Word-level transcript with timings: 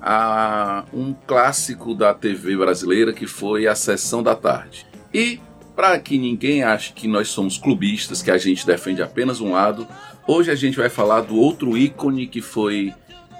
a 0.00 0.86
um 0.94 1.12
clássico 1.12 1.94
da 1.94 2.14
TV 2.14 2.56
brasileira 2.56 3.12
que 3.12 3.26
foi 3.26 3.66
a 3.66 3.74
Sessão 3.74 4.22
da 4.22 4.34
Tarde. 4.34 4.86
E 5.12 5.38
para 5.76 5.98
que 5.98 6.16
ninguém 6.16 6.62
ache 6.62 6.94
que 6.94 7.06
nós 7.06 7.28
somos 7.28 7.58
clubistas, 7.58 8.22
que 8.22 8.30
a 8.30 8.38
gente 8.38 8.66
defende 8.66 9.02
apenas 9.02 9.42
um 9.42 9.52
lado, 9.52 9.86
hoje 10.26 10.50
a 10.50 10.54
gente 10.54 10.78
vai 10.78 10.88
falar 10.88 11.20
do 11.20 11.36
outro 11.36 11.76
ícone 11.76 12.26
que 12.26 12.40
foi 12.40 12.90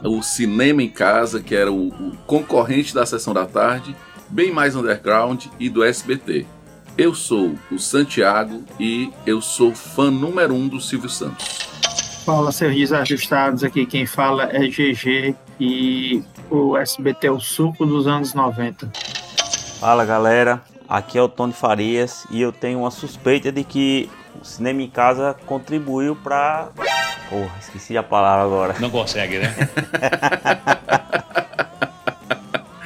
o 0.04 0.20
Cinema 0.22 0.82
em 0.82 0.90
Casa, 0.90 1.40
que 1.40 1.54
era 1.54 1.72
o, 1.72 1.88
o 1.88 2.16
concorrente 2.26 2.94
da 2.94 3.06
Sessão 3.06 3.32
da 3.32 3.46
Tarde, 3.46 3.96
bem 4.28 4.52
mais 4.52 4.76
underground 4.76 5.46
e 5.58 5.70
do 5.70 5.82
SBT. 5.82 6.44
Eu 6.98 7.14
sou 7.14 7.54
o 7.70 7.78
Santiago 7.78 8.62
e 8.78 9.10
eu 9.24 9.40
sou 9.40 9.74
fã 9.74 10.10
número 10.10 10.52
um 10.52 10.68
do 10.68 10.78
Silvio 10.78 11.08
Santos. 11.08 11.62
Fala, 12.24 12.52
seus 12.52 12.92
ajustados 12.92 13.64
aqui. 13.64 13.84
Quem 13.84 14.06
fala 14.06 14.44
é 14.44 14.68
GG 14.68 15.34
e 15.58 16.22
o 16.48 16.76
SBT 16.76 17.26
é 17.26 17.30
o 17.32 17.40
suco 17.40 17.84
dos 17.84 18.06
anos 18.06 18.32
90. 18.32 18.92
Fala, 19.80 20.04
galera. 20.04 20.62
Aqui 20.88 21.18
é 21.18 21.22
o 21.22 21.28
Tony 21.28 21.52
Farias 21.52 22.24
e 22.30 22.40
eu 22.40 22.52
tenho 22.52 22.78
uma 22.80 22.92
suspeita 22.92 23.50
de 23.50 23.64
que 23.64 24.08
o 24.40 24.44
Cinema 24.44 24.82
em 24.82 24.88
Casa 24.88 25.34
contribuiu 25.46 26.14
para. 26.14 26.68
Porra, 27.28 27.50
esqueci 27.60 27.98
a 27.98 28.04
palavra 28.04 28.44
agora. 28.44 28.76
Não 28.78 28.90
consegue, 28.90 29.40
né? 29.40 29.52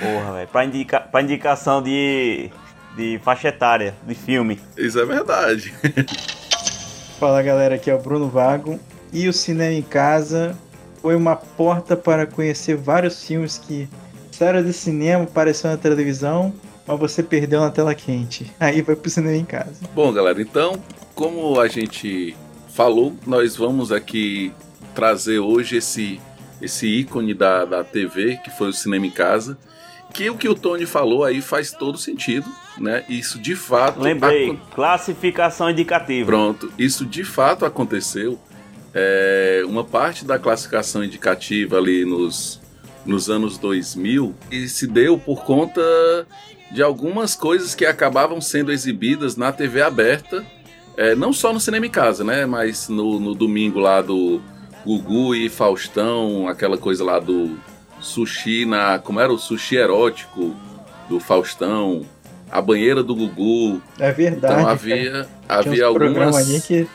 Porra, 0.01 0.33
velho. 0.33 0.49
Pra, 0.49 0.65
indica... 0.65 0.99
pra 1.01 1.21
indicação 1.21 1.83
de... 1.83 2.51
de 2.97 3.21
faixa 3.23 3.49
etária 3.49 3.95
de 4.07 4.15
filme. 4.15 4.59
Isso 4.79 4.99
é 4.99 5.05
verdade. 5.05 5.75
Fala, 7.21 7.43
galera. 7.43 7.75
Aqui 7.75 7.91
é 7.91 7.95
o 7.95 7.99
Bruno 7.99 8.31
Vago 8.31 8.81
e 9.13 9.29
o 9.29 9.33
cinema 9.33 9.73
em 9.73 9.83
casa 9.83 10.57
foi 11.01 11.15
uma 11.15 11.37
porta 11.37 11.97
para 11.97 12.27
conhecer 12.27 12.77
vários 12.77 13.25
filmes 13.25 13.59
que 13.59 13.89
saíram 14.31 14.63
de 14.63 14.73
cinema, 14.73 15.25
apareceram 15.25 15.75
na 15.77 15.81
televisão, 15.81 16.53
mas 16.87 16.99
você 16.99 17.23
perdeu 17.23 17.61
na 17.61 17.71
tela 17.71 17.95
quente. 17.95 18.53
Aí 18.61 18.83
vai 18.83 18.97
pro 18.97 19.11
cinema 19.11 19.37
em 19.37 19.45
casa. 19.45 19.75
Bom, 19.95 20.13
galera, 20.13 20.41
então, 20.41 20.83
como 21.15 21.61
a 21.61 21.69
gente 21.69 22.37
falou, 22.69 23.15
nós 23.27 23.57
vamos 23.57 23.91
aqui 23.93 24.53
trazer 24.95 25.39
hoje 25.39 25.77
esse, 25.77 26.21
esse 26.61 26.87
ícone 26.87 27.35
da, 27.35 27.65
da 27.65 27.85
TV, 27.85 28.39
que 28.43 28.51
foi 28.51 28.69
o 28.69 28.73
cinema 28.73 29.07
em 29.07 29.11
casa. 29.11 29.57
Que 30.13 30.31
o 30.31 30.37
que 30.37 30.49
o 30.49 30.55
Tony 30.55 30.87
falou 30.87 31.25
aí 31.25 31.43
faz 31.43 31.73
todo 31.73 31.99
sentido, 31.99 32.49
né? 32.79 33.05
Isso 33.09 33.39
de 33.39 33.55
fato. 33.55 34.01
Lembrei, 34.01 34.59
classificação 34.75 35.69
indicativa. 35.69 36.27
Pronto, 36.27 36.73
isso 36.79 37.05
de 37.05 37.23
fato 37.23 37.65
aconteceu 37.67 38.39
é, 38.99 39.63
uma 39.67 39.85
parte 39.85 40.25
da 40.25 40.39
classificação 40.39 41.05
indicativa 41.05 41.77
ali 41.77 42.07
nos, 42.07 42.59
nos 43.05 43.29
anos 43.29 43.59
2000 43.59 44.35
e 44.51 44.67
se 44.67 44.87
deu 44.87 45.19
por 45.19 45.45
conta 45.45 45.83
de 46.73 46.83
algumas 46.83 47.35
coisas 47.35 47.75
que 47.75 47.85
acabavam 47.85 48.41
sendo 48.41 48.73
exibidas 48.73 49.37
na 49.37 49.53
TV 49.53 49.83
aberta, 49.83 50.43
é, 50.97 51.15
não 51.15 51.31
só 51.31 51.53
no 51.53 51.61
cinema 51.61 51.85
em 51.85 51.91
casa, 51.91 52.25
né, 52.25 52.47
mas 52.47 52.89
no, 52.89 53.21
no 53.21 53.35
domingo 53.35 53.79
lá 53.79 54.01
do 54.01 54.41
Gugu 54.85 55.35
e 55.35 55.51
Faustão, 55.51 56.49
aquela 56.49 56.79
coisa 56.79 57.05
lá 57.05 57.19
do 57.19 57.59
sushi 58.01 58.65
na, 58.65 58.99
como 58.99 59.21
era 59.21 59.31
o 59.31 59.39
sushi 59.39 59.77
erótico 59.77 60.57
do 61.07 61.21
Faustão, 61.21 62.01
a 62.51 62.63
banheira 62.63 63.03
do 63.03 63.15
Gugu. 63.15 63.83
É 63.99 64.11
verdade. 64.11 64.55
Então 64.55 64.69
havia, 64.69 65.29
havia 65.47 65.85
algumas 65.85 66.65
que 66.67 66.89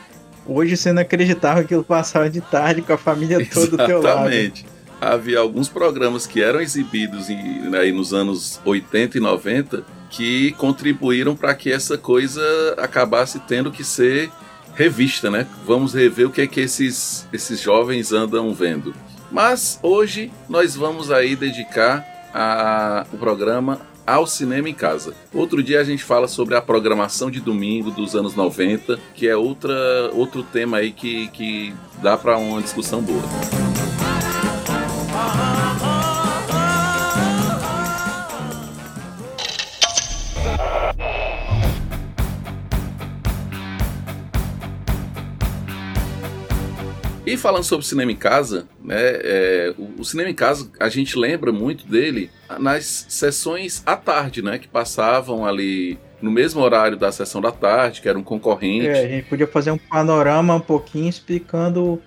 Hoje 0.54 0.76
você 0.76 0.92
não 0.92 1.02
acreditava 1.02 1.60
que 1.60 1.66
aquilo 1.66 1.84
passava 1.84 2.30
de 2.30 2.42
tarde 2.42 2.82
com 2.82 2.92
a 2.92 2.98
família 2.98 3.38
toda 3.52 3.78
do 3.78 3.86
teu 3.86 4.02
lado. 4.02 4.28
Exatamente. 4.28 4.66
Havia 5.00 5.40
alguns 5.40 5.70
programas 5.70 6.28
que 6.28 6.44
eram 6.44 6.60
exibidos 6.60 7.30
em, 7.30 7.70
né, 7.70 7.90
nos 7.92 8.14
anos 8.14 8.60
80 8.66 9.18
e 9.18 9.22
90 9.22 9.84
que 10.10 10.52
contribuíram 10.54 11.36
para 11.36 11.56
que 11.56 11.72
essa 11.72 11.98
coisa 11.98 12.42
acabasse 12.78 13.40
tendo 13.40 13.72
que 13.72 13.84
ser 13.84 14.30
revista, 14.76 15.32
né? 15.32 15.48
Vamos 15.66 15.94
rever 15.94 16.28
o 16.28 16.30
que 16.30 16.42
é 16.42 16.48
que 16.48 16.60
esses, 16.60 17.26
esses 17.32 17.60
jovens 17.62 18.12
andam 18.12 18.54
vendo. 18.54 18.94
Mas 19.32 19.80
hoje 19.82 20.32
nós 20.50 20.76
vamos 20.76 21.10
aí 21.10 21.36
dedicar 21.36 22.06
a, 22.34 23.06
o 23.12 23.18
programa 23.18 23.80
ao 24.06 24.26
cinema 24.26 24.70
em 24.70 24.74
casa. 24.74 25.14
Outro 25.34 25.62
dia 25.62 25.80
a 25.80 25.84
gente 25.84 26.04
fala 26.04 26.28
sobre 26.28 26.56
a 26.56 26.62
programação 26.62 27.30
de 27.30 27.40
domingo 27.40 27.92
dos 27.92 28.16
anos 28.16 28.36
90, 28.36 29.00
que 29.14 29.28
é 29.28 29.36
outra, 29.36 29.74
outro 30.14 30.44
tema 30.44 30.78
aí 30.78 30.92
que, 30.92 31.28
que 31.30 31.74
dá 32.02 32.18
para 32.18 32.38
uma 32.38 32.62
discussão 32.62 33.02
boa. 33.02 33.61
E 47.32 47.38
falando 47.38 47.64
sobre 47.64 47.86
cinema 47.86 48.12
em 48.12 48.16
casa, 48.16 48.68
né, 48.84 48.98
é, 49.00 49.74
o, 49.78 50.02
o, 50.02 50.04
cinema 50.04 50.30
em 50.30 50.34
casa 50.34 50.70
a 50.78 50.90
gente 50.90 51.18
lembra 51.18 51.52
muito 51.52 51.88
dele 51.88 52.30
nas 52.60 53.06
sessões 53.08 53.82
à 53.86 53.96
tarde, 53.96 54.42
né, 54.42 54.58
que 54.58 54.68
passavam 54.68 55.46
ali 55.46 55.98
no 56.22 56.30
mesmo 56.30 56.62
horário 56.62 56.98
da 56.98 57.10
sessão 57.10 57.40
da 57.40 57.52
tarde, 57.52 58.02
que 58.02 58.10
era 58.10 58.20
um 58.20 58.24
concorrente. 58.24 58.88
É, 58.88 59.06
a 59.06 59.08
gente 59.08 59.30
podia 59.30 59.48
fazer 59.48 59.72
um 59.72 59.78
panorama 59.78 60.56
um 60.56 60.60
pouquinho 60.60 61.08
explicando 61.08 62.02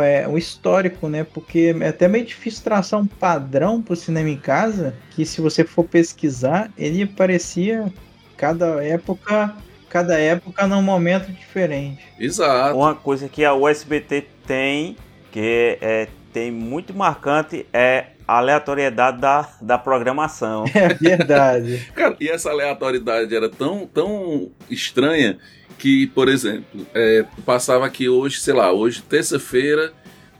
é, 0.00 0.28
o 0.28 0.38
histórico, 0.38 1.08
né? 1.08 1.24
Porque 1.24 1.74
é 1.80 1.88
até 1.88 2.06
meio 2.06 2.24
difícil 2.24 2.62
traçar 2.62 3.00
um 3.00 3.06
padrão 3.06 3.82
para 3.82 3.94
o 3.94 3.96
cinema 3.96 4.28
em 4.28 4.38
casa, 4.38 4.94
que 5.10 5.24
se 5.24 5.40
você 5.40 5.64
for 5.64 5.84
pesquisar, 5.84 6.70
ele 6.78 7.04
parecia 7.04 7.92
cada 8.36 8.82
época 8.84 9.54
cada 9.88 10.18
época 10.18 10.66
num 10.66 10.82
momento 10.82 11.30
diferente. 11.32 12.04
Exato. 12.18 12.76
Uma 12.76 12.94
coisa 12.94 13.28
que 13.28 13.44
a 13.44 13.54
USBT 13.54 14.26
tem, 14.46 14.96
que 15.30 15.78
é, 15.80 16.08
tem 16.32 16.50
muito 16.50 16.94
marcante, 16.94 17.66
é 17.72 18.06
a 18.26 18.38
aleatoriedade 18.38 19.20
da, 19.20 19.48
da 19.60 19.78
programação. 19.78 20.64
É 20.74 20.94
verdade. 20.94 21.88
Cara, 21.96 22.16
e 22.20 22.28
essa 22.28 22.50
aleatoriedade 22.50 23.34
era 23.34 23.48
tão, 23.48 23.86
tão 23.86 24.50
estranha 24.70 25.38
que, 25.78 26.08
por 26.08 26.28
exemplo, 26.28 26.86
é, 26.94 27.24
passava 27.46 27.86
aqui 27.86 28.08
hoje, 28.08 28.40
sei 28.40 28.52
lá, 28.52 28.72
hoje, 28.72 29.00
terça-feira, 29.02 29.92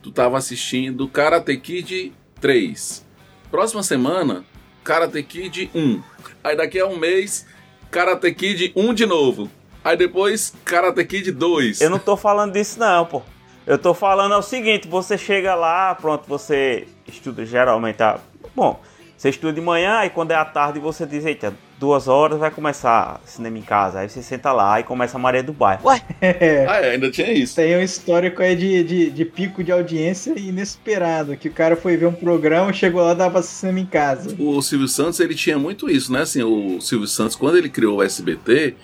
tu 0.03 0.11
tava 0.11 0.37
assistindo 0.37 1.09
Karate 1.09 1.56
Kid 1.56 2.12
3. 2.41 3.06
Próxima 3.51 3.83
semana, 3.83 4.44
Karate 4.85 5.23
Kid 5.23 5.71
1. 5.75 6.03
Aí 6.44 6.56
daqui 6.56 6.79
a 6.79 6.87
um 6.87 6.99
mês, 6.99 7.47
Karate 7.90 8.32
Kid 8.35 8.73
1 8.76 8.94
de 8.94 9.06
novo. 9.06 9.50
Aí 9.85 9.96
depois, 9.96 10.55
Karate 10.64 11.05
Kid 11.05 11.32
2. 11.32 11.81
Eu 11.81 11.90
não 11.90 11.99
tô 11.99 12.17
falando 12.17 12.52
disso 12.52 12.79
não, 12.79 13.06
pô. 13.06 13.23
Eu 13.67 13.79
tô 13.79 13.93
falando 13.93 14.35
é 14.35 14.37
o 14.37 14.43
seguinte, 14.43 14.88
você 14.88 15.19
chega 15.19 15.55
lá, 15.55 15.94
pronto, 15.94 16.26
você 16.26 16.88
estuda 17.06 17.44
geralmente, 17.44 17.96
tá? 17.96 18.19
Bom, 18.56 18.81
Você 19.19 19.31
estuda 19.31 19.53
de 19.53 19.61
manhã, 19.61 20.05
e 20.05 20.11
quando 20.11 20.31
é 20.31 20.37
à 20.37 20.44
tarde 20.44 20.79
você 20.79 21.05
diz, 21.05 21.26
eita, 21.26 21.53
duas 21.76 22.06
horas 22.06 22.38
vai 22.38 22.53
começar 22.53 23.20
cinema 23.25 23.59
em 23.59 23.62
casa. 23.62 23.99
Aí 23.99 24.09
você 24.09 24.23
senta 24.23 24.53
lá 24.53 24.79
e 24.79 24.85
começa 24.85 25.17
a 25.17 25.20
Maria 25.20 25.43
do 25.43 25.53
Bairro. 25.53 25.88
Ué? 25.88 26.00
ah, 26.69 26.76
é, 26.76 26.93
ainda 26.93 27.11
tinha 27.11 27.32
isso. 27.32 27.56
Tem 27.56 27.76
um 27.76 27.82
histórico 27.82 28.41
aí 28.41 28.55
de, 28.55 28.85
de, 28.85 29.11
de, 29.11 29.25
pico 29.25 29.65
de 29.65 29.73
audiência 29.73 30.38
inesperado. 30.38 31.37
Que 31.37 31.49
o 31.49 31.53
cara 31.53 31.75
foi 31.75 31.97
ver 31.97 32.06
um 32.06 32.12
programa, 32.12 32.73
chegou 32.73 33.03
lá 33.03 33.11
e 33.11 33.17
dava 33.17 33.43
cinema 33.43 33.81
em 33.81 33.87
casa. 33.87 34.37
O 34.38 34.62
Silvio 34.62 34.87
Santos, 34.87 35.19
ele 35.19 35.35
tinha 35.35 35.59
muito 35.59 35.91
isso, 35.91 36.12
né? 36.12 36.20
Assim, 36.20 36.44
o 36.44 36.81
Silvio 36.81 37.09
Santos, 37.09 37.35
quando 37.35 37.59
ele 37.59 37.69
criou 37.69 37.99
o 37.99 38.03
SBT, 38.05 38.76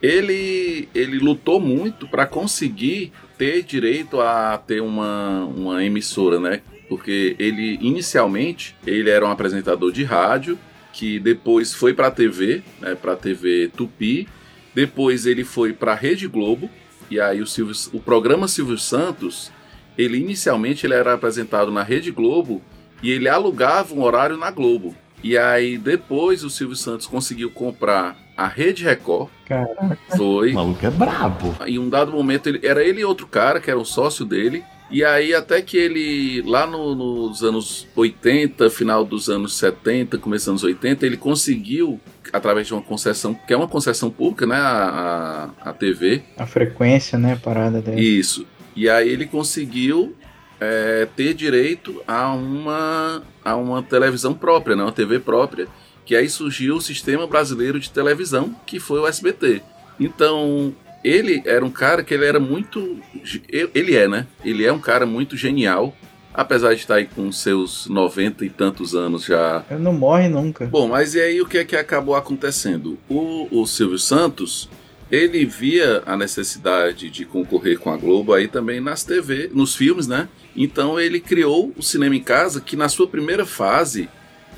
ele, 0.00 0.88
ele 0.94 1.18
lutou 1.18 1.60
muito 1.60 2.06
para 2.06 2.26
conseguir 2.26 3.12
ter 3.36 3.64
direito 3.64 4.20
a 4.20 4.56
ter 4.56 4.80
uma, 4.80 5.46
uma 5.46 5.84
emissora, 5.84 6.38
né? 6.38 6.60
Porque 6.90 7.36
ele 7.38 7.78
inicialmente 7.80 8.74
ele 8.84 9.08
era 9.08 9.24
um 9.24 9.30
apresentador 9.30 9.92
de 9.92 10.02
rádio 10.02 10.58
que 10.92 11.20
depois 11.20 11.72
foi 11.72 11.94
para 11.94 12.08
a 12.08 12.10
TV, 12.10 12.64
né, 12.80 12.96
para 12.96 13.12
a 13.12 13.16
TV 13.16 13.70
Tupi. 13.76 14.26
Depois 14.74 15.24
ele 15.24 15.44
foi 15.44 15.72
para 15.72 15.92
a 15.92 15.94
Rede 15.94 16.26
Globo 16.26 16.68
e 17.08 17.20
aí 17.20 17.40
o, 17.40 17.46
Silvio, 17.46 17.76
o 17.92 18.00
programa 18.00 18.48
Silvio 18.48 18.76
Santos, 18.76 19.52
ele 19.96 20.18
inicialmente 20.18 20.84
ele 20.84 20.94
era 20.94 21.14
apresentado 21.14 21.70
na 21.70 21.84
Rede 21.84 22.10
Globo 22.10 22.60
e 23.00 23.10
ele 23.12 23.28
alugava 23.28 23.94
um 23.94 24.02
horário 24.02 24.36
na 24.36 24.50
Globo. 24.50 24.92
E 25.22 25.38
aí 25.38 25.78
depois 25.78 26.42
o 26.42 26.50
Silvio 26.50 26.74
Santos 26.74 27.06
conseguiu 27.06 27.52
comprar 27.52 28.16
a 28.36 28.48
Rede 28.48 28.82
Record. 28.82 29.28
Caraca. 29.46 29.96
Foi. 30.16 30.50
O 30.50 30.54
maluco 30.54 30.84
é 30.84 30.90
brabo. 30.90 31.54
Em 31.64 31.78
um 31.78 31.88
dado 31.88 32.10
momento 32.10 32.48
ele, 32.48 32.66
era 32.66 32.82
ele 32.82 33.02
e 33.02 33.04
outro 33.04 33.28
cara 33.28 33.60
que 33.60 33.70
era 33.70 33.78
um 33.78 33.84
sócio 33.84 34.24
dele 34.24 34.64
e 34.90 35.04
aí, 35.04 35.34
até 35.34 35.62
que 35.62 35.76
ele, 35.76 36.42
lá 36.42 36.66
no, 36.66 36.94
nos 36.94 37.42
anos 37.44 37.86
80, 37.94 38.68
final 38.70 39.04
dos 39.04 39.28
anos 39.28 39.56
70, 39.56 40.18
começando 40.18 40.54
dos 40.54 40.64
80, 40.64 41.06
ele 41.06 41.16
conseguiu, 41.16 42.00
através 42.32 42.66
de 42.66 42.74
uma 42.74 42.82
concessão, 42.82 43.32
que 43.34 43.52
é 43.52 43.56
uma 43.56 43.68
concessão 43.68 44.10
pública, 44.10 44.46
né? 44.46 44.56
A, 44.56 45.50
a, 45.62 45.70
a 45.70 45.72
TV. 45.72 46.22
A 46.36 46.46
frequência, 46.46 47.18
né? 47.18 47.38
Parada 47.40 47.80
dele. 47.80 48.00
Isso. 48.00 48.46
E 48.74 48.88
aí 48.88 49.08
ele 49.08 49.26
conseguiu 49.26 50.16
é, 50.60 51.06
ter 51.16 51.34
direito 51.34 52.02
a 52.06 52.32
uma, 52.32 53.22
a 53.44 53.56
uma 53.56 53.82
televisão 53.82 54.34
própria, 54.34 54.74
né? 54.74 54.82
Uma 54.82 54.92
TV 54.92 55.20
própria. 55.20 55.68
Que 56.04 56.16
aí 56.16 56.28
surgiu 56.28 56.76
o 56.76 56.80
Sistema 56.80 57.26
Brasileiro 57.26 57.78
de 57.78 57.90
Televisão, 57.90 58.56
que 58.66 58.80
foi 58.80 58.98
o 58.98 59.06
SBT. 59.06 59.62
Então, 60.00 60.74
ele 61.02 61.42
era 61.44 61.64
um 61.64 61.70
cara 61.70 62.02
que 62.02 62.12
ele 62.12 62.24
era 62.24 62.38
muito. 62.38 62.98
Ele 63.48 63.96
é, 63.96 64.06
né? 64.08 64.26
Ele 64.44 64.64
é 64.64 64.72
um 64.72 64.78
cara 64.78 65.06
muito 65.06 65.36
genial. 65.36 65.94
Apesar 66.32 66.74
de 66.74 66.80
estar 66.80 66.94
aí 66.94 67.06
com 67.06 67.32
seus 67.32 67.88
90 67.88 68.44
e 68.44 68.50
tantos 68.50 68.94
anos 68.94 69.24
já. 69.24 69.64
Ele 69.68 69.80
não 69.80 69.92
morre 69.92 70.28
nunca. 70.28 70.66
Bom, 70.66 70.86
mas 70.86 71.14
e 71.14 71.20
aí 71.20 71.40
o 71.40 71.46
que 71.46 71.58
é 71.58 71.64
que 71.64 71.74
acabou 71.74 72.14
acontecendo? 72.14 72.96
O, 73.08 73.48
o 73.50 73.66
Silvio 73.66 73.98
Santos, 73.98 74.70
ele 75.10 75.44
via 75.44 76.04
a 76.06 76.16
necessidade 76.16 77.10
de 77.10 77.24
concorrer 77.24 77.80
com 77.80 77.90
a 77.90 77.96
Globo 77.96 78.32
aí 78.32 78.46
também 78.46 78.80
nas 78.80 79.02
TV, 79.02 79.50
nos 79.52 79.74
filmes, 79.74 80.06
né? 80.06 80.28
Então 80.54 81.00
ele 81.00 81.18
criou 81.18 81.72
o 81.76 81.82
Cinema 81.82 82.14
em 82.14 82.22
Casa, 82.22 82.60
que 82.60 82.76
na 82.76 82.88
sua 82.88 83.08
primeira 83.08 83.44
fase, 83.44 84.08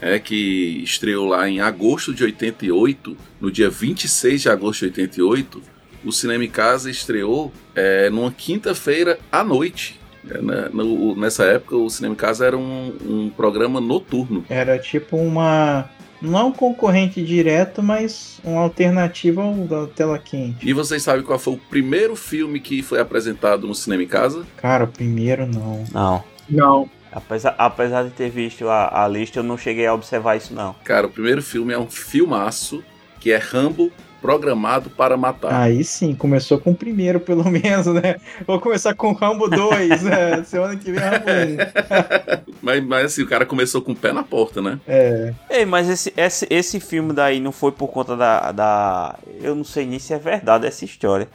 é 0.03 0.19
que 0.19 0.83
estreou 0.83 1.29
lá 1.29 1.49
em 1.49 1.61
agosto 1.61 2.13
de 2.13 2.25
88, 2.25 3.17
no 3.41 3.51
dia 3.51 3.71
26 3.71 4.43
de 4.43 4.49
agosto 4.49 4.81
de 4.81 4.87
88, 4.87 5.63
o 6.05 6.13
Cinema 6.13 6.45
em 6.45 6.51
Casa 6.51 6.91
estreou 6.91 7.53
é, 7.75 8.11
numa 8.11 8.31
quinta-feira 8.31 9.19
à 9.31 9.43
noite. 9.43 10.01
É, 10.29 10.41
né? 10.41 10.69
no, 10.73 11.17
nessa 11.17 11.45
época, 11.45 11.77
o 11.77 11.91
Cinema 11.91 12.15
em 12.15 12.17
Casa 12.17 12.47
era 12.47 12.57
um, 12.57 12.97
um 13.05 13.31
programa 13.31 13.81
noturno. 13.81 14.45
Era 14.49 14.79
tipo 14.79 15.17
uma 15.17 15.89
não 16.23 16.49
um 16.49 16.53
concorrente 16.53 17.23
direto, 17.23 17.83
mas 17.83 18.41
uma 18.45 18.61
alternativa 18.61 19.43
ao 19.43 19.55
da 19.55 19.87
tela 19.89 20.19
quente. 20.19 20.67
E 20.67 20.73
vocês 20.73 21.03
sabem 21.03 21.25
qual 21.25 21.39
foi 21.39 21.55
o 21.55 21.59
primeiro 21.59 22.15
filme 22.15 22.61
que 22.61 22.81
foi 22.81 23.01
apresentado 23.01 23.67
no 23.67 23.75
cinema 23.75 24.05
em 24.05 24.09
casa? 24.09 24.47
Cara, 24.57 24.85
o 24.85 24.89
primeiro 24.89 25.47
não. 25.47 25.85
Não. 25.93 26.25
Não. 26.49 26.91
Apesar, 27.11 27.55
apesar 27.59 28.05
de 28.05 28.11
ter 28.11 28.31
visto 28.31 28.69
a, 28.69 29.05
a 29.05 29.09
lista, 29.09 29.41
eu 29.41 29.43
não 29.43 29.59
cheguei 29.59 29.87
a 29.87 29.93
observar 29.93 30.37
isso 30.37 30.55
não. 30.55 30.75
Cara, 30.85 31.07
o 31.07 31.11
primeiro 31.11 31.43
filme 31.43 31.73
é 31.73 31.79
um 31.79 31.89
filmaço 31.89 32.83
que 33.21 33.31
é 33.31 33.37
Rambo 33.37 33.93
programado 34.23 34.89
para 34.89 35.17
matar. 35.17 35.53
Aí 35.53 35.83
sim, 35.83 36.15
começou 36.15 36.59
com 36.59 36.71
o 36.71 36.75
primeiro, 36.75 37.19
pelo 37.19 37.45
menos, 37.51 37.87
né? 37.89 38.17
Vou 38.47 38.61
começar 38.61 38.95
com 38.95 39.13
Rambo 39.13 39.49
2, 39.49 40.03
né? 40.05 40.45
Semana 40.47 40.77
que 40.77 40.93
vem 40.93 41.01
Rambo 41.01 41.27
1. 41.27 42.53
mas, 42.63 42.85
mas 42.85 43.07
assim, 43.07 43.23
o 43.23 43.29
cara 43.29 43.45
começou 43.45 43.83
com 43.83 43.91
o 43.93 43.97
pé 43.97 44.13
na 44.13 44.23
porta, 44.23 44.63
né? 44.63 44.79
É. 44.87 45.35
Ei, 45.51 45.67
mas 45.67 45.89
esse, 45.89 46.15
esse, 46.17 46.47
esse 46.49 46.79
filme 46.79 47.13
daí 47.13 47.41
não 47.41 47.51
foi 47.51 47.73
por 47.73 47.89
conta 47.89 48.17
da, 48.17 48.53
da. 48.53 49.17
Eu 49.41 49.57
não 49.57 49.65
sei 49.65 49.85
nem 49.85 49.99
se 49.99 50.15
é 50.15 50.19
verdade 50.19 50.67
essa 50.67 50.85
história. 50.85 51.29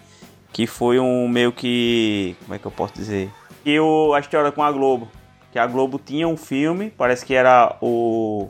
Que 0.54 0.66
foi 0.66 0.98
um 0.98 1.28
meio 1.28 1.52
que. 1.52 2.36
Como 2.44 2.56
é 2.56 2.58
que 2.58 2.66
eu 2.66 2.72
posso 2.72 2.94
dizer? 2.94 3.30
Que 3.64 3.78
o, 3.80 4.14
a 4.14 4.20
história 4.22 4.52
com 4.52 4.64
a 4.64 4.72
Globo. 4.72 5.10
Que 5.52 5.60
a 5.60 5.68
Globo 5.68 6.00
tinha 6.04 6.28
um 6.28 6.38
filme, 6.38 6.90
parece 6.98 7.26
que 7.26 7.34
era 7.34 7.76
o. 7.82 8.50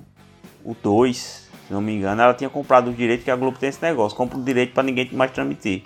O 0.63 0.75
2 0.83 1.36
se 1.67 1.73
não 1.73 1.81
me 1.81 1.93
engano, 1.93 2.21
ela 2.21 2.33
tinha 2.33 2.49
comprado 2.49 2.89
o 2.89 2.93
direito 2.93 3.25
que 3.25 3.31
a 3.31 3.35
Globo 3.35 3.57
tem 3.59 3.67
esse 3.67 3.81
negócio, 3.81 4.17
compra 4.17 4.37
o 4.37 4.41
direito 4.41 4.73
para 4.73 4.83
ninguém 4.83 5.09
mais 5.11 5.31
transmitir. 5.31 5.83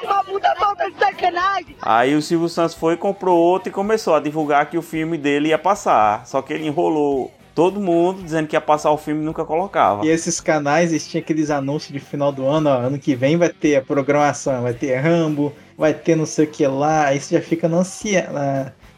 Aí 1.81 2.13
o 2.13 2.22
Silvio 2.22 2.48
Santos 2.48 2.75
foi, 2.75 2.95
comprou 2.95 3.36
outro 3.36 3.69
e 3.69 3.72
começou 3.72 4.13
a 4.13 4.19
divulgar 4.19 4.69
que 4.69 4.78
o 4.78 4.81
filme 4.83 5.18
dele 5.18 5.50
ia 5.50 5.57
passar. 5.57 6.28
Só 6.28 6.39
que 6.44 6.54
ele 6.54 6.68
enrolou 6.68 7.31
todo 7.56 7.80
mundo 7.80 8.22
dizendo 8.22 8.48
que 8.48 8.56
ia 8.56 8.62
passar 8.62 8.92
o 8.92 8.98
filme 8.98 9.22
e 9.22 9.25
nunca 9.25 9.44
colocava. 9.44 10.06
E 10.06 10.10
esses 10.10 10.39
canais, 10.39 10.92
eles 10.92 11.07
tinham 11.07 11.24
aqueles 11.24 11.50
anúncios 11.50 11.92
de 11.92 12.00
final 12.00 12.31
do 12.31 12.45
ano, 12.45 12.69
ó, 12.69 12.74
ano 12.74 13.00
que 13.00 13.16
vem 13.16 13.36
vai 13.36 13.50
ter 13.50 13.77
a 13.77 13.81
programação, 13.81 14.62
vai 14.62 14.75
ter 14.75 14.95
Rambo, 14.98 15.51
vai 15.75 15.95
ter 15.95 16.16
não 16.16 16.27
sei 16.27 16.45
o 16.45 16.48
que 16.48 16.66
lá, 16.68 17.07
aí 17.07 17.19
você 17.19 17.39
já 17.39 17.42
fica 17.42 17.68
ansia, 17.68 18.30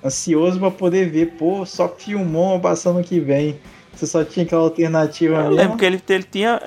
ansioso 0.03 0.59
para 0.59 0.69
poder 0.69 1.09
ver, 1.09 1.37
pô, 1.37 1.65
só 1.65 1.87
filmou 1.87 2.59
passando 2.59 2.97
ano 2.97 3.05
que 3.05 3.21
vem. 3.21 3.57
Você 3.95 4.07
só 4.07 4.23
tinha 4.23 4.45
aquela 4.45 4.63
alternativa 4.63 5.35
Eu 5.35 5.51
lembro 5.51 5.77
que 5.77 5.85
ele, 5.85 6.01
ele 6.09 6.23
tinha. 6.23 6.61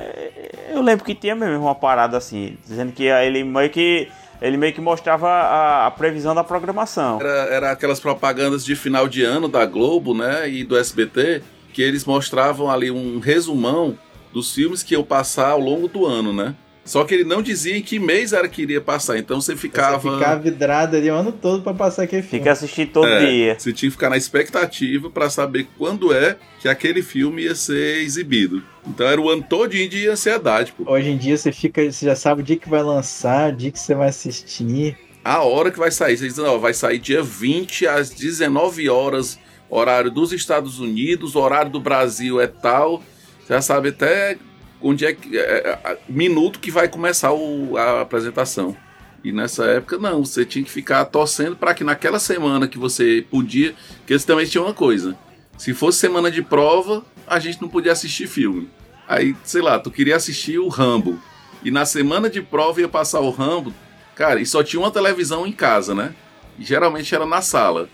Eu 0.71 0.81
lembro 0.81 1.05
que 1.05 1.15
tinha 1.15 1.35
mesmo 1.35 1.65
uma 1.65 1.75
parada 1.75 2.17
assim, 2.17 2.57
dizendo 2.67 2.93
que 2.93 3.05
ele 3.05 3.45
meio 3.45 3.71
que. 3.71 4.09
Ele 4.41 4.59
meio 4.59 4.73
que 4.75 4.81
mostrava 4.83 5.29
a, 5.29 5.87
a 5.87 5.91
previsão 5.91 6.35
da 6.35 6.45
programação. 6.45 7.19
Era, 7.21 7.55
era 7.55 7.71
aquelas 7.71 7.99
propagandas 7.99 8.65
de 8.65 8.77
final 8.77 9.09
de 9.09 9.25
ano 9.25 9.49
da 9.49 9.65
Globo, 9.65 10.13
né? 10.13 10.49
E 10.49 10.63
do 10.63 10.77
SBT, 10.77 11.43
que 11.73 11.81
eles 11.81 12.05
mostravam 12.05 12.71
ali 12.71 12.91
um 12.91 13.19
resumão 13.19 13.99
dos 14.35 14.55
filmes 14.55 14.83
que 14.83 14.93
iam 14.93 15.03
passar 15.03 15.53
ao 15.53 15.61
longo 15.61 15.89
do 15.89 16.05
ano, 16.05 16.35
né? 16.35 16.55
Só 16.87 17.05
que 17.05 17.15
ele 17.15 17.25
não 17.25 17.43
dizia 17.43 17.77
em 17.77 17.83
que 17.83 17.99
mês 17.99 18.33
era 18.33 18.49
que 18.49 18.63
iria 18.63 18.81
passar, 18.81 19.19
então 19.19 19.41
você 19.41 19.57
ficava. 19.57 19.99
Você 19.99 20.09
ficava 20.09 20.41
vidrado 20.41 20.97
ali 20.97 21.11
o 21.11 21.15
ano 21.15 21.33
todo 21.33 21.63
para 21.63 21.75
passar 21.75 22.05
aquele 22.05 22.23
filme. 22.23 22.39
Fica 22.39 22.53
assistindo 22.53 22.93
todo 22.93 23.09
é, 23.09 23.27
dia. 23.27 23.57
Você 23.59 23.73
tinha 23.73 23.91
que 23.91 23.97
ficar 23.97 24.09
na 24.09 24.17
expectativa 24.17 25.11
para 25.11 25.29
saber 25.29 25.67
quando 25.77 26.15
é 26.15 26.37
que 26.61 26.69
aquele 26.69 27.03
filme 27.03 27.43
ia 27.43 27.57
ser 27.57 28.03
exibido. 28.03 28.63
Então 28.87 29.05
era 29.05 29.21
o 29.21 29.29
ano 29.29 29.43
todinho 29.43 29.89
de 29.89 30.07
ansiedade, 30.09 30.73
pô. 30.73 30.91
Hoje 30.93 31.11
em 31.11 31.19
dia 31.19 31.37
você 31.37 31.51
fica, 31.51 31.91
você 31.91 32.07
já 32.07 32.15
sabe 32.15 32.43
o 32.43 32.45
dia 32.45 32.57
que 32.57 32.69
vai 32.69 32.85
lançar, 32.85 33.53
o 33.53 33.57
dia 33.57 33.73
que 33.73 33.81
você 33.81 33.95
vai 33.95 34.09
assistir. 34.09 34.97
A 35.25 35.43
hora 35.43 35.73
que 35.73 35.79
vai 35.79 35.91
sair. 35.91 36.17
Você 36.17 36.29
diz, 36.29 36.37
não, 36.37 36.61
vai 36.61 36.73
sair 36.73 37.01
dia 37.01 37.21
20 37.21 37.89
às 37.89 38.11
19 38.11 38.89
horas, 38.89 39.41
horário 39.69 40.09
dos 40.09 40.33
Estados 40.33 40.79
Unidos, 40.79 41.35
horário 41.35 41.73
do 41.73 41.81
Brasil 41.81 42.41
é 42.41 42.47
tal. 42.47 43.03
Você 43.41 43.55
já 43.55 43.61
sabe 43.61 43.89
até 43.89 44.39
onde 44.81 45.05
é 45.05 45.13
que. 45.13 45.37
É, 45.39 45.79
é, 45.85 45.99
minuto 46.09 46.59
que 46.59 46.71
vai 46.71 46.89
começar 46.89 47.33
o, 47.33 47.77
a 47.77 48.01
apresentação. 48.03 48.77
E 49.25 49.33
nessa 49.33 49.65
época, 49.65 49.99
não, 49.99 50.25
você 50.25 50.45
tinha 50.45 50.65
que 50.65 50.71
ficar 50.71 51.05
torcendo 51.07 51.57
para 51.57 51.75
que 51.75 51.83
naquela 51.83 52.19
semana 52.19 52.69
que 52.69 52.79
você 52.79 53.25
podia. 53.31 53.75
Porque 53.99 54.13
eles 54.13 54.25
também 54.25 54.47
tinham 54.47 54.65
uma 54.65 54.75
coisa. 54.75 55.17
Se 55.59 55.75
fosse 55.75 55.99
semana 55.99 56.31
de 56.31 56.43
prova, 56.43 57.05
a 57.27 57.39
gente 57.39 57.61
não 57.61 57.69
podia 57.69 57.93
assistir 57.93 58.27
filme. 58.27 58.69
Aí, 59.09 59.35
sei 59.43 59.63
lá, 59.63 59.79
tu 59.79 59.91
queria 59.91 60.17
assistir 60.17 60.59
o 60.59 60.69
Rambo. 60.69 61.19
E 61.65 61.71
na 61.71 61.85
semana 61.85 62.29
de 62.29 62.43
prova 62.43 62.81
ia 62.81 62.89
passar 62.89 63.21
o 63.21 63.31
Rambo. 63.31 63.75
Cara, 64.15 64.41
e 64.41 64.47
só 64.47 64.63
tinha 64.63 64.81
uma 64.81 64.91
televisão 64.91 65.47
em 65.47 65.53
casa, 65.53 65.95
né? 65.95 66.15
E 66.59 66.65
geralmente 66.65 67.15
era 67.15 67.27
na 67.27 67.43
sala. 67.43 67.89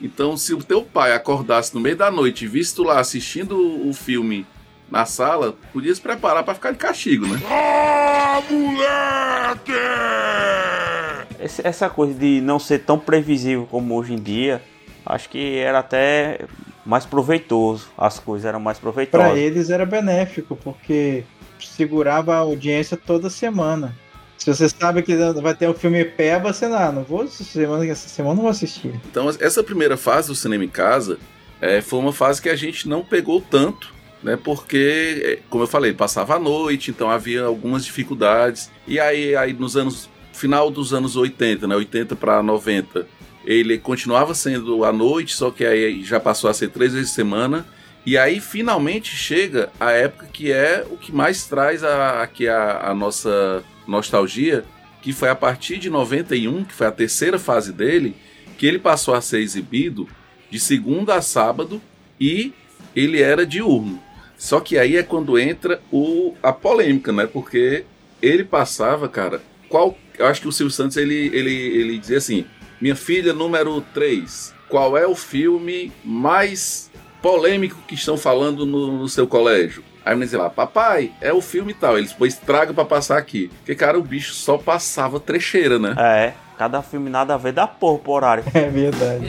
Então, 0.00 0.36
se 0.36 0.52
o 0.52 0.62
teu 0.62 0.82
pai 0.82 1.12
acordasse 1.12 1.74
no 1.74 1.80
meio 1.80 1.96
da 1.96 2.10
noite 2.10 2.44
e 2.44 2.48
visse 2.48 2.74
tu 2.74 2.82
lá 2.82 3.00
assistindo 3.00 3.88
o 3.88 3.92
filme 3.92 4.46
na 4.90 5.04
sala, 5.04 5.54
podia 5.72 5.94
se 5.94 6.00
preparar 6.00 6.44
para 6.44 6.54
ficar 6.54 6.70
de 6.70 6.78
castigo, 6.78 7.26
né? 7.26 7.40
Ah, 7.50 8.40
moleque! 8.48 9.72
Essa 11.62 11.88
coisa 11.88 12.14
de 12.14 12.40
não 12.40 12.58
ser 12.58 12.80
tão 12.80 12.98
previsível 12.98 13.66
como 13.70 13.94
hoje 13.94 14.14
em 14.14 14.18
dia, 14.18 14.62
acho 15.04 15.28
que 15.28 15.56
era 15.58 15.80
até 15.80 16.40
mais 16.84 17.04
proveitoso. 17.04 17.88
As 17.98 18.18
coisas 18.18 18.46
eram 18.46 18.60
mais 18.60 18.78
proveitosas. 18.78 19.26
Para 19.28 19.38
eles 19.38 19.70
era 19.70 19.84
benéfico, 19.84 20.56
porque 20.56 21.24
segurava 21.60 22.34
a 22.34 22.38
audiência 22.38 22.96
toda 22.96 23.28
semana. 23.28 23.94
Se 24.38 24.54
você 24.54 24.68
sabe 24.68 25.02
que 25.02 25.16
vai 25.16 25.54
ter 25.54 25.66
o 25.66 25.72
um 25.72 25.74
filme 25.74 26.04
pé, 26.04 26.38
você 26.38 26.68
não, 26.68 26.92
não 26.92 27.02
vou 27.02 27.24
essa 27.24 27.42
semana, 27.42 27.84
essa 27.86 28.08
semana 28.08 28.34
não 28.36 28.42
vou 28.42 28.50
assistir. 28.50 28.94
Então 29.10 29.28
essa 29.40 29.62
primeira 29.62 29.96
fase 29.96 30.28
do 30.28 30.34
cinema 30.34 30.64
em 30.64 30.68
casa 30.68 31.18
é, 31.60 31.80
foi 31.80 31.98
uma 31.98 32.12
fase 32.12 32.40
que 32.40 32.48
a 32.48 32.56
gente 32.56 32.88
não 32.88 33.04
pegou 33.04 33.40
tanto 33.40 33.92
né? 34.26 34.36
Porque, 34.36 35.22
é, 35.24 35.38
como 35.48 35.62
eu 35.62 35.68
falei, 35.68 35.92
passava 35.92 36.34
a 36.34 36.38
noite, 36.38 36.90
então 36.90 37.08
havia 37.08 37.44
algumas 37.44 37.84
dificuldades. 37.84 38.72
E 38.84 38.98
aí, 38.98 39.36
aí 39.36 39.52
nos 39.52 39.76
anos 39.76 40.10
final 40.32 40.68
dos 40.68 40.92
anos 40.92 41.14
80, 41.14 41.68
né? 41.68 41.76
80 41.76 42.16
para 42.16 42.42
90, 42.42 43.06
ele 43.44 43.78
continuava 43.78 44.34
sendo 44.34 44.84
à 44.84 44.92
noite, 44.92 45.36
só 45.36 45.52
que 45.52 45.64
aí 45.64 46.02
já 46.02 46.18
passou 46.18 46.50
a 46.50 46.54
ser 46.54 46.70
três 46.70 46.92
vezes 46.92 47.10
por 47.10 47.14
semana. 47.14 47.64
E 48.04 48.18
aí 48.18 48.40
finalmente 48.40 49.14
chega 49.14 49.70
a 49.78 49.92
época 49.92 50.26
que 50.32 50.50
é 50.50 50.84
o 50.90 50.96
que 50.96 51.12
mais 51.12 51.46
traz 51.46 51.84
a, 51.84 52.22
aqui 52.22 52.48
a, 52.48 52.90
a 52.90 52.94
nossa 52.94 53.62
nostalgia, 53.86 54.64
que 55.02 55.12
foi 55.12 55.28
a 55.28 55.36
partir 55.36 55.78
de 55.78 55.88
91, 55.88 56.64
que 56.64 56.74
foi 56.74 56.88
a 56.88 56.92
terceira 56.92 57.38
fase 57.38 57.72
dele, 57.72 58.16
que 58.58 58.66
ele 58.66 58.80
passou 58.80 59.14
a 59.14 59.20
ser 59.20 59.38
exibido 59.38 60.08
de 60.50 60.58
segunda 60.58 61.14
a 61.14 61.22
sábado 61.22 61.80
e 62.20 62.52
ele 62.94 63.22
era 63.22 63.46
diurno. 63.46 64.05
Só 64.36 64.60
que 64.60 64.78
aí 64.78 64.96
é 64.96 65.02
quando 65.02 65.38
entra 65.38 65.80
o, 65.90 66.34
a 66.42 66.52
polêmica, 66.52 67.12
né? 67.12 67.26
Porque 67.26 67.84
ele 68.20 68.44
passava, 68.44 69.08
cara, 69.08 69.40
qual. 69.68 69.96
Eu 70.18 70.26
acho 70.26 70.40
que 70.40 70.48
o 70.48 70.52
Silvio 70.52 70.72
Santos 70.72 70.96
ele, 70.96 71.30
ele, 71.32 71.52
ele 71.52 71.98
dizia 71.98 72.18
assim: 72.18 72.44
Minha 72.80 72.96
filha 72.96 73.32
número 73.32 73.80
3, 73.92 74.54
qual 74.68 74.96
é 74.96 75.06
o 75.06 75.14
filme 75.14 75.92
mais 76.04 76.90
polêmico 77.22 77.82
que 77.86 77.94
estão 77.94 78.16
falando 78.16 78.64
no, 78.64 78.98
no 78.98 79.08
seu 79.08 79.26
colégio? 79.26 79.82
Aí 80.04 80.12
a 80.12 80.14
menina 80.14 80.26
dizia 80.26 80.38
lá, 80.38 80.48
papai, 80.48 81.10
é 81.20 81.32
o 81.32 81.40
filme 81.40 81.72
e 81.72 81.74
tal. 81.74 81.98
Eles 81.98 82.12
depois 82.12 82.36
traga 82.36 82.72
para 82.72 82.84
passar 82.84 83.18
aqui. 83.18 83.48
Porque, 83.58 83.74
cara, 83.74 83.98
o 83.98 84.02
bicho 84.02 84.34
só 84.34 84.56
passava 84.56 85.18
trecheira, 85.18 85.80
né? 85.80 85.96
É, 85.98 86.32
cada 86.56 86.80
filme 86.80 87.10
nada 87.10 87.34
a 87.34 87.36
ver 87.36 87.52
dá 87.52 87.66
porra 87.66 87.98
pro 87.98 88.12
horário. 88.12 88.44
É 88.54 88.68
verdade. 88.68 89.26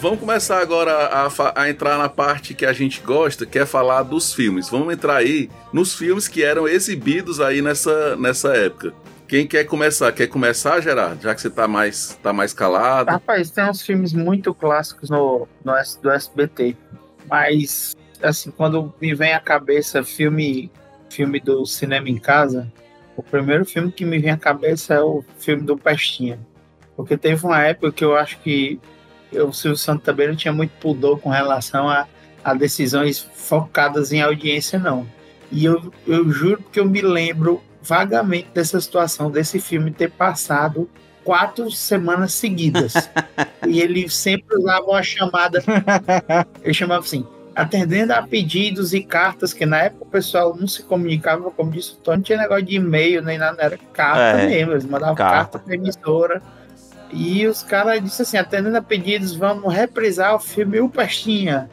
Vamos 0.00 0.18
começar 0.18 0.62
agora 0.62 0.92
a, 0.92 1.28
a, 1.54 1.68
entrar 1.68 1.98
na 1.98 2.08
parte 2.08 2.54
que 2.54 2.64
a 2.64 2.72
gente 2.72 3.02
gosta, 3.02 3.44
que 3.44 3.58
é 3.58 3.66
falar 3.66 4.02
dos 4.02 4.32
filmes. 4.32 4.70
Vamos 4.70 4.94
entrar 4.94 5.16
aí 5.16 5.50
nos 5.74 5.94
filmes 5.94 6.26
que 6.26 6.42
eram 6.42 6.66
exibidos 6.66 7.38
aí 7.38 7.60
nessa, 7.60 8.16
nessa 8.16 8.56
época. 8.56 8.94
Quem 9.28 9.46
quer 9.46 9.64
começar? 9.64 10.10
Quer 10.12 10.28
começar, 10.28 10.80
Gerardo? 10.80 11.22
Já 11.22 11.34
que 11.34 11.42
você 11.42 11.50
tá 11.50 11.68
mais, 11.68 12.18
tá 12.22 12.32
mais 12.32 12.54
calado. 12.54 13.10
Rapaz, 13.10 13.50
tem 13.50 13.62
uns 13.68 13.82
filmes 13.82 14.14
muito 14.14 14.54
clássicos 14.54 15.10
no, 15.10 15.46
no 15.62 15.74
do 16.00 16.10
SBT. 16.10 16.74
Mas, 17.28 17.94
assim, 18.22 18.50
quando 18.50 18.94
me 18.98 19.14
vem 19.14 19.34
à 19.34 19.40
cabeça 19.40 20.02
filme, 20.02 20.72
filme 21.10 21.38
do 21.40 21.66
cinema 21.66 22.08
em 22.08 22.16
casa, 22.16 22.72
o 23.18 23.22
primeiro 23.22 23.66
filme 23.66 23.92
que 23.92 24.06
me 24.06 24.18
vem 24.18 24.30
à 24.30 24.38
cabeça 24.38 24.94
é 24.94 25.02
o 25.02 25.22
filme 25.38 25.62
do 25.62 25.76
Pestinha. 25.76 26.40
Porque 26.96 27.18
teve 27.18 27.44
uma 27.44 27.62
época 27.62 27.92
que 27.92 28.04
eu 28.04 28.16
acho 28.16 28.38
que 28.38 28.80
o 29.32 29.52
Silvio 29.52 29.76
Santos 29.76 30.04
também 30.04 30.28
não 30.28 30.36
tinha 30.36 30.52
muito 30.52 30.72
pudor 30.80 31.20
com 31.20 31.30
relação 31.30 31.88
a, 31.88 32.06
a 32.42 32.54
decisões 32.54 33.18
focadas 33.34 34.12
em 34.12 34.20
audiência, 34.20 34.78
não. 34.78 35.06
E 35.52 35.64
eu, 35.64 35.92
eu 36.06 36.30
juro 36.30 36.64
que 36.70 36.80
eu 36.80 36.84
me 36.84 37.00
lembro 37.00 37.62
vagamente 37.82 38.48
dessa 38.52 38.80
situação, 38.80 39.30
desse 39.30 39.58
filme 39.60 39.90
ter 39.90 40.10
passado 40.10 40.88
quatro 41.24 41.70
semanas 41.70 42.32
seguidas. 42.32 42.94
e 43.66 43.80
ele 43.80 44.08
sempre 44.08 44.56
usava 44.56 44.86
uma 44.86 45.02
chamada. 45.02 45.62
Ele 46.62 46.74
chamava 46.74 47.04
assim: 47.04 47.26
atendendo 47.54 48.12
a 48.12 48.22
pedidos 48.22 48.92
e 48.92 49.02
cartas, 49.02 49.52
que 49.52 49.66
na 49.66 49.82
época 49.82 50.04
o 50.04 50.10
pessoal 50.10 50.56
não 50.58 50.66
se 50.66 50.82
comunicava, 50.82 51.50
como 51.50 51.70
disse 51.70 51.92
o 51.92 51.96
Tony, 51.96 52.18
não 52.18 52.22
tinha 52.22 52.38
negócio 52.38 52.64
de 52.64 52.76
e-mail 52.76 53.22
nem 53.22 53.38
nada, 53.38 53.62
era 53.62 53.78
carta 53.92 54.40
é, 54.40 54.46
mesmo. 54.46 54.72
Eles 54.72 54.84
mandavam 54.84 55.14
carta, 55.14 55.34
carta 55.34 55.58
para 55.58 55.74
emissora 55.74 56.42
e 57.12 57.46
os 57.46 57.62
caras 57.62 58.02
disseram 58.02 58.22
assim: 58.22 58.36
atendendo 58.36 58.76
a 58.76 58.82
pedidos, 58.82 59.34
vamos 59.34 59.72
reprisar 59.72 60.34
o 60.34 60.38
filme 60.38 60.80
O 60.80 60.88
Pestinha. 60.88 61.68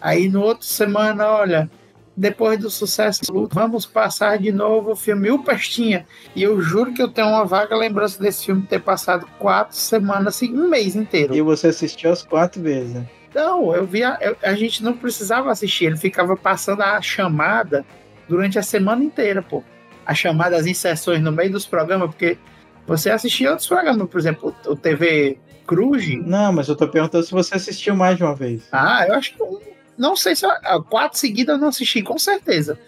Aí 0.00 0.28
no 0.28 0.42
outro 0.42 0.66
semana, 0.66 1.26
olha, 1.26 1.70
depois 2.16 2.58
do 2.58 2.70
sucesso 2.70 3.22
vamos 3.50 3.86
passar 3.86 4.38
de 4.38 4.52
novo 4.52 4.92
o 4.92 4.96
filme 4.96 5.30
O 5.30 5.42
Pestinha. 5.42 6.06
E 6.36 6.42
eu 6.42 6.60
juro 6.60 6.92
que 6.92 7.02
eu 7.02 7.08
tenho 7.08 7.28
uma 7.28 7.44
vaga 7.44 7.76
lembrança 7.76 8.22
desse 8.22 8.46
filme 8.46 8.62
ter 8.62 8.80
passado 8.80 9.26
quatro 9.38 9.76
semanas, 9.76 10.36
assim, 10.36 10.52
um 10.54 10.68
mês 10.68 10.94
inteiro. 10.94 11.34
E 11.34 11.40
você 11.40 11.68
assistiu 11.68 12.12
as 12.12 12.22
quatro 12.22 12.62
vezes, 12.62 12.94
né? 12.94 13.06
Não, 13.34 13.74
eu 13.74 13.84
via. 13.84 14.16
Eu, 14.20 14.36
a 14.42 14.54
gente 14.54 14.82
não 14.84 14.96
precisava 14.96 15.50
assistir, 15.50 15.86
ele 15.86 15.96
ficava 15.96 16.36
passando 16.36 16.82
a 16.82 17.00
chamada 17.02 17.84
durante 18.28 18.58
a 18.58 18.62
semana 18.62 19.02
inteira, 19.02 19.42
pô. 19.42 19.62
A 20.06 20.14
chamada, 20.14 20.56
as 20.56 20.66
inserções 20.66 21.20
no 21.20 21.32
meio 21.32 21.50
dos 21.50 21.66
programas, 21.66 22.10
porque 22.10 22.38
você 22.86 23.10
assistia 23.10 23.50
outros 23.50 23.66
programas, 23.66 24.08
por 24.08 24.18
exemplo, 24.18 24.54
o 24.66 24.76
TV 24.76 25.38
Cruz? 25.66 26.04
Não, 26.26 26.52
mas 26.52 26.68
eu 26.68 26.76
tô 26.76 26.86
perguntando 26.88 27.24
se 27.24 27.32
você 27.32 27.56
assistiu 27.56 27.96
mais 27.96 28.16
de 28.16 28.24
uma 28.24 28.34
vez. 28.34 28.62
Ah, 28.70 29.06
eu 29.08 29.14
acho 29.14 29.34
que. 29.34 29.38
Não 29.96 30.16
sei 30.16 30.36
se. 30.36 30.46
Quatro 30.90 31.18
seguidas 31.18 31.56
eu 31.56 31.60
não 31.60 31.68
assisti, 31.68 32.02
com 32.02 32.18
certeza. 32.18 32.78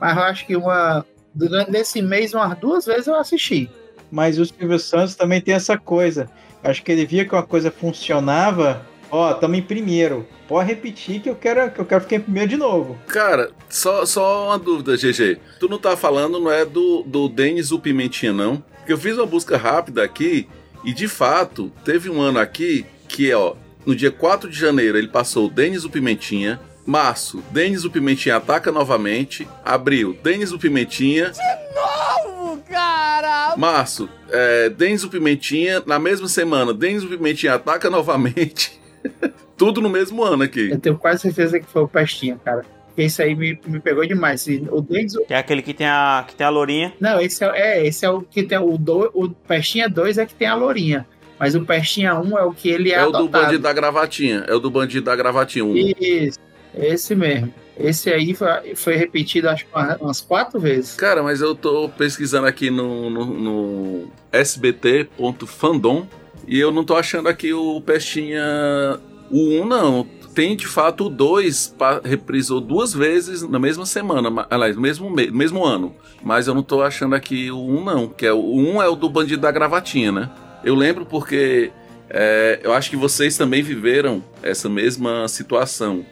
Mas 0.00 0.16
eu 0.16 0.22
acho 0.22 0.46
que 0.46 0.56
uma. 0.56 1.04
Durante 1.34 1.76
esse 1.76 2.00
mês, 2.00 2.32
umas 2.32 2.56
duas 2.58 2.86
vezes 2.86 3.06
eu 3.06 3.16
assisti. 3.16 3.68
Mas 4.10 4.38
o 4.38 4.44
Silvio 4.44 4.78
Santos 4.78 5.16
também 5.16 5.40
tem 5.40 5.54
essa 5.54 5.76
coisa. 5.76 6.30
Acho 6.62 6.82
que 6.82 6.92
ele 6.92 7.04
via 7.04 7.24
que 7.24 7.34
uma 7.34 7.42
coisa 7.42 7.70
funcionava. 7.70 8.86
Ó, 9.10 9.30
oh, 9.30 9.34
tamo 9.34 9.54
em 9.54 9.62
primeiro. 9.62 10.26
Pode 10.48 10.68
repetir 10.68 11.20
que 11.20 11.28
eu 11.28 11.34
quero 11.34 11.70
que 11.70 11.80
eu 11.80 11.84
quero 11.84 12.02
ficar 12.02 12.16
em 12.16 12.20
primeiro 12.20 12.48
de 12.48 12.56
novo. 12.56 12.98
Cara, 13.06 13.50
só, 13.68 14.04
só 14.06 14.46
uma 14.46 14.58
dúvida, 14.58 14.96
GG. 14.96 15.38
Tu 15.58 15.68
não 15.68 15.78
tá 15.78 15.96
falando, 15.96 16.40
não 16.40 16.50
é 16.50 16.64
do, 16.64 17.02
do 17.02 17.28
Denis 17.28 17.72
o 17.72 17.78
Pimentinha, 17.78 18.32
não? 18.32 18.62
Porque 18.84 18.92
eu 18.92 18.98
fiz 18.98 19.16
uma 19.16 19.24
busca 19.24 19.56
rápida 19.56 20.04
aqui 20.04 20.46
e 20.84 20.92
de 20.92 21.08
fato 21.08 21.72
teve 21.86 22.10
um 22.10 22.20
ano 22.20 22.38
aqui 22.38 22.84
que, 23.08 23.32
ó, 23.32 23.54
no 23.86 23.96
dia 23.96 24.10
4 24.10 24.50
de 24.50 24.58
janeiro 24.58 24.98
ele 24.98 25.08
passou 25.08 25.48
Denis 25.48 25.86
o 25.86 25.90
Pimentinha. 25.90 26.60
Março, 26.84 27.42
Denis 27.50 27.86
o 27.86 27.90
Pimentinha 27.90 28.36
ataca 28.36 28.70
novamente. 28.70 29.48
Abril, 29.64 30.14
Denis 30.22 30.52
o 30.52 30.58
Pimentinha. 30.58 31.30
De 31.30 32.28
novo, 32.28 32.62
cara! 32.68 33.56
Março, 33.56 34.06
é, 34.28 34.68
Denis 34.68 35.02
o 35.02 35.08
Pimentinha. 35.08 35.82
Na 35.86 35.98
mesma 35.98 36.28
semana, 36.28 36.74
Denis 36.74 37.04
o 37.04 37.08
Pimentinha 37.08 37.54
ataca 37.54 37.88
novamente. 37.88 38.78
Tudo 39.56 39.80
no 39.80 39.88
mesmo 39.88 40.22
ano 40.22 40.42
aqui. 40.42 40.72
Eu 40.72 40.78
tenho 40.78 40.98
quase 40.98 41.22
certeza 41.22 41.58
que 41.58 41.66
foi 41.66 41.80
o 41.80 41.88
Pestinha, 41.88 42.38
cara. 42.44 42.66
Esse 42.96 43.22
aí 43.22 43.34
me, 43.34 43.58
me 43.66 43.80
pegou 43.80 44.06
demais. 44.06 44.46
O 44.70 44.80
Denzel... 44.80 45.24
Que 45.26 45.34
é 45.34 45.38
aquele 45.38 45.62
que 45.62 45.74
tem 45.74 45.86
a, 45.86 46.24
que 46.26 46.34
tem 46.34 46.46
a 46.46 46.50
lourinha. 46.50 46.92
Não, 47.00 47.20
esse 47.20 47.44
é, 47.44 47.48
é 47.54 47.86
esse 47.86 48.06
é 48.06 48.10
o 48.10 48.22
que 48.22 48.42
tem 48.42 48.58
o, 48.58 48.78
do, 48.78 49.10
o 49.12 49.28
Pestinha 49.30 49.88
2 49.88 50.18
é 50.18 50.26
que 50.26 50.34
tem 50.34 50.46
a 50.46 50.54
lourinha. 50.54 51.06
Mas 51.38 51.54
o 51.54 51.64
Pestinha 51.64 52.14
1 52.14 52.38
é 52.38 52.44
o 52.44 52.52
que 52.52 52.68
ele 52.68 52.92
é. 52.92 52.94
É 52.94 52.98
adotado. 53.00 53.24
o 53.24 53.26
do 53.26 53.30
bandido 53.30 53.62
da 53.62 53.72
gravatinha. 53.72 54.44
É 54.46 54.54
o 54.54 54.60
do 54.60 54.70
bandido 54.70 55.04
da 55.04 55.16
gravatinha 55.16 55.64
1. 55.64 55.76
Isso, 55.76 56.38
esse 56.74 57.14
mesmo. 57.14 57.52
Esse 57.76 58.10
aí 58.10 58.34
foi, 58.34 58.76
foi 58.76 58.94
repetido, 58.94 59.48
acho 59.48 59.66
que 59.66 59.72
umas 60.00 60.20
quatro 60.20 60.60
vezes. 60.60 60.94
Cara, 60.94 61.24
mas 61.24 61.40
eu 61.40 61.56
tô 61.56 61.88
pesquisando 61.88 62.46
aqui 62.46 62.70
no, 62.70 63.10
no, 63.10 63.24
no 63.24 64.12
sbt.fandom 64.32 66.06
e 66.46 66.60
eu 66.60 66.70
não 66.70 66.84
tô 66.84 66.94
achando 66.94 67.28
aqui 67.28 67.52
o 67.52 67.80
Pestinha. 67.80 69.00
O 69.28 69.60
1 69.62 69.66
não 69.66 70.06
tem 70.34 70.56
de 70.56 70.66
fato 70.66 71.08
2 71.08 71.76
reprisou 72.04 72.60
duas 72.60 72.92
vezes 72.92 73.42
na 73.42 73.58
mesma 73.58 73.86
semana, 73.86 74.46
aliás, 74.50 74.74
no 74.74 74.82
mesmo, 74.82 75.08
mesmo 75.10 75.64
ano. 75.64 75.94
Mas 76.22 76.46
eu 76.46 76.54
não 76.54 76.62
tô 76.62 76.82
achando 76.82 77.14
aqui 77.14 77.50
o 77.50 77.58
1 77.58 77.76
um, 77.76 77.84
não, 77.84 78.08
que 78.08 78.26
é 78.26 78.32
o 78.32 78.38
1 78.38 78.74
um 78.74 78.82
é 78.82 78.88
o 78.88 78.96
do 78.96 79.08
Bandido 79.08 79.42
da 79.42 79.52
Gravatinha, 79.52 80.10
né? 80.10 80.30
Eu 80.64 80.74
lembro 80.74 81.06
porque 81.06 81.70
é, 82.10 82.60
eu 82.62 82.72
acho 82.72 82.90
que 82.90 82.96
vocês 82.96 83.36
também 83.36 83.62
viveram 83.62 84.22
essa 84.42 84.68
mesma 84.68 85.28
situação. 85.28 86.04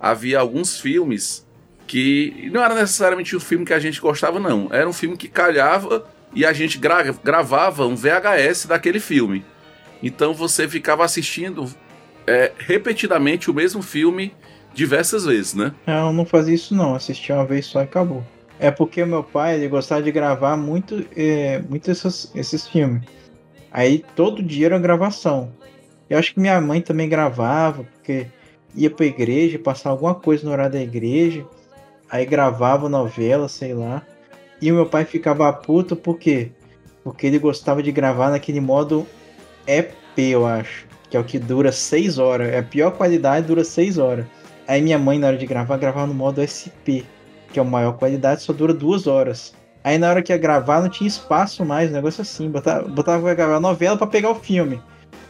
Havia 0.00 0.40
alguns 0.40 0.80
filmes 0.80 1.46
que 1.86 2.50
não 2.52 2.62
era 2.62 2.74
necessariamente 2.74 3.36
o 3.36 3.40
filme 3.40 3.64
que 3.64 3.72
a 3.72 3.78
gente 3.78 4.00
gostava, 4.00 4.40
não. 4.40 4.68
Era 4.70 4.88
um 4.88 4.92
filme 4.92 5.16
que 5.16 5.28
calhava 5.28 6.06
e 6.34 6.44
a 6.44 6.52
gente 6.52 6.78
gra 6.78 7.02
gravava 7.24 7.86
um 7.86 7.94
VHS 7.94 8.66
daquele 8.66 9.00
filme. 9.00 9.44
Então 10.02 10.34
você 10.34 10.68
ficava 10.68 11.04
assistindo 11.04 11.68
é, 12.26 12.52
repetidamente 12.58 13.50
o 13.50 13.54
mesmo 13.54 13.82
filme 13.82 14.34
diversas 14.74 15.24
vezes, 15.24 15.54
né? 15.54 15.72
Não, 15.86 16.12
não 16.12 16.26
fazia 16.26 16.54
isso 16.54 16.74
não, 16.74 16.94
assistia 16.94 17.36
uma 17.36 17.46
vez 17.46 17.66
só 17.66 17.80
e 17.80 17.84
acabou. 17.84 18.22
É 18.58 18.70
porque 18.70 19.04
meu 19.04 19.22
pai 19.22 19.54
ele 19.54 19.68
gostava 19.68 20.02
de 20.02 20.10
gravar 20.10 20.56
muito, 20.56 21.06
é, 21.16 21.60
muito 21.68 21.90
esses, 21.90 22.68
filmes. 22.68 23.02
Aí 23.70 24.04
todo 24.14 24.42
dia 24.42 24.66
era 24.66 24.78
gravação. 24.78 25.52
Eu 26.08 26.18
acho 26.18 26.34
que 26.34 26.40
minha 26.40 26.60
mãe 26.60 26.80
também 26.80 27.08
gravava, 27.08 27.84
porque 27.84 28.26
ia 28.74 28.90
pra 28.90 29.06
igreja, 29.06 29.58
passar 29.58 29.90
alguma 29.90 30.14
coisa 30.14 30.44
no 30.44 30.52
horário 30.52 30.72
da 30.72 30.82
igreja, 30.82 31.44
aí 32.10 32.24
gravava 32.24 32.88
novela, 32.88 33.48
sei 33.48 33.74
lá. 33.74 34.02
E 34.60 34.72
o 34.72 34.74
meu 34.74 34.86
pai 34.86 35.04
ficava 35.04 35.52
puto 35.52 35.94
por 35.94 36.18
quê? 36.18 36.50
Porque 37.04 37.26
ele 37.26 37.38
gostava 37.38 37.82
de 37.82 37.92
gravar 37.92 38.30
naquele 38.30 38.60
modo 38.60 39.06
EP, 39.66 39.92
eu 40.18 40.46
acho 40.46 40.85
que 41.16 41.18
é 41.18 41.20
o 41.20 41.24
que 41.24 41.38
dura 41.38 41.72
6 41.72 42.18
horas. 42.18 42.48
É 42.48 42.58
a 42.58 42.62
pior 42.62 42.90
qualidade, 42.92 43.46
dura 43.46 43.64
6 43.64 43.98
horas. 43.98 44.26
Aí 44.68 44.82
minha 44.82 44.98
mãe, 44.98 45.18
na 45.18 45.28
hora 45.28 45.38
de 45.38 45.46
gravar, 45.46 45.76
gravava 45.78 46.06
no 46.06 46.14
modo 46.14 46.42
SP, 46.44 47.06
que 47.52 47.58
é 47.58 47.62
a 47.62 47.64
maior 47.64 47.92
qualidade, 47.92 48.42
só 48.42 48.52
dura 48.52 48.74
2 48.74 49.06
horas. 49.06 49.54
Aí 49.82 49.96
na 49.96 50.10
hora 50.10 50.22
que 50.22 50.32
ia 50.32 50.38
gravar 50.38 50.82
não 50.82 50.88
tinha 50.88 51.06
espaço 51.06 51.64
mais, 51.64 51.90
um 51.90 51.94
negócio 51.94 52.20
assim. 52.20 52.50
Botava, 52.50 53.20
pra 53.20 53.34
gravar 53.34 53.60
novela 53.60 53.96
para 53.96 54.06
pegar 54.06 54.30
o 54.30 54.34
filme. 54.34 54.80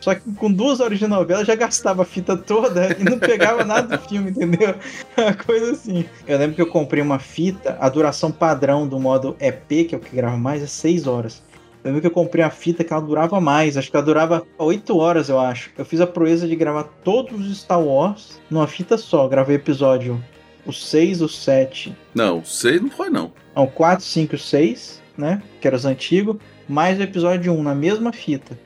Só 0.00 0.14
que 0.14 0.30
com 0.32 0.50
duas 0.52 0.80
horas 0.80 0.98
de 0.98 1.06
novela 1.06 1.44
já 1.44 1.54
gastava 1.54 2.02
a 2.02 2.04
fita 2.04 2.36
toda 2.36 2.96
e 2.98 3.04
não 3.04 3.18
pegava 3.18 3.64
nada 3.64 3.96
do 3.96 4.08
filme, 4.08 4.30
entendeu? 4.30 4.74
Uma 5.16 5.34
coisa 5.34 5.72
assim. 5.72 6.04
Eu 6.26 6.38
lembro 6.38 6.54
que 6.54 6.62
eu 6.62 6.66
comprei 6.66 7.02
uma 7.02 7.18
fita, 7.18 7.76
a 7.80 7.88
duração 7.88 8.30
padrão 8.30 8.86
do 8.86 9.00
modo 9.00 9.36
EP, 9.40 9.88
que 9.88 9.94
é 9.94 9.98
o 9.98 10.00
que 10.00 10.14
grava 10.14 10.36
mais, 10.36 10.62
é 10.62 10.66
6 10.66 11.06
horas. 11.06 11.42
Eu 11.86 11.92
lembro 11.92 12.00
que 12.00 12.06
eu 12.08 12.22
comprei 12.22 12.44
a 12.44 12.50
fita 12.50 12.82
que 12.82 12.92
ela 12.92 13.00
durava 13.00 13.40
mais, 13.40 13.76
acho 13.76 13.88
que 13.88 13.96
ela 13.96 14.04
durava 14.04 14.44
8 14.58 14.96
horas, 14.96 15.28
eu 15.28 15.38
acho. 15.38 15.70
Eu 15.78 15.84
fiz 15.84 16.00
a 16.00 16.06
proeza 16.06 16.48
de 16.48 16.56
gravar 16.56 16.82
todos 17.04 17.48
os 17.48 17.60
Star 17.60 17.80
Wars 17.80 18.40
numa 18.50 18.66
fita 18.66 18.98
só. 18.98 19.28
Gravei 19.28 19.54
episódio 19.54 20.20
o 20.66 20.72
6, 20.72 21.22
o 21.22 21.28
7. 21.28 21.96
Não, 22.12 22.44
6 22.44 22.82
não 22.82 22.90
foi 22.90 23.08
não. 23.08 23.32
Não, 23.54 23.68
4, 23.68 24.04
5 24.04 24.36
6, 24.36 25.00
né? 25.16 25.40
Que 25.60 25.68
eram 25.68 25.76
os 25.76 25.84
antigos. 25.84 26.38
Mais 26.68 26.98
o 26.98 27.02
episódio 27.02 27.52
1 27.52 27.62
na 27.62 27.74
mesma 27.74 28.12
fita. 28.12 28.58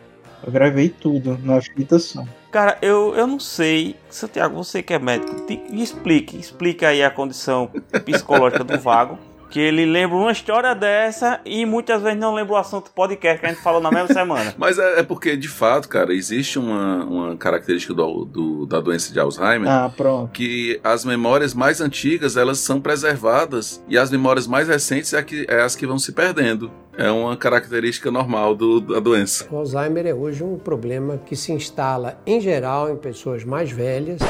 Eu 0.43 0.51
gravei 0.51 0.89
tudo 0.89 1.39
numa 1.43 1.61
fita 1.61 1.99
só. 1.99 2.25
Cara, 2.51 2.79
eu, 2.81 3.15
eu 3.15 3.27
não 3.27 3.39
sei. 3.39 3.97
Santiago, 4.09 4.57
você 4.57 4.83
que 4.83 4.95
é 4.95 4.99
médico, 4.99 5.47
te, 5.47 5.61
explique. 5.73 6.39
Explique 6.39 6.87
aí 6.87 7.03
a 7.03 7.11
condição 7.11 7.71
psicológica 8.07 8.65
do 8.65 8.79
vago. 8.79 9.19
Que 9.51 9.61
ele 9.61 9.85
lembra 9.85 10.17
uma 10.17 10.33
história 10.33 10.75
dessa 10.75 11.41
e 11.45 11.67
muitas 11.67 12.03
vezes 12.03 12.19
não 12.19 12.35
lembra 12.35 12.55
o 12.55 12.57
assunto 12.57 12.85
do 12.87 12.91
podcast 12.93 13.41
que 13.41 13.47
a 13.47 13.49
gente 13.51 13.63
falou 13.63 13.81
na 13.81 13.91
mesma 13.91 14.09
semana. 14.09 14.55
Mas 14.59 14.79
é, 14.79 15.01
é 15.01 15.03
porque, 15.03 15.37
de 15.37 15.49
fato, 15.49 15.89
cara, 15.89 16.15
existe 16.15 16.59
uma, 16.59 17.05
uma 17.05 17.37
característica 17.37 17.93
do, 17.93 18.25
do, 18.25 18.67
da 18.67 18.81
doença 18.81 19.13
de 19.13 19.19
Alzheimer. 19.19 19.69
Ah, 19.69 19.91
pronto. 19.95 20.31
Que 20.33 20.81
as 20.83 21.05
memórias 21.05 21.53
mais 21.53 21.81
antigas, 21.81 22.37
elas 22.37 22.59
são 22.59 22.81
preservadas 22.81 23.83
e 23.89 23.99
as 23.99 24.11
memórias 24.11 24.47
mais 24.47 24.69
recentes 24.69 25.13
é, 25.13 25.23
que, 25.23 25.47
é 25.49 25.63
as 25.63 25.75
que 25.75 25.87
vão 25.87 25.99
se 25.99 26.13
perdendo. 26.13 26.71
É 26.97 27.11
uma 27.11 27.37
característica 27.37 28.11
normal 28.11 28.55
do, 28.55 28.81
da 28.81 29.01
doença. 29.01 29.47
O 29.51 29.57
Alzheimer 29.57 30.07
é 30.07 30.15
hoje 30.15 30.45
um 30.45 30.59
problema 30.59 31.19
que 31.19 31.35
se 31.35 31.53
instala, 31.53 32.19
em 32.27 32.41
geral, 32.41 32.91
em 32.91 32.97
pessoas 32.97 33.43
mais 33.45 33.71
velhas 33.71 34.21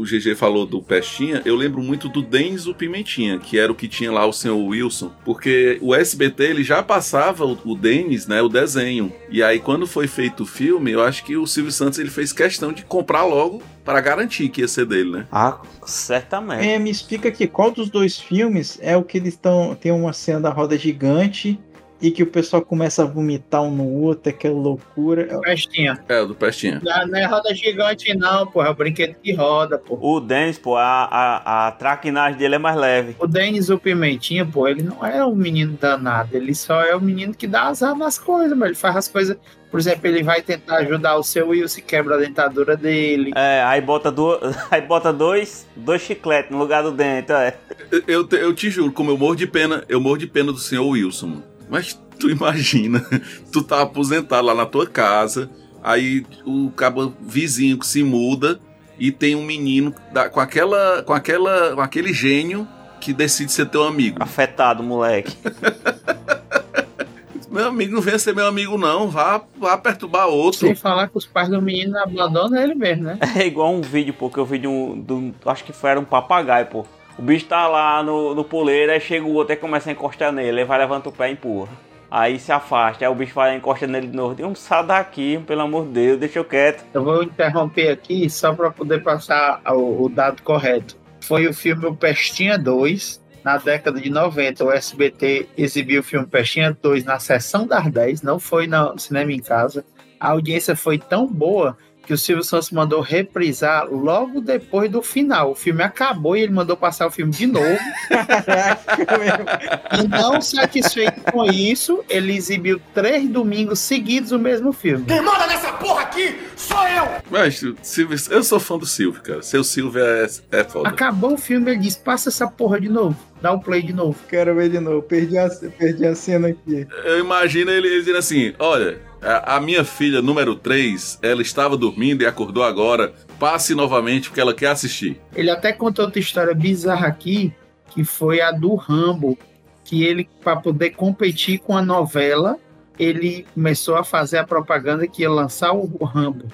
o 0.00 0.04
GG 0.04 0.34
falou 0.34 0.64
do 0.64 0.80
Pestinha, 0.80 1.42
eu 1.44 1.54
lembro 1.54 1.82
muito 1.82 2.08
do 2.08 2.22
Denzo 2.22 2.74
Pimentinha, 2.74 3.38
que 3.38 3.58
era 3.58 3.70
o 3.70 3.74
que 3.74 3.86
tinha 3.86 4.10
lá 4.10 4.24
o 4.26 4.32
senhor 4.32 4.56
Wilson, 4.56 5.12
porque 5.24 5.78
o 5.82 5.94
SBT 5.94 6.44
ele 6.44 6.64
já 6.64 6.82
passava 6.82 7.44
o, 7.44 7.58
o 7.64 7.74
Denis, 7.76 8.26
né, 8.26 8.40
o 8.40 8.48
desenho. 8.48 9.12
E 9.28 9.42
aí 9.42 9.58
quando 9.60 9.86
foi 9.86 10.06
feito 10.06 10.44
o 10.44 10.46
filme, 10.46 10.90
eu 10.90 11.02
acho 11.02 11.22
que 11.22 11.36
o 11.36 11.46
Silvio 11.46 11.70
Santos 11.70 11.98
ele 11.98 12.08
fez 12.08 12.32
questão 12.32 12.72
de 12.72 12.82
comprar 12.82 13.24
logo 13.24 13.62
para 13.84 14.00
garantir 14.00 14.48
que 14.48 14.62
ia 14.62 14.68
ser 14.68 14.86
dele, 14.86 15.10
né? 15.10 15.26
Ah, 15.30 15.60
certamente. 15.84 16.66
É, 16.66 16.78
me 16.78 16.90
explica 16.90 17.28
aqui, 17.28 17.46
qual 17.46 17.70
dos 17.70 17.90
dois 17.90 18.18
filmes 18.18 18.78
é 18.80 18.96
o 18.96 19.02
que 19.02 19.18
eles 19.18 19.34
estão 19.34 19.74
tem 19.74 19.92
uma 19.92 20.12
cena 20.12 20.40
da 20.40 20.50
roda 20.50 20.78
gigante 20.78 21.58
e 22.00 22.10
que 22.10 22.22
o 22.22 22.26
pessoal 22.26 22.62
começa 22.62 23.02
a 23.02 23.06
vomitar 23.06 23.62
um 23.62 23.70
no 23.70 23.88
outro, 23.88 24.30
aquela 24.30 24.54
loucura. 24.54 25.38
Pestinha. 25.40 25.98
É, 26.08 26.20
o 26.20 26.26
do 26.26 26.34
Pestinha. 26.34 26.80
Não, 26.82 27.06
não 27.06 27.18
é 27.18 27.26
roda 27.26 27.54
gigante, 27.54 28.14
não, 28.14 28.46
pô. 28.46 28.62
É 28.62 28.70
o 28.70 28.74
brinquedo 28.74 29.14
que 29.22 29.32
roda, 29.34 29.78
pô. 29.78 29.98
O 30.00 30.20
Denis, 30.20 30.58
pô, 30.58 30.76
a, 30.76 31.04
a, 31.04 31.68
a 31.68 31.72
traquinagem 31.72 32.38
dele 32.38 32.54
é 32.54 32.58
mais 32.58 32.76
leve. 32.76 33.16
O 33.18 33.26
Denis, 33.26 33.68
o 33.68 33.78
Pimentinha, 33.78 34.46
pô, 34.46 34.66
ele 34.66 34.82
não 34.82 35.04
é 35.04 35.24
um 35.24 35.34
menino 35.34 35.76
danado. 35.78 36.36
Ele 36.36 36.54
só 36.54 36.82
é 36.82 36.96
o 36.96 37.00
menino 37.00 37.34
que 37.34 37.46
dá 37.46 37.64
azar 37.64 37.94
nas 37.94 38.18
coisas, 38.18 38.56
mas 38.56 38.68
ele 38.68 38.78
faz 38.78 38.96
as 38.96 39.08
coisas. 39.08 39.36
Por 39.70 39.78
exemplo, 39.78 40.08
ele 40.08 40.22
vai 40.22 40.42
tentar 40.42 40.78
ajudar 40.78 41.16
o 41.16 41.22
seu 41.22 41.50
Will 41.50 41.68
se 41.68 41.80
quebra 41.80 42.16
a 42.16 42.18
dentadura 42.18 42.76
dele. 42.76 43.30
É, 43.36 43.62
aí 43.62 43.80
bota, 43.80 44.10
do, 44.10 44.36
aí 44.68 44.80
bota 44.80 45.12
dois, 45.12 45.66
dois 45.76 46.02
chicletes 46.02 46.50
no 46.50 46.58
lugar 46.58 46.82
do 46.82 46.90
dente, 46.90 47.30
é. 47.30 47.56
Eu, 47.90 48.02
eu, 48.08 48.28
eu 48.38 48.54
te 48.54 48.68
juro, 48.68 48.90
como 48.90 49.12
eu 49.12 49.18
morro 49.18 49.36
de 49.36 49.46
pena, 49.46 49.84
eu 49.88 50.00
morro 50.00 50.18
de 50.18 50.26
pena 50.26 50.50
do 50.50 50.58
senhor 50.58 50.84
Wilson, 50.84 51.26
mano. 51.26 51.49
Mas 51.70 51.98
tu 52.18 52.28
imagina, 52.28 53.04
tu 53.52 53.62
tá 53.62 53.82
aposentado 53.82 54.46
lá 54.46 54.54
na 54.54 54.66
tua 54.66 54.86
casa, 54.86 55.48
aí 55.82 56.26
o 56.44 56.70
cabo 56.70 57.14
vizinho 57.20 57.78
que 57.78 57.86
se 57.86 58.02
muda 58.02 58.60
e 58.98 59.10
tem 59.10 59.34
um 59.34 59.44
menino 59.44 59.94
da, 60.12 60.28
com 60.28 60.40
aquela 60.40 61.02
com 61.02 61.14
aquela 61.14 61.74
com 61.74 61.80
aquele 61.80 62.12
gênio 62.12 62.68
que 63.00 63.14
decide 63.14 63.50
ser 63.50 63.66
teu 63.66 63.84
amigo. 63.84 64.18
Afetado, 64.20 64.82
moleque. 64.82 65.34
meu 67.50 67.66
amigo 67.66 67.94
não 67.94 68.02
venha 68.02 68.18
ser 68.18 68.34
meu 68.34 68.46
amigo 68.46 68.76
não, 68.76 69.08
vá, 69.08 69.40
vá 69.58 69.78
perturbar 69.78 70.28
outro. 70.28 70.60
Sem 70.60 70.74
falar 70.74 71.08
que 71.08 71.16
os 71.16 71.26
pais 71.26 71.48
do 71.48 71.62
menino 71.62 71.98
abandonam 71.98 72.60
ele 72.60 72.74
mesmo, 72.74 73.04
né? 73.04 73.18
É 73.36 73.46
igual 73.46 73.72
um 73.72 73.80
vídeo, 73.80 74.12
pô, 74.12 74.28
que 74.28 74.38
eu 74.38 74.44
vi 74.44 74.58
de 74.58 74.66
um, 74.66 75.00
de 75.00 75.12
um 75.12 75.32
acho 75.46 75.64
que 75.64 75.72
foi 75.72 75.90
era 75.90 76.00
um 76.00 76.04
papagaio, 76.04 76.66
pô. 76.66 76.84
O 77.20 77.22
bicho 77.22 77.44
tá 77.44 77.68
lá 77.68 78.02
no, 78.02 78.34
no 78.34 78.42
poleiro, 78.42 78.90
aí 78.90 78.98
chega 78.98 79.26
o 79.26 79.34
outro 79.34 79.52
e 79.52 79.56
começa 79.56 79.90
a 79.90 79.92
encostar 79.92 80.32
nele. 80.32 80.60
Ele 80.60 80.64
vai, 80.64 80.78
levanta 80.78 81.10
o 81.10 81.12
pé 81.12 81.28
e 81.28 81.32
empurra. 81.34 81.70
Aí 82.10 82.38
se 82.38 82.50
afasta, 82.50 83.04
aí 83.04 83.12
o 83.12 83.14
bicho 83.14 83.34
vai 83.34 83.54
encosta 83.54 83.86
nele 83.86 84.06
de 84.06 84.16
novo. 84.16 84.42
Um 84.42 84.54
sai 84.54 84.86
daqui, 84.86 85.38
pelo 85.46 85.60
amor 85.60 85.84
de 85.84 85.92
Deus, 85.92 86.18
deixa 86.18 86.38
eu 86.38 86.46
quieto. 86.46 86.82
Eu 86.94 87.04
vou 87.04 87.22
interromper 87.22 87.90
aqui 87.90 88.30
só 88.30 88.54
para 88.54 88.70
poder 88.70 89.02
passar 89.02 89.60
o, 89.66 90.04
o, 90.04 90.08
dado 90.08 90.40
correto. 90.40 90.96
Foi 91.20 91.46
o 91.46 91.52
filme 91.52 91.84
O 91.84 91.94
Pestinha 91.94 92.56
2. 92.56 93.22
Na 93.44 93.58
década 93.58 94.00
de 94.00 94.08
90, 94.08 94.64
o 94.64 94.72
SBT 94.72 95.46
exibiu 95.58 96.00
o 96.00 96.02
filme 96.02 96.26
Pestinha 96.26 96.74
2 96.82 97.04
na 97.04 97.18
sessão 97.18 97.66
das 97.66 97.86
10, 97.92 98.22
não 98.22 98.38
foi 98.38 98.66
no 98.66 98.96
cinema 98.98 99.30
em 99.30 99.40
casa. 99.40 99.84
A 100.18 100.30
audiência 100.30 100.74
foi 100.74 100.96
tão 100.96 101.26
boa 101.26 101.76
que 102.10 102.14
o 102.14 102.18
Silvio 102.18 102.42
Santos 102.42 102.72
mandou 102.72 103.00
reprisar 103.00 103.86
logo 103.88 104.40
depois 104.40 104.90
do 104.90 105.00
final. 105.00 105.52
O 105.52 105.54
filme 105.54 105.80
acabou 105.84 106.36
e 106.36 106.40
ele 106.40 106.52
mandou 106.52 106.76
passar 106.76 107.06
o 107.06 107.10
filme 107.12 107.30
de 107.30 107.46
novo. 107.46 107.78
e 109.96 110.08
não 110.08 110.42
satisfeito 110.42 111.20
com 111.30 111.44
isso, 111.44 112.04
ele 112.08 112.34
exibiu 112.34 112.80
três 112.92 113.28
domingos 113.28 113.78
seguidos 113.78 114.32
o 114.32 114.40
mesmo 114.40 114.72
filme. 114.72 115.04
Quem 115.04 115.22
manda 115.22 115.46
nessa 115.46 115.72
porra 115.74 116.02
aqui 116.02 116.36
sou 116.56 116.82
eu! 116.88 117.04
Mas, 117.30 117.62
Silvio, 117.80 118.18
eu 118.28 118.42
sou 118.42 118.58
fã 118.58 118.76
do 118.76 118.86
Silvio, 118.86 119.22
cara. 119.22 119.40
Seu 119.40 119.62
Silvio 119.62 120.04
é, 120.04 120.26
é 120.50 120.64
foda. 120.64 120.88
Acabou 120.88 121.34
o 121.34 121.38
filme, 121.38 121.70
ele 121.70 121.78
disse: 121.78 122.00
passa 122.00 122.28
essa 122.28 122.48
porra 122.48 122.80
de 122.80 122.88
novo. 122.88 123.16
Dá 123.40 123.52
um 123.52 123.60
play 123.60 123.82
de 123.82 123.92
novo. 123.92 124.18
Quero 124.28 124.52
ver 124.56 124.68
de 124.68 124.80
novo. 124.80 125.00
Perdi 125.02 125.38
a, 125.38 125.48
perdi 125.48 126.04
a 126.04 126.16
cena 126.16 126.48
aqui. 126.48 126.88
Eu 127.04 127.20
imagino 127.20 127.70
ele, 127.70 127.86
ele 127.86 128.00
dizendo 128.00 128.18
assim: 128.18 128.52
olha. 128.58 129.09
A 129.22 129.60
minha 129.60 129.84
filha, 129.84 130.22
número 130.22 130.54
3, 130.54 131.18
ela 131.20 131.42
estava 131.42 131.76
dormindo 131.76 132.22
e 132.22 132.26
acordou 132.26 132.62
agora. 132.62 133.12
Passe 133.38 133.74
novamente 133.74 134.28
porque 134.28 134.40
ela 134.40 134.54
quer 134.54 134.68
assistir. 134.68 135.20
Ele 135.34 135.50
até 135.50 135.72
contou 135.72 136.06
outra 136.06 136.18
história 136.18 136.54
bizarra 136.54 137.06
aqui, 137.06 137.52
que 137.90 138.02
foi 138.02 138.40
a 138.40 138.50
do 138.50 138.74
Rambo, 138.74 139.38
que 139.84 140.04
ele, 140.04 140.28
para 140.42 140.56
poder 140.56 140.90
competir 140.90 141.58
com 141.58 141.76
a 141.76 141.82
novela, 141.82 142.56
ele 142.98 143.46
começou 143.54 143.96
a 143.96 144.04
fazer 144.04 144.38
a 144.38 144.44
propaganda 144.44 145.06
que 145.06 145.22
ia 145.22 145.30
lançar 145.30 145.72
o 145.72 146.04
Rambo. 146.04 146.46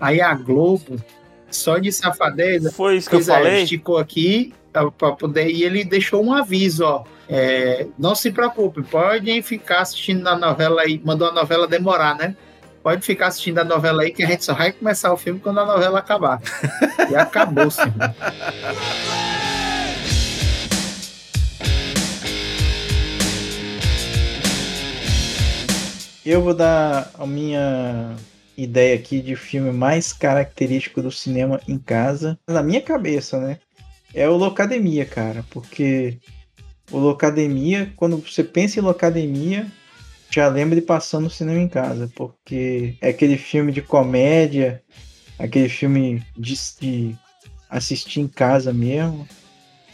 Aí 0.00 0.20
a 0.20 0.34
Globo, 0.34 0.96
só 1.50 1.78
de 1.78 1.92
safadeza, 1.92 2.72
foi 2.72 2.96
isso 2.96 3.10
que 3.10 3.16
eu 3.16 3.20
é, 3.20 3.24
falei. 3.24 3.62
Esticou 3.62 3.98
aqui 3.98 4.54
para 4.98 5.12
poder 5.12 5.48
e 5.48 5.62
ele 5.64 5.84
deixou 5.84 6.24
um 6.24 6.32
aviso, 6.32 6.84
ó 6.84 7.04
é, 7.28 7.86
não 7.98 8.14
se 8.14 8.30
preocupe, 8.30 8.82
podem 8.82 9.42
ficar 9.42 9.80
assistindo 9.80 10.26
a 10.28 10.36
novela 10.36 10.82
aí, 10.82 11.00
mandou 11.04 11.28
a 11.28 11.32
novela 11.32 11.66
demorar, 11.66 12.14
né? 12.16 12.36
Pode 12.82 13.04
ficar 13.04 13.26
assistindo 13.28 13.58
a 13.58 13.64
novela 13.64 14.02
aí 14.02 14.12
que 14.12 14.22
a 14.22 14.26
gente 14.28 14.44
só 14.44 14.54
vai 14.54 14.70
começar 14.70 15.12
o 15.12 15.16
filme 15.16 15.40
quando 15.40 15.58
a 15.58 15.66
novela 15.66 15.98
acabar. 15.98 16.40
e 17.10 17.16
acabou, 17.16 17.68
sim. 17.68 17.82
Eu 26.24 26.42
vou 26.42 26.54
dar 26.54 27.10
a 27.18 27.26
minha 27.26 28.14
ideia 28.56 28.94
aqui 28.94 29.20
de 29.20 29.34
filme 29.34 29.72
mais 29.72 30.12
característico 30.12 31.02
do 31.02 31.10
cinema 31.10 31.60
em 31.68 31.78
casa, 31.78 32.38
na 32.48 32.62
minha 32.62 32.80
cabeça, 32.80 33.38
né? 33.38 33.58
É 34.16 34.26
o 34.26 34.36
Locademia, 34.38 35.04
cara, 35.04 35.44
porque 35.50 36.16
o 36.90 36.96
Locademia, 36.96 37.92
quando 37.96 38.16
você 38.16 38.42
pensa 38.42 38.80
em 38.80 38.82
Locademia, 38.82 39.70
já 40.30 40.48
lembra 40.48 40.74
de 40.74 40.80
passando 40.80 41.24
no 41.24 41.30
cinema 41.30 41.60
em 41.60 41.68
casa, 41.68 42.10
porque 42.16 42.96
é 43.02 43.10
aquele 43.10 43.36
filme 43.36 43.70
de 43.70 43.82
comédia, 43.82 44.82
aquele 45.38 45.68
filme 45.68 46.24
de, 46.34 46.54
de 46.80 47.14
assistir 47.68 48.20
em 48.20 48.26
casa 48.26 48.72
mesmo, 48.72 49.28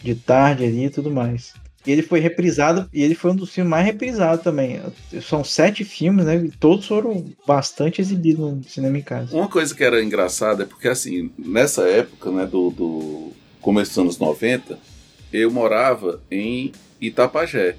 de 0.01 0.15
tarde 0.15 0.67
ali 0.67 0.85
e 0.85 0.91
tudo 0.91 1.11
mais. 1.11 1.55
E 1.85 1.91
ele 1.91 2.03
foi 2.03 2.21
reprisado, 2.21 2.89
e 2.93 3.03
ele 3.03 3.17
foi 3.17 3.33
um 3.33 3.37
dos 3.37 3.53
filmes 3.53 3.71
mais 3.71 3.85
reprisados 3.85 4.45
também. 4.45 4.81
São 5.21 5.43
sete 5.43 5.83
filmes, 5.83 6.25
né? 6.25 6.37
E 6.37 6.49
todos 6.49 6.87
foram 6.87 7.27
bastante 7.45 8.01
exibidos 8.01 8.55
no 8.55 8.63
cinema 8.63 8.99
em 8.99 9.03
casa. 9.03 9.37
Uma 9.37 9.49
coisa 9.49 9.75
que 9.75 9.83
era 9.83 10.01
engraçada 10.01 10.63
é 10.63 10.67
porque, 10.67 10.87
assim, 10.87 11.33
nessa 11.37 11.89
época, 11.89 12.31
né, 12.31 12.47
do, 12.47 12.71
do 12.71 13.33
começo 13.63 13.93
dos 13.93 13.99
anos 13.99 14.19
90, 14.19 14.79
eu 15.33 15.51
morava 15.51 16.21
em 16.31 16.73
Itapajé. 17.01 17.77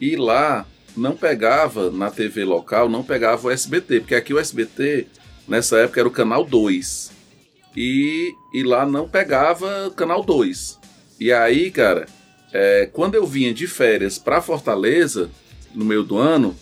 E 0.00 0.16
lá 0.16 0.66
não 0.96 1.14
pegava 1.14 1.90
na 1.90 2.10
TV 2.10 2.44
local, 2.44 2.88
não 2.88 3.04
pegava 3.04 3.46
o 3.46 3.50
SBT, 3.50 4.00
porque 4.00 4.14
aqui 4.14 4.34
o 4.34 4.38
SBT 4.38 5.06
nessa 5.46 5.78
época 5.78 6.00
era 6.00 6.08
o 6.08 6.12
canal 6.12 6.44
2. 6.44 7.12
E, 7.76 8.32
e 8.52 8.62
lá 8.62 8.84
não 8.84 9.08
pegava 9.08 9.92
canal 9.94 10.24
2. 10.24 10.78
E 11.20 11.32
aí, 11.32 11.70
cara, 11.70 12.06
é, 12.52 12.88
quando 12.92 13.14
eu 13.14 13.26
vinha 13.26 13.52
de 13.52 13.66
férias 13.66 14.18
para 14.18 14.40
Fortaleza, 14.40 15.30
no 15.74 15.84
meio 15.84 16.02
do 16.02 16.16
ano, 16.16 16.56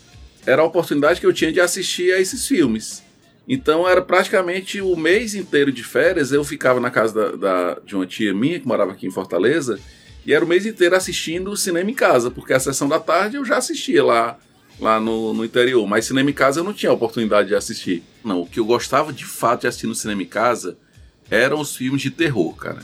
era 0.44 0.62
a 0.62 0.64
oportunidade 0.64 1.20
que 1.20 1.26
eu 1.26 1.32
tinha 1.32 1.52
de 1.52 1.60
assistir 1.60 2.12
a 2.12 2.20
esses 2.20 2.46
filmes. 2.46 3.02
Então 3.48 3.88
era 3.88 4.02
praticamente 4.02 4.80
o 4.80 4.96
mês 4.96 5.34
inteiro 5.34 5.70
de 5.70 5.82
férias. 5.84 6.32
Eu 6.32 6.42
ficava 6.44 6.80
na 6.80 6.90
casa 6.90 7.14
da, 7.14 7.36
da- 7.74 7.80
de 7.84 7.94
uma 7.94 8.06
tia 8.06 8.34
minha 8.34 8.58
que 8.58 8.66
morava 8.66 8.92
aqui 8.92 9.06
em 9.06 9.10
Fortaleza 9.10 9.78
e 10.24 10.32
era 10.32 10.44
o 10.44 10.48
mês 10.48 10.66
inteiro 10.66 10.96
assistindo 10.96 11.56
cinema 11.56 11.90
em 11.90 11.94
casa, 11.94 12.30
porque 12.30 12.52
a 12.52 12.58
sessão 12.60 12.88
da 12.88 12.98
tarde 12.98 13.36
eu 13.36 13.44
já 13.44 13.58
assistia 13.58 14.02
lá, 14.04 14.36
lá 14.80 14.98
no, 14.98 15.32
no 15.32 15.44
interior, 15.44 15.86
mas 15.86 16.06
cinema 16.06 16.28
em 16.30 16.32
casa 16.34 16.58
eu 16.58 16.64
não 16.64 16.72
tinha 16.72 16.90
oportunidade 16.92 17.48
de 17.48 17.54
assistir. 17.54 18.02
Não, 18.24 18.40
o 18.40 18.46
que 18.46 18.58
eu 18.58 18.64
gostava 18.64 19.12
de 19.12 19.24
fato 19.24 19.60
de 19.60 19.66
assistir 19.68 19.86
no 19.86 19.94
cinema 19.94 20.22
em 20.22 20.26
casa 20.26 20.76
eram 21.30 21.60
os 21.60 21.76
filmes 21.76 22.02
de 22.02 22.10
terror, 22.10 22.54
cara. 22.56 22.80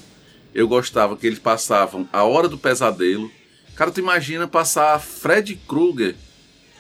Eu 0.54 0.68
gostava 0.68 1.16
que 1.16 1.26
eles 1.26 1.38
passavam 1.40 2.08
A 2.12 2.22
Hora 2.24 2.46
do 2.48 2.58
Pesadelo. 2.58 3.30
Cara, 3.74 3.90
tu 3.90 3.98
imagina 4.00 4.46
passar 4.46 5.00
Fred 5.00 5.56
Krueger 5.66 6.14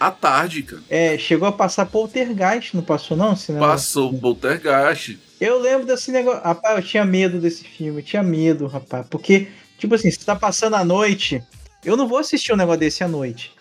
à 0.06 0.10
tarde, 0.10 0.62
cara. 0.62 0.82
É, 0.88 1.16
chegou 1.18 1.48
a 1.48 1.52
passar 1.52 1.86
Poltergeist, 1.86 2.74
não 2.74 2.82
passou 2.82 3.16
não? 3.16 3.34
Cinema? 3.36 3.66
Passou 3.68 4.12
Poltergeist. 4.18 5.18
Eu 5.40 5.58
lembro 5.58 5.86
desse 5.86 6.10
negócio. 6.12 6.42
Rapaz, 6.42 6.76
eu 6.76 6.82
tinha 6.82 7.04
medo 7.04 7.40
desse 7.40 7.64
filme, 7.64 8.00
eu 8.00 8.04
tinha 8.04 8.22
medo, 8.22 8.66
rapaz. 8.66 9.06
Porque, 9.08 9.48
tipo 9.78 9.94
assim, 9.94 10.10
você 10.10 10.24
tá 10.24 10.36
passando 10.36 10.76
a 10.76 10.84
noite. 10.84 11.42
Eu 11.84 11.96
não 11.96 12.06
vou 12.06 12.18
assistir 12.18 12.52
um 12.52 12.56
negócio 12.56 12.80
desse 12.80 13.02
à 13.02 13.08
noite. 13.08 13.52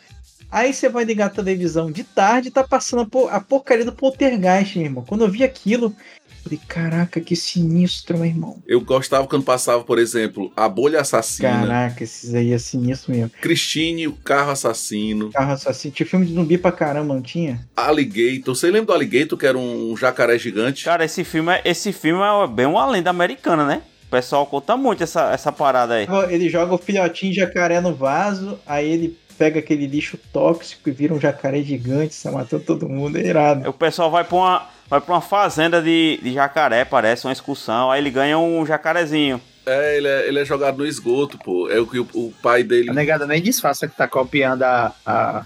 Aí 0.52 0.74
você 0.74 0.90
vai 0.90 1.06
ligar 1.06 1.28
a 1.28 1.30
televisão 1.30 1.90
de 1.90 2.04
tarde 2.04 2.50
e 2.50 2.52
tá 2.52 2.62
passando 2.64 3.04
a, 3.04 3.06
po- 3.06 3.30
a 3.30 3.40
porcaria 3.40 3.86
do 3.86 3.94
Poltergeist, 3.94 4.78
meu 4.78 4.86
irmão. 4.88 5.06
Quando 5.08 5.24
eu 5.24 5.32
vi 5.32 5.44
aquilo, 5.44 5.96
falei, 6.44 6.60
caraca, 6.68 7.20
que 7.22 7.36
sinistro, 7.36 8.18
meu 8.18 8.26
irmão. 8.28 8.62
Eu 8.68 8.82
gostava 8.82 9.28
quando 9.28 9.44
passava, 9.44 9.84
por 9.84 10.00
exemplo, 10.00 10.52
A 10.56 10.68
Bolha 10.68 11.02
Assassina, 11.02 11.50
Caraca, 11.68 12.04
esses 12.04 12.34
aí 12.34 12.52
é 12.54 12.58
sinistro 12.58 13.12
mesmo. 13.14 13.32
Christine, 13.42 14.08
o 14.08 14.14
Carro 14.14 14.52
Assassino, 14.52 15.32
Carro 15.32 15.52
assassino. 15.54 15.94
Tinha 15.94 16.08
filme 16.08 16.26
de 16.26 16.34
zumbi 16.34 16.58
pra 16.58 16.72
caramba, 16.72 17.14
não 17.14 17.22
tinha? 17.22 17.66
Alligator. 17.76 18.56
Você 18.56 18.68
lembra 18.68 18.88
do 18.88 18.94
Alligator, 18.94 19.38
que 19.38 19.46
era 19.46 19.58
um 19.58 19.96
jacaré 19.98 20.38
gigante? 20.38 20.84
Cara, 20.86 21.06
esse 21.06 21.24
filme, 21.24 21.52
é- 21.54 21.62
esse 21.66 21.92
filme 21.92 22.22
é 22.22 22.48
bem 22.48 22.66
uma 22.66 22.86
lenda 22.90 23.10
americana, 23.10 23.66
né? 23.66 23.82
O 24.08 24.12
pessoal 24.12 24.46
conta 24.46 24.76
muito 24.76 25.04
essa, 25.04 25.32
essa 25.32 25.54
parada 25.54 25.94
aí. 25.94 26.08
Ele 26.30 26.50
joga 26.50 26.74
o 26.74 26.78
filhotinho 26.78 27.32
de 27.32 27.40
jacaré 27.40 27.80
no 27.80 27.96
vaso, 27.96 28.60
aí 28.68 28.90
ele 28.90 29.18
pega 29.42 29.58
aquele 29.58 29.88
lixo 29.88 30.20
tóxico 30.32 30.88
e 30.88 30.92
vira 30.92 31.16
um 31.16 31.20
jacaré 31.20 31.64
gigante, 31.64 32.14
sai 32.14 32.32
matando 32.32 32.64
todo 32.64 32.88
mundo, 32.88 33.18
é 33.18 33.26
irado. 33.26 33.68
O 33.68 33.74
pessoal 33.74 34.12
vai 34.12 34.24
pra 34.24 34.38
uma, 34.38 34.70
vai 34.88 35.02
pra 35.02 35.16
uma 35.16 35.22
fazenda 35.22 35.82
de, 35.82 36.20
de 36.22 36.32
jacaré, 36.32 36.86
parece, 36.86 37.26
uma 37.26 37.34
excursão. 37.34 37.90
Aí 37.90 38.00
ele 38.00 38.12
ganha 38.12 38.38
um 38.38 38.64
jacarezinho. 38.64 39.42
É, 39.66 39.98
ele 39.98 40.08
é, 40.08 40.28
ele 40.28 40.40
é 40.40 40.46
jogado 40.46 40.78
no 40.78 40.86
esgoto, 40.86 41.40
pô. 41.40 41.68
É 41.72 41.80
o 41.80 41.88
que 41.88 41.98
o, 41.98 42.08
o 42.14 42.32
pai 42.44 42.62
dele. 42.62 42.92
A 42.92 42.94
negada 42.94 43.26
nem 43.26 43.42
disfarça 43.42 43.88
que 43.88 43.98
tá 43.98 44.08
copiando 44.08 44.62
a, 44.62 44.94
a, 45.04 45.44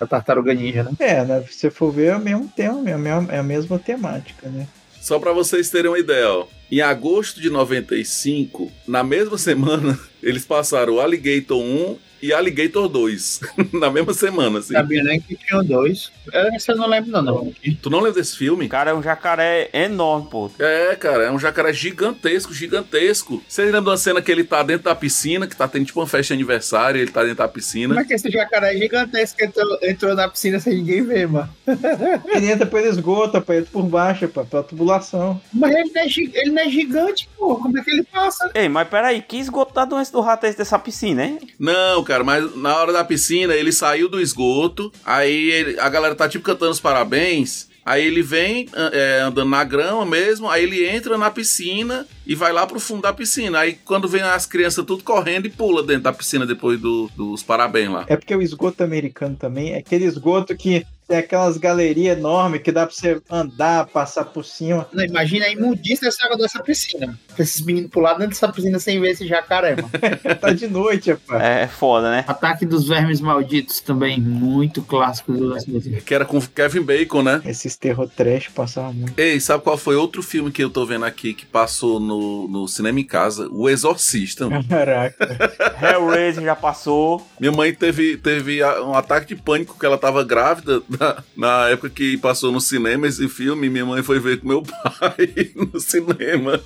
a 0.00 0.06
tartaruga 0.08 0.52
ninja, 0.52 0.82
né? 0.82 0.90
É, 0.98 1.24
né? 1.24 1.44
Se 1.48 1.52
você 1.52 1.70
for 1.70 1.92
ver, 1.92 2.06
é 2.06 2.16
o 2.16 2.20
mesmo 2.20 2.48
tema, 2.48 2.90
é 2.90 2.94
a 2.94 2.98
mesma, 2.98 3.32
é 3.32 3.38
a 3.38 3.44
mesma 3.44 3.78
temática, 3.78 4.48
né? 4.48 4.66
Só 5.00 5.20
pra 5.20 5.32
vocês 5.32 5.70
terem 5.70 5.88
uma 5.88 6.00
ideia, 6.00 6.28
ó. 6.30 6.46
Em 6.68 6.80
agosto 6.80 7.40
de 7.40 7.48
95, 7.48 8.72
na 8.88 9.04
mesma 9.04 9.38
semana, 9.38 9.96
eles 10.20 10.44
passaram 10.44 10.94
o 10.94 11.00
Alligator 11.00 11.60
1 11.60 12.09
e 12.22 12.32
Alligator 12.32 12.88
2. 12.88 13.40
na 13.72 13.90
mesma 13.90 14.12
semana, 14.12 14.58
assim. 14.58 14.74
Sabia 14.74 15.02
nem 15.02 15.20
que 15.20 15.36
tinham 15.36 15.64
dois. 15.64 16.10
Essa 16.32 16.72
eu 16.72 16.76
não 16.76 16.86
lembro, 16.86 17.10
não. 17.10 17.22
não. 17.22 17.52
Tu 17.80 17.90
não 17.90 17.98
lembra 17.98 18.20
desse 18.20 18.36
filme? 18.36 18.68
Cara, 18.68 18.90
é 18.90 18.94
um 18.94 19.02
jacaré 19.02 19.68
enorme, 19.72 20.28
pô. 20.30 20.50
É, 20.58 20.94
cara, 20.96 21.24
é 21.24 21.30
um 21.30 21.38
jacaré 21.38 21.72
gigantesco, 21.72 22.52
gigantesco. 22.52 23.42
Vocês 23.48 23.66
lembram 23.66 23.92
da 23.92 23.96
cena 23.96 24.22
que 24.22 24.30
ele 24.30 24.44
tá 24.44 24.62
dentro 24.62 24.84
da 24.84 24.94
piscina, 24.94 25.46
que 25.46 25.56
tá 25.56 25.66
tendo 25.66 25.86
tipo 25.86 26.00
uma 26.00 26.06
festa 26.06 26.28
de 26.28 26.34
aniversário, 26.34 27.00
ele 27.00 27.10
tá 27.10 27.22
dentro 27.22 27.38
da 27.38 27.48
piscina? 27.48 27.94
Como 27.94 28.00
é 28.00 28.04
que 28.04 28.14
esse 28.14 28.30
jacaré 28.30 28.76
gigantesco 28.76 29.42
entrou, 29.42 29.78
entrou 29.82 30.14
na 30.14 30.28
piscina 30.28 30.58
sem 30.60 30.76
ninguém 30.76 31.02
ver, 31.02 31.28
mano? 31.28 31.50
Ele 32.34 32.50
entra 32.50 32.66
pelo 32.66 32.86
esgoto, 32.86 33.34
rapaz, 33.34 33.60
entra 33.60 33.72
por 33.72 33.82
baixo, 33.82 34.26
rapaz, 34.26 34.48
pela 34.48 34.62
tubulação. 34.62 35.40
Mas 35.52 35.74
ele 35.74 35.90
não, 35.92 36.02
é, 36.02 36.06
ele 36.06 36.50
não 36.50 36.62
é 36.62 36.68
gigante, 36.68 37.28
pô. 37.36 37.56
Como 37.56 37.78
é 37.78 37.82
que 37.82 37.90
ele 37.90 38.02
passa? 38.04 38.50
Ei, 38.54 38.68
mas 38.68 38.88
peraí, 38.88 39.22
que 39.22 39.36
esgoto 39.36 39.74
da 39.74 39.84
doença 39.84 40.12
do 40.12 40.20
rato 40.20 40.46
é 40.46 40.48
esse 40.48 40.58
dessa 40.58 40.78
piscina, 40.78 41.24
hein? 41.24 41.38
Não, 41.58 42.04
cara, 42.10 42.24
mas 42.24 42.56
na 42.56 42.76
hora 42.76 42.92
da 42.92 43.04
piscina 43.04 43.54
ele 43.54 43.70
saiu 43.72 44.08
do 44.08 44.20
esgoto, 44.20 44.90
aí 45.04 45.50
ele- 45.50 45.78
a 45.80 45.88
galera 45.88 46.14
tá 46.14 46.28
tipo 46.28 46.44
cantando 46.44 46.72
os 46.72 46.80
parabéns. 46.80 47.68
Aí 47.84 48.04
ele 48.06 48.20
vem 48.22 48.68
é, 48.74 49.20
andando 49.22 49.48
na 49.48 49.64
grama 49.64 50.04
mesmo, 50.04 50.48
aí 50.48 50.62
ele 50.64 50.86
entra 50.86 51.16
na 51.16 51.30
piscina 51.30 52.06
e 52.26 52.34
vai 52.34 52.52
lá 52.52 52.66
pro 52.66 52.78
fundo 52.78 53.02
da 53.02 53.12
piscina. 53.12 53.60
Aí 53.60 53.78
quando 53.84 54.06
vem 54.06 54.20
as 54.22 54.44
crianças 54.44 54.84
tudo 54.84 55.02
correndo 55.02 55.46
e 55.46 55.50
pula 55.50 55.82
dentro 55.82 56.02
da 56.02 56.12
piscina 56.12 56.44
depois 56.44 56.78
do- 56.78 57.10
dos 57.16 57.42
parabéns 57.42 57.90
lá. 57.90 58.04
É 58.06 58.16
porque 58.16 58.34
o 58.36 58.42
esgoto 58.42 58.84
americano 58.84 59.34
também 59.34 59.72
é 59.72 59.78
aquele 59.78 60.04
esgoto 60.04 60.54
que 60.56 60.84
tem 61.10 61.18
aquelas 61.18 61.56
galerias 61.56 62.16
enormes 62.16 62.62
que 62.62 62.70
dá 62.70 62.86
pra 62.86 62.94
você 62.94 63.20
andar, 63.28 63.86
passar 63.86 64.26
por 64.26 64.44
cima. 64.44 64.86
Não, 64.92 65.04
imagina 65.04 65.46
a 65.46 65.50
imundícia 65.50 66.06
dessa 66.06 66.24
água 66.24 66.38
dessa 66.38 66.62
piscina. 66.62 67.18
Pra 67.34 67.42
esses 67.42 67.60
meninos 67.62 67.90
pular 67.90 68.12
dentro 68.12 68.28
dessa 68.28 68.48
piscina 68.52 68.78
sem 68.78 69.00
ver 69.00 69.10
esse 69.10 69.26
jacaré, 69.26 69.74
mano. 69.74 69.90
Tá 70.40 70.52
de 70.52 70.68
noite, 70.68 71.10
rapaz. 71.10 71.42
É 71.42 71.66
foda, 71.66 72.10
né? 72.10 72.24
Ataque 72.28 72.64
dos 72.64 72.86
Vermes 72.86 73.20
Malditos 73.20 73.80
também, 73.80 74.20
muito 74.20 74.80
clássico 74.82 75.32
do 75.32 75.56
SBT. 75.56 76.02
Que 76.02 76.14
era 76.14 76.24
com 76.24 76.40
Kevin 76.40 76.82
Bacon, 76.82 77.22
né? 77.22 77.42
Esses 77.44 77.76
terror 77.76 78.08
trash 78.08 78.48
passavam 78.48 78.92
muito. 78.94 79.18
Ei, 79.18 79.40
sabe 79.40 79.64
qual 79.64 79.76
foi 79.76 79.96
outro 79.96 80.22
filme 80.22 80.52
que 80.52 80.62
eu 80.62 80.70
tô 80.70 80.86
vendo 80.86 81.04
aqui 81.04 81.34
que 81.34 81.44
passou 81.44 81.98
no, 81.98 82.46
no 82.46 82.68
cinema 82.68 83.00
em 83.00 83.04
casa? 83.04 83.48
O 83.50 83.68
Exorcista. 83.68 84.48
mano. 84.48 84.64
Caraca. 84.68 85.16
Hellraiser 85.82 86.44
já 86.44 86.54
passou. 86.54 87.26
Minha 87.40 87.52
mãe 87.52 87.74
teve, 87.74 88.16
teve 88.16 88.62
um 88.64 88.94
ataque 88.94 89.34
de 89.34 89.42
pânico 89.42 89.76
que 89.78 89.84
ela 89.84 89.98
tava 89.98 90.22
grávida 90.22 90.80
na, 91.00 91.24
na 91.34 91.68
época 91.70 91.88
que 91.88 92.18
passou 92.18 92.52
no 92.52 92.60
cinema 92.60 93.08
esse 93.08 93.26
filme. 93.28 93.70
Minha 93.70 93.86
mãe 93.86 94.02
foi 94.02 94.20
ver 94.20 94.40
com 94.40 94.48
meu 94.48 94.62
pai 94.62 95.52
no 95.56 95.80
cinema. 95.80 96.60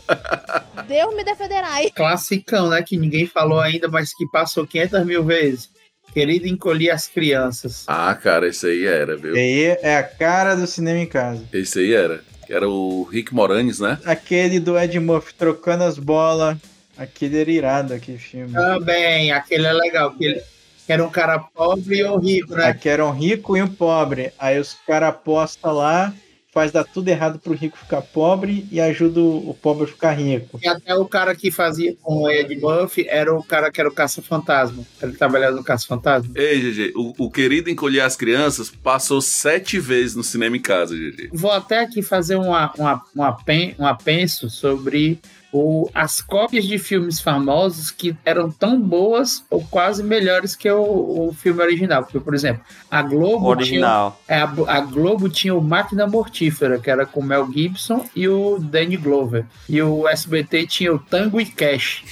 Deus 0.88 1.14
me 1.14 1.22
defenderá. 1.24 1.74
Classicão, 1.94 2.68
né? 2.68 2.82
Que 2.82 2.96
ninguém 2.96 3.26
falou 3.26 3.60
ainda, 3.60 3.86
mas 3.86 4.12
que 4.12 4.26
passou 4.26 4.66
500 4.66 5.06
mil 5.06 5.24
vezes. 5.24 5.70
Querido 6.12 6.46
encolher 6.46 6.90
as 6.90 7.06
crianças. 7.06 7.84
Ah, 7.86 8.14
cara, 8.14 8.48
esse 8.48 8.66
aí 8.66 8.86
era, 8.86 9.16
viu? 9.16 9.34
E 9.34 9.38
aí 9.38 9.78
é 9.80 9.96
a 9.96 10.02
cara 10.02 10.54
do 10.54 10.66
cinema 10.66 10.98
em 10.98 11.06
casa. 11.06 11.44
Esse 11.52 11.78
aí 11.78 11.94
era. 11.94 12.22
Que 12.46 12.52
era 12.52 12.68
o 12.68 13.04
Rick 13.04 13.34
Moranis, 13.34 13.80
né? 13.80 13.98
Aquele 14.04 14.60
do 14.60 14.78
Ed 14.78 14.98
Murphy 15.00 15.32
trocando 15.34 15.84
as 15.84 15.98
bolas. 15.98 16.58
Aquele 16.96 17.40
era 17.40 17.50
irado, 17.50 17.94
aquele 17.94 18.18
filme. 18.18 18.52
Também, 18.52 19.32
aquele 19.32 19.66
é 19.66 19.72
legal. 19.72 20.14
Que 20.14 20.26
ele 20.26 20.42
que 20.86 20.92
era 20.92 21.04
um 21.04 21.10
cara 21.10 21.38
pobre 21.38 22.02
ou 22.04 22.18
rico, 22.18 22.54
né? 22.54 22.66
Aqui 22.66 22.88
era 22.88 23.04
um 23.04 23.10
rico 23.10 23.56
e 23.56 23.62
um 23.62 23.68
pobre. 23.68 24.32
Aí 24.38 24.58
os 24.58 24.74
caras 24.86 25.10
apostam 25.10 25.72
lá, 25.72 26.12
faz 26.54 26.70
dar 26.70 26.84
tudo 26.84 27.08
errado 27.08 27.38
pro 27.38 27.52
rico 27.52 27.76
ficar 27.76 28.00
pobre 28.00 28.66
e 28.70 28.80
ajuda 28.80 29.20
o 29.20 29.56
pobre 29.60 29.84
a 29.84 29.86
ficar 29.88 30.12
rico. 30.12 30.60
E 30.62 30.68
até 30.68 30.94
o 30.94 31.04
cara 31.04 31.34
que 31.34 31.50
fazia 31.50 31.96
com 32.00 32.22
o 32.22 32.30
Ed 32.30 32.54
Murphy 32.56 33.06
era 33.08 33.34
o 33.34 33.42
cara 33.42 33.72
que 33.72 33.80
era 33.80 33.88
o 33.88 33.94
caça-fantasma. 33.94 34.84
Ele 35.02 35.12
trabalhava 35.12 35.56
no 35.56 35.64
caça-fantasma. 35.64 36.32
Ei, 36.36 36.60
GG, 36.60 36.92
o, 36.94 37.24
o 37.24 37.30
querido 37.30 37.68
Encolher 37.70 38.02
as 38.02 38.14
Crianças 38.14 38.70
passou 38.70 39.20
sete 39.20 39.80
vezes 39.80 40.14
no 40.14 40.22
cinema 40.22 40.56
em 40.56 40.62
casa, 40.62 40.94
GG. 40.94 41.30
Vou 41.32 41.50
até 41.50 41.80
aqui 41.80 42.02
fazer 42.02 42.36
uma, 42.36 42.72
uma, 42.78 43.02
uma, 43.14 43.32
pen, 43.32 43.74
um 43.78 43.86
apenso 43.86 44.48
sobre 44.48 45.18
o, 45.54 45.88
as 45.94 46.20
cópias 46.20 46.64
de 46.64 46.80
filmes 46.80 47.20
famosos 47.20 47.92
que 47.92 48.16
eram 48.24 48.50
tão 48.50 48.80
boas 48.80 49.44
ou 49.48 49.64
quase 49.70 50.02
melhores 50.02 50.56
que 50.56 50.68
o, 50.68 51.28
o 51.28 51.32
filme 51.32 51.62
original. 51.62 52.02
Porque, 52.02 52.18
por 52.18 52.34
exemplo, 52.34 52.64
a 52.90 53.00
Globo, 53.00 53.46
Original. 53.46 54.18
Tinha, 54.26 54.36
é, 54.36 54.42
a, 54.42 54.78
a 54.78 54.80
Globo 54.80 55.28
tinha 55.28 55.54
o 55.54 55.62
Máquina 55.62 56.08
Mortífera, 56.08 56.80
que 56.80 56.90
era 56.90 57.06
com 57.06 57.20
o 57.20 57.22
Mel 57.22 57.48
Gibson 57.52 58.04
e 58.16 58.28
o 58.28 58.58
Danny 58.58 58.96
Glover. 58.96 59.46
E 59.68 59.80
o 59.80 60.08
SBT 60.08 60.66
tinha 60.66 60.92
o 60.92 60.98
Tango 60.98 61.40
e 61.40 61.46
Cash, 61.46 62.02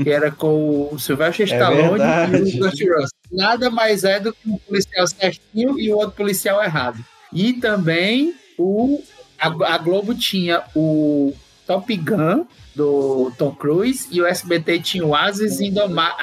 que 0.00 0.08
era 0.08 0.30
com 0.30 0.88
o 0.92 0.96
Sylvester 0.96 1.46
Stallone 1.50 1.98
verdade. 1.98 2.36
e 2.36 2.38
o 2.38 2.58
Kurt 2.60 2.80
Russell. 2.82 3.08
Nada 3.32 3.68
mais 3.68 4.04
é 4.04 4.20
do 4.20 4.32
que 4.32 4.48
um 4.48 4.58
policial 4.58 5.08
certinho 5.08 5.76
e 5.76 5.92
o 5.92 5.96
outro 5.96 6.14
policial 6.14 6.62
errado. 6.62 7.04
E 7.32 7.54
também 7.54 8.32
o, 8.56 9.02
a, 9.40 9.48
a 9.74 9.78
Globo 9.78 10.14
tinha 10.14 10.62
o 10.72 11.34
Top 11.66 11.96
Gun 11.96 12.46
do 12.74 13.32
Tom 13.36 13.52
Cruise 13.52 14.08
e 14.10 14.20
o 14.20 14.26
SBT 14.26 14.80
tinha 14.80 15.04
o 15.04 15.14
Ases, 15.14 15.60
Indoma 15.60 16.14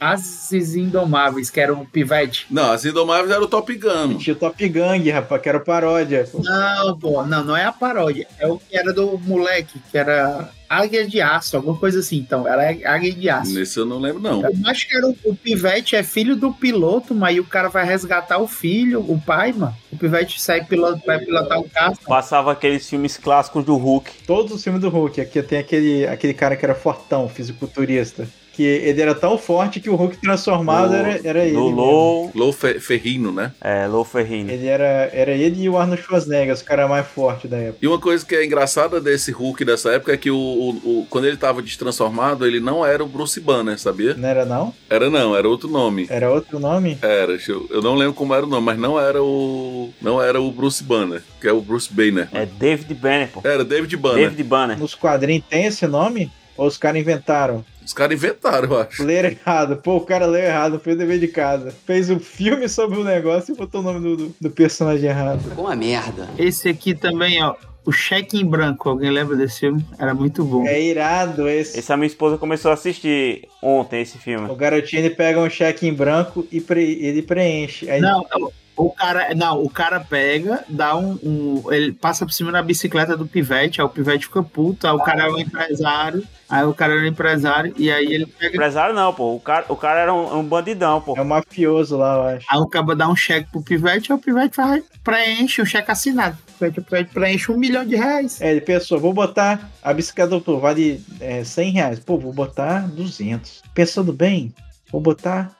Ases 0.00 0.74
Indomáveis, 0.74 1.50
que 1.50 1.60
era 1.60 1.74
um 1.74 1.84
pivete. 1.84 2.46
Não, 2.50 2.72
as 2.72 2.84
Indomáveis 2.84 3.30
era 3.30 3.42
o 3.42 3.48
Top 3.48 3.74
Gun. 3.74 4.16
Tinha 4.18 4.34
o 4.34 4.38
Top 4.38 4.68
Gang, 4.68 5.10
rapaz, 5.10 5.42
que 5.42 5.48
era 5.48 5.60
paródia. 5.60 6.28
pô. 6.30 6.40
Não, 6.42 6.98
pô, 6.98 7.22
não, 7.24 7.44
não 7.44 7.56
é 7.56 7.64
a 7.64 7.72
paródia. 7.72 8.26
É 8.38 8.46
o 8.46 8.58
que 8.58 8.76
era 8.76 8.92
do 8.92 9.18
moleque, 9.18 9.80
que 9.90 9.98
era 9.98 10.50
Águia 10.68 11.06
de 11.06 11.20
Aço, 11.20 11.56
alguma 11.56 11.76
coisa 11.76 12.00
assim. 12.00 12.16
Então, 12.16 12.46
era 12.46 12.70
Águia 12.90 13.12
de 13.12 13.28
Aço. 13.28 13.54
Nesse 13.54 13.78
eu 13.78 13.86
não 13.86 13.98
lembro, 13.98 14.20
não. 14.20 14.42
Eu 14.42 14.52
acho 14.66 14.88
que 14.88 14.96
era 14.96 15.06
o, 15.06 15.16
o 15.24 15.36
Pivete 15.36 15.94
é 15.94 16.02
filho 16.02 16.36
do 16.36 16.52
piloto, 16.52 17.14
mas 17.14 17.36
aí 17.36 17.40
o 17.40 17.44
cara 17.44 17.68
vai 17.68 17.84
resgatar 17.84 18.38
o 18.38 18.48
filho, 18.48 19.00
o 19.00 19.20
pai, 19.20 19.52
mano. 19.52 19.74
O 19.92 19.96
Pivete 19.96 20.40
sai 20.40 20.64
pilot, 20.64 21.04
vai 21.06 21.18
pilotar 21.18 21.58
o 21.60 21.68
carro. 21.68 21.96
Passava 22.06 22.52
aqueles 22.52 22.88
filmes 22.88 23.16
clássicos 23.16 23.64
do 23.64 23.76
Hulk. 23.76 24.10
Todos 24.26 24.52
os 24.52 24.62
filmes 24.62 24.80
do 24.80 24.88
Hulk. 24.88 25.20
Aqui 25.20 25.42
tem 25.42 25.58
aquele, 25.58 26.06
aquele 26.06 26.34
cara 26.34 26.56
que 26.56 26.64
era 26.64 26.74
fortão, 26.74 27.28
fisiculturista. 27.28 28.26
Que 28.56 28.62
ele 28.62 29.02
era 29.02 29.14
tão 29.14 29.36
forte 29.36 29.80
que 29.80 29.90
o 29.90 29.94
Hulk 29.96 30.16
transformado 30.16 30.88
Do- 30.88 30.94
era, 30.96 31.20
era 31.28 31.44
ele. 31.44 31.56
Low. 31.56 32.30
Lou 32.34 32.52
Fe- 32.52 32.80
Ferrino, 32.80 33.30
né? 33.30 33.52
É, 33.60 33.86
Low 33.86 34.02
Ferrino. 34.02 34.50
Ele 34.50 34.66
era, 34.66 35.10
era 35.12 35.32
ele 35.32 35.62
e 35.64 35.68
o 35.68 35.76
Arnold 35.76 36.02
Schwarzenegger, 36.02 36.54
os 36.54 36.62
caras 36.62 36.88
mais 36.88 37.06
fortes 37.06 37.50
da 37.50 37.58
época. 37.58 37.78
E 37.82 37.86
uma 37.86 37.98
coisa 38.00 38.24
que 38.24 38.34
é 38.34 38.44
engraçada 38.46 38.98
desse 39.00 39.30
Hulk 39.30 39.62
dessa 39.64 39.90
época 39.92 40.12
é 40.12 40.16
que 40.16 40.30
o, 40.30 40.36
o- 40.38 40.70
o- 41.00 41.06
quando 41.10 41.26
ele 41.26 41.36
tava 41.36 41.60
destransformado, 41.60 42.46
ele 42.46 42.58
não 42.60 42.84
era 42.84 43.04
o 43.04 43.06
Bruce 43.06 43.38
Banner, 43.40 43.78
sabia? 43.78 44.14
Não 44.14 44.26
era 44.28 44.44
não? 44.46 44.72
Era 44.88 45.10
não, 45.10 45.36
era 45.36 45.46
outro 45.46 45.68
nome. 45.68 46.06
Era 46.08 46.30
outro 46.30 46.58
nome? 46.58 46.96
Era, 47.02 47.26
deixa 47.28 47.52
eu, 47.52 47.66
eu 47.70 47.82
não 47.82 47.94
lembro 47.94 48.14
como 48.14 48.34
era 48.34 48.46
o 48.46 48.48
nome, 48.48 48.64
mas 48.64 48.78
não 48.78 48.98
era 48.98 49.22
o. 49.22 49.90
Não 50.00 50.22
era 50.22 50.40
o 50.40 50.50
Bruce 50.50 50.82
Banner, 50.82 51.22
que 51.40 51.46
é 51.46 51.52
o 51.52 51.60
Bruce 51.60 51.92
Banner. 51.92 52.28
É 52.32 52.46
David 52.46 52.94
Banner, 52.94 53.28
pô. 53.28 53.40
Era 53.44 53.62
David 53.64 53.94
Banner. 53.98 54.30
David 54.30 54.42
Banner. 54.44 54.78
Nos 54.78 54.94
quadrinhos 54.94 55.44
tem 55.48 55.66
esse 55.66 55.86
nome? 55.86 56.30
Ou 56.56 56.66
os 56.66 56.78
caras 56.78 56.98
inventaram? 56.98 57.62
Os 57.86 57.92
caras 57.94 58.18
inventaram, 58.18 58.68
eu 58.68 58.80
acho. 58.80 59.04
Leram 59.04 59.28
errado. 59.30 59.76
Pô, 59.76 59.96
o 59.96 60.00
cara 60.00 60.26
leu 60.26 60.42
errado, 60.42 60.80
fez 60.80 60.96
o 60.96 60.98
dever 60.98 61.20
de 61.20 61.28
casa. 61.28 61.72
Fez 61.86 62.10
um 62.10 62.18
filme 62.18 62.68
sobre 62.68 62.98
o 62.98 63.04
negócio 63.04 63.54
e 63.54 63.56
botou 63.56 63.80
o 63.80 63.84
nome 63.84 64.00
do, 64.00 64.16
do, 64.16 64.34
do 64.40 64.50
personagem 64.50 65.08
errado. 65.08 65.40
Ficou 65.48 65.64
uma 65.66 65.76
merda. 65.76 66.28
Esse 66.36 66.68
aqui 66.68 66.94
também, 66.94 67.42
ó. 67.42 67.54
O 67.84 67.92
Cheque 67.92 68.36
em 68.40 68.44
Branco. 68.44 68.88
Alguém 68.88 69.10
lembra 69.12 69.36
desse 69.36 69.60
filme? 69.60 69.86
Era 69.96 70.12
muito 70.12 70.44
bom. 70.44 70.66
É 70.66 70.82
irado 70.82 71.48
esse. 71.48 71.78
Esse 71.78 71.92
a 71.92 71.96
minha 71.96 72.08
esposa 72.08 72.36
começou 72.36 72.72
a 72.72 72.74
assistir 72.74 73.46
ontem 73.62 74.02
esse 74.02 74.18
filme. 74.18 74.50
O 74.50 74.56
garotinho 74.56 75.02
ele 75.02 75.10
pega 75.14 75.38
um 75.40 75.48
cheque 75.48 75.86
em 75.86 75.94
branco 75.94 76.44
e 76.50 76.60
pre- 76.60 76.98
ele 77.00 77.22
preenche. 77.22 77.88
Aí 77.88 78.00
Não, 78.00 78.26
não, 78.36 78.50
o 78.76 78.90
cara, 78.90 79.34
não, 79.34 79.62
o 79.62 79.70
cara 79.70 79.98
pega, 80.00 80.62
dá 80.68 80.96
um, 80.96 81.18
um- 81.22 81.72
Ele 81.72 81.92
passa 81.92 82.26
por 82.26 82.32
cima 82.32 82.52
da 82.52 82.62
bicicleta 82.62 83.16
do 83.16 83.26
pivete, 83.26 83.80
aí 83.80 83.86
o 83.86 83.90
pivete 83.90 84.26
fica 84.26 84.42
puto, 84.42 84.86
aí 84.86 84.92
o 84.92 84.98
cara 84.98 85.24
é 85.24 85.30
um 85.30 85.38
empresário, 85.38 86.22
aí 86.48 86.64
o 86.64 86.74
cara 86.74 86.92
é 86.94 86.96
um 87.02 87.06
empresário, 87.06 87.72
e 87.78 87.90
aí 87.90 88.04
ele 88.04 88.26
pega. 88.26 88.54
Empresário 88.54 88.94
não, 88.94 89.12
pô. 89.14 89.34
O 89.34 89.40
cara, 89.40 89.64
o 89.68 89.76
cara 89.76 90.00
era 90.00 90.12
um, 90.14 90.38
um 90.40 90.44
bandidão, 90.44 91.00
pô. 91.00 91.14
é 91.16 91.22
um 91.22 91.24
mafioso 91.24 91.96
lá, 91.96 92.14
eu 92.16 92.22
acho. 92.36 92.46
Aí 92.50 92.58
o 92.58 92.66
cara 92.66 92.94
dá 92.94 93.08
um 93.08 93.16
cheque 93.16 93.50
pro 93.50 93.62
pivete, 93.62 94.12
aí 94.12 94.18
o 94.18 94.20
pivete 94.20 94.56
vai, 94.56 94.82
preenche 95.02 95.62
um 95.62 95.66
cheque 95.66 95.90
assinado. 95.90 96.36
O 96.48 96.52
pivete- 96.58 96.80
o 96.80 96.84
pivete 96.84 97.14
preenche 97.14 97.50
um 97.50 97.56
milhão 97.56 97.84
de 97.84 97.96
reais. 97.96 98.40
É, 98.40 98.50
ele 98.50 98.60
pensou, 98.60 99.00
vou 99.00 99.12
botar 99.14 99.70
a 99.82 99.92
bicicleta 99.94 100.38
pô, 100.40 100.58
vale 100.58 101.02
é, 101.20 101.42
100 101.44 101.70
reais. 101.72 101.98
Pô, 101.98 102.18
vou 102.18 102.32
botar 102.32 102.86
200. 102.88 103.62
Pensando 103.74 104.12
bem, 104.12 104.54
vou 104.92 105.00
botar 105.00 105.50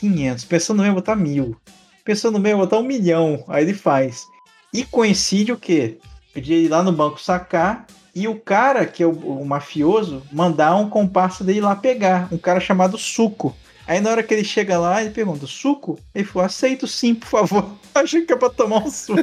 500. 0.00 0.44
Pensando 0.44 0.82
bem, 0.82 0.90
vou 0.92 1.00
botar 1.00 1.16
mil. 1.16 1.56
Pensando 2.06 2.40
vou 2.40 2.56
botar 2.58 2.78
um 2.78 2.84
milhão. 2.84 3.44
Aí 3.48 3.64
ele 3.64 3.74
faz. 3.74 4.28
E 4.72 4.84
coincide 4.84 5.52
o 5.52 5.56
quê? 5.56 5.98
De 6.34 6.54
ir 6.54 6.68
lá 6.68 6.82
no 6.82 6.92
banco 6.92 7.20
sacar 7.20 7.84
e 8.14 8.28
o 8.28 8.40
cara, 8.40 8.86
que 8.86 9.02
é 9.02 9.06
o, 9.06 9.10
o 9.10 9.44
mafioso, 9.44 10.22
mandar 10.32 10.74
um 10.76 10.88
comparsa 10.88 11.44
dele 11.44 11.60
lá 11.60 11.76
pegar. 11.76 12.28
Um 12.32 12.38
cara 12.38 12.60
chamado 12.60 12.96
Suco. 12.96 13.54
Aí 13.86 14.00
na 14.00 14.10
hora 14.10 14.22
que 14.22 14.34
ele 14.34 14.42
chega 14.44 14.78
lá, 14.78 15.00
ele 15.00 15.10
pergunta, 15.10 15.46
suco? 15.46 15.98
Ele 16.14 16.24
falou, 16.24 16.46
aceito 16.46 16.86
sim, 16.86 17.14
por 17.14 17.28
favor. 17.28 17.70
Achei 17.94 18.22
que 18.22 18.32
é 18.32 18.36
pra 18.36 18.50
tomar 18.50 18.78
um 18.84 18.90
suco. 18.90 19.22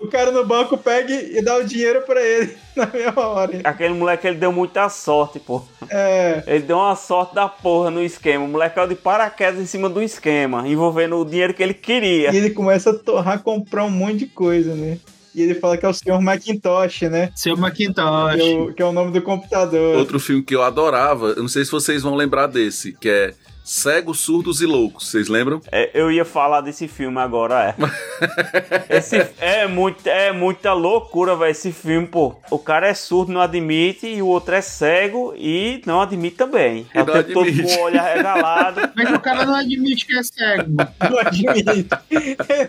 o 0.00 0.08
cara 0.08 0.32
no 0.32 0.44
banco 0.44 0.76
pega 0.78 1.12
e 1.14 1.40
dá 1.42 1.56
o 1.56 1.64
dinheiro 1.64 2.02
pra 2.02 2.20
ele 2.20 2.56
na 2.74 2.86
mesma 2.86 3.26
hora. 3.26 3.60
Aquele 3.64 3.94
moleque, 3.94 4.26
ele 4.26 4.36
deu 4.38 4.50
muita 4.52 4.88
sorte, 4.88 5.38
pô. 5.38 5.62
É, 5.90 6.42
Ele 6.46 6.64
deu 6.64 6.76
uma 6.76 6.96
sorte 6.96 7.34
da 7.34 7.48
porra 7.48 7.90
no 7.90 8.02
esquema. 8.02 8.44
O 8.44 8.48
moleque 8.48 8.74
caiu 8.74 8.88
de 8.88 8.94
paraquedas 8.94 9.60
em 9.60 9.66
cima 9.66 9.88
do 9.88 10.02
esquema, 10.02 10.66
envolvendo 10.66 11.16
o 11.16 11.24
dinheiro 11.24 11.54
que 11.54 11.62
ele 11.62 11.74
queria. 11.74 12.32
e 12.32 12.36
ele 12.36 12.50
começa 12.50 12.90
a 12.90 12.94
torrar, 12.94 13.42
comprar 13.42 13.84
um 13.84 13.90
monte 13.90 14.18
de 14.18 14.26
coisa, 14.26 14.74
né? 14.74 14.98
E 15.34 15.42
ele 15.42 15.54
fala 15.54 15.76
que 15.76 15.86
é 15.86 15.88
o 15.88 15.94
senhor 15.94 16.20
Macintosh, 16.20 17.02
né? 17.02 17.30
Seu 17.36 17.56
Macintosh. 17.56 18.34
Que 18.34 18.40
é 18.40 18.54
o, 18.58 18.74
que 18.74 18.82
é 18.82 18.84
o 18.84 18.92
nome 18.92 19.12
do 19.12 19.22
computador. 19.22 19.96
Outro 19.98 20.18
filme 20.18 20.42
que 20.42 20.54
eu 20.56 20.62
adorava, 20.62 21.28
eu 21.28 21.42
não 21.42 21.48
sei 21.48 21.64
se 21.64 21.70
vocês 21.70 22.02
vão 22.02 22.16
lembrar 22.16 22.46
desse, 22.48 22.92
que 22.92 23.08
é 23.08 23.34
Cegos, 23.72 24.20
Surdos 24.20 24.62
e 24.62 24.66
Loucos. 24.66 25.10
Vocês 25.10 25.28
lembram? 25.28 25.60
É, 25.70 25.90
eu 25.92 26.10
ia 26.10 26.24
falar 26.24 26.62
desse 26.62 26.88
filme 26.88 27.18
agora, 27.20 27.76
é. 27.78 28.88
Esse 28.96 29.28
é, 29.38 29.66
muito, 29.66 30.06
é 30.06 30.32
muita 30.32 30.72
loucura, 30.72 31.36
velho, 31.36 31.50
esse 31.50 31.70
filme, 31.70 32.06
pô. 32.06 32.34
O 32.50 32.58
cara 32.58 32.88
é 32.88 32.94
surdo, 32.94 33.30
não 33.30 33.42
admite, 33.42 34.06
e 34.06 34.22
o 34.22 34.26
outro 34.26 34.54
é 34.54 34.62
cego 34.62 35.34
e 35.36 35.82
não 35.84 36.00
admite 36.00 36.36
também. 36.36 36.86
E 36.94 36.98
É 36.98 37.02
o 37.02 37.04
tempo 37.04 37.32
todo 37.34 37.46
admite. 37.46 37.74
com 37.76 37.80
o 37.82 37.84
olho 37.84 38.00
arregalado. 38.00 38.88
Como 38.88 39.00
é 39.02 39.06
que 39.06 39.12
o 39.14 39.20
cara 39.20 39.44
não 39.44 39.54
admite 39.54 40.06
que 40.06 40.16
é 40.18 40.22
cego? 40.22 40.70
Não 41.10 41.18
admite. 41.18 41.88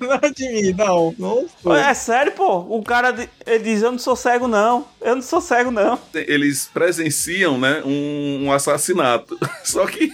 Não 0.01 0.11
admite, 0.11 0.73
não. 0.77 1.15
Não. 1.63 1.75
É 1.75 1.93
sério, 1.93 2.33
pô. 2.33 2.57
O 2.57 2.83
cara 2.83 3.11
diz: 3.11 3.81
Eu 3.81 3.91
não 3.93 3.99
sou 3.99 4.17
cego, 4.17 4.49
não. 4.49 4.85
Eu 4.99 5.15
não 5.15 5.21
sou 5.21 5.39
cego, 5.39 5.71
não. 5.71 5.97
Eles 6.13 6.69
presenciam, 6.73 7.57
né, 7.57 7.81
um, 7.85 8.45
um 8.47 8.51
assassinato. 8.51 9.37
Só 9.63 9.85
que 9.87 10.11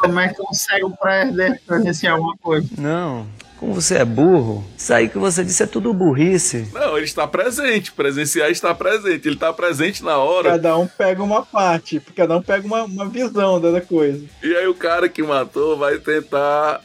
Como 0.00 0.18
é 0.18 0.28
que 0.28 0.40
um 0.42 0.52
cego 0.52 0.96
prende 0.96 1.60
presenciar 1.66 2.14
alguma 2.14 2.36
coisa? 2.38 2.68
Não. 2.78 3.26
Como 3.58 3.74
você 3.74 3.98
é 3.98 4.04
burro, 4.06 4.64
isso 4.74 4.94
aí 4.94 5.06
que 5.06 5.18
você 5.18 5.44
disse 5.44 5.62
é 5.62 5.66
tudo 5.66 5.92
burrice. 5.92 6.66
Não, 6.72 6.96
ele 6.96 7.04
está 7.04 7.28
presente. 7.28 7.92
Presenciar 7.92 8.50
está 8.50 8.74
presente. 8.74 9.28
Ele 9.28 9.34
está 9.34 9.52
presente 9.52 10.02
na 10.02 10.16
hora. 10.16 10.52
Cada 10.52 10.78
um 10.78 10.86
pega 10.86 11.22
uma 11.22 11.44
parte, 11.44 12.00
cada 12.16 12.38
um 12.38 12.42
pega 12.42 12.66
uma, 12.66 12.84
uma 12.84 13.06
visão 13.06 13.60
da 13.60 13.78
coisa. 13.82 14.24
E 14.42 14.56
aí 14.56 14.66
o 14.66 14.74
cara 14.74 15.10
que 15.10 15.22
matou 15.22 15.76
vai 15.76 15.98
tentar. 15.98 16.80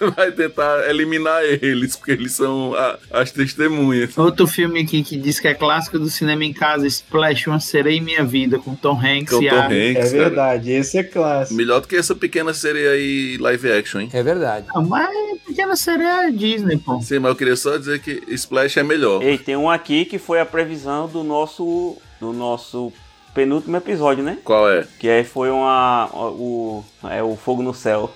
vai 0.16 0.32
tentar 0.32 0.88
eliminar 0.88 1.42
eles, 1.44 1.96
porque 1.96 2.12
eles 2.12 2.32
são 2.32 2.74
a- 2.74 2.98
as 3.10 3.30
testemunhas. 3.30 4.16
Outro 4.16 4.46
filme 4.46 4.80
aqui 4.80 5.02
que 5.02 5.16
diz 5.16 5.40
que 5.40 5.48
é 5.48 5.54
clássico 5.54 5.98
do 5.98 6.08
cinema 6.08 6.44
em 6.44 6.52
casa, 6.52 6.86
Splash, 6.86 7.46
Uma 7.46 7.60
Sereia 7.60 7.96
em 7.96 8.00
Minha 8.00 8.24
Vida, 8.24 8.58
com 8.58 8.74
Tom 8.74 8.98
Hanks 8.98 9.34
Com 9.34 9.42
e 9.42 9.48
Tom 9.48 9.56
a... 9.56 9.66
Hanks, 9.66 9.72
É 9.72 9.94
cara. 9.94 10.10
verdade, 10.10 10.70
esse 10.72 10.98
é 10.98 11.02
clássico. 11.02 11.54
Melhor 11.56 11.80
do 11.80 11.88
que 11.88 11.96
essa 11.96 12.14
pequena 12.14 12.52
sereia 12.54 12.90
aí 12.92 13.36
live 13.38 13.72
action, 13.72 14.00
hein? 14.00 14.10
É 14.12 14.22
verdade. 14.22 14.66
Não, 14.74 14.82
mas 14.84 15.08
Pequena 15.46 15.76
Sereia 15.76 16.28
é 16.28 16.30
Disney, 16.30 16.76
pô. 16.76 17.00
Sim, 17.00 17.20
mas 17.20 17.30
eu 17.30 17.36
queria 17.36 17.56
só 17.56 17.76
dizer 17.78 18.00
que 18.00 18.22
Splash 18.28 18.76
é 18.76 18.82
melhor. 18.82 19.22
Ei, 19.22 19.38
tem 19.38 19.56
um 19.56 19.68
aqui 19.70 20.04
que 20.04 20.18
foi 20.18 20.40
a 20.40 20.46
previsão 20.46 21.08
do 21.08 21.22
nosso. 21.24 21.96
Do 22.20 22.32
nosso 22.32 22.92
penúltimo 23.32 23.76
episódio, 23.76 24.24
né? 24.24 24.38
Qual 24.44 24.68
é? 24.70 24.84
Que 24.98 25.08
aí 25.08 25.24
foi 25.24 25.50
uma. 25.50 26.08
O, 26.12 26.84
é 27.08 27.22
o 27.22 27.36
Fogo 27.36 27.62
no 27.62 27.72
Céu. 27.72 28.12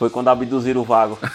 Foi 0.00 0.08
quando 0.08 0.28
abduziram 0.28 0.80
o 0.80 0.84
vago. 0.84 1.18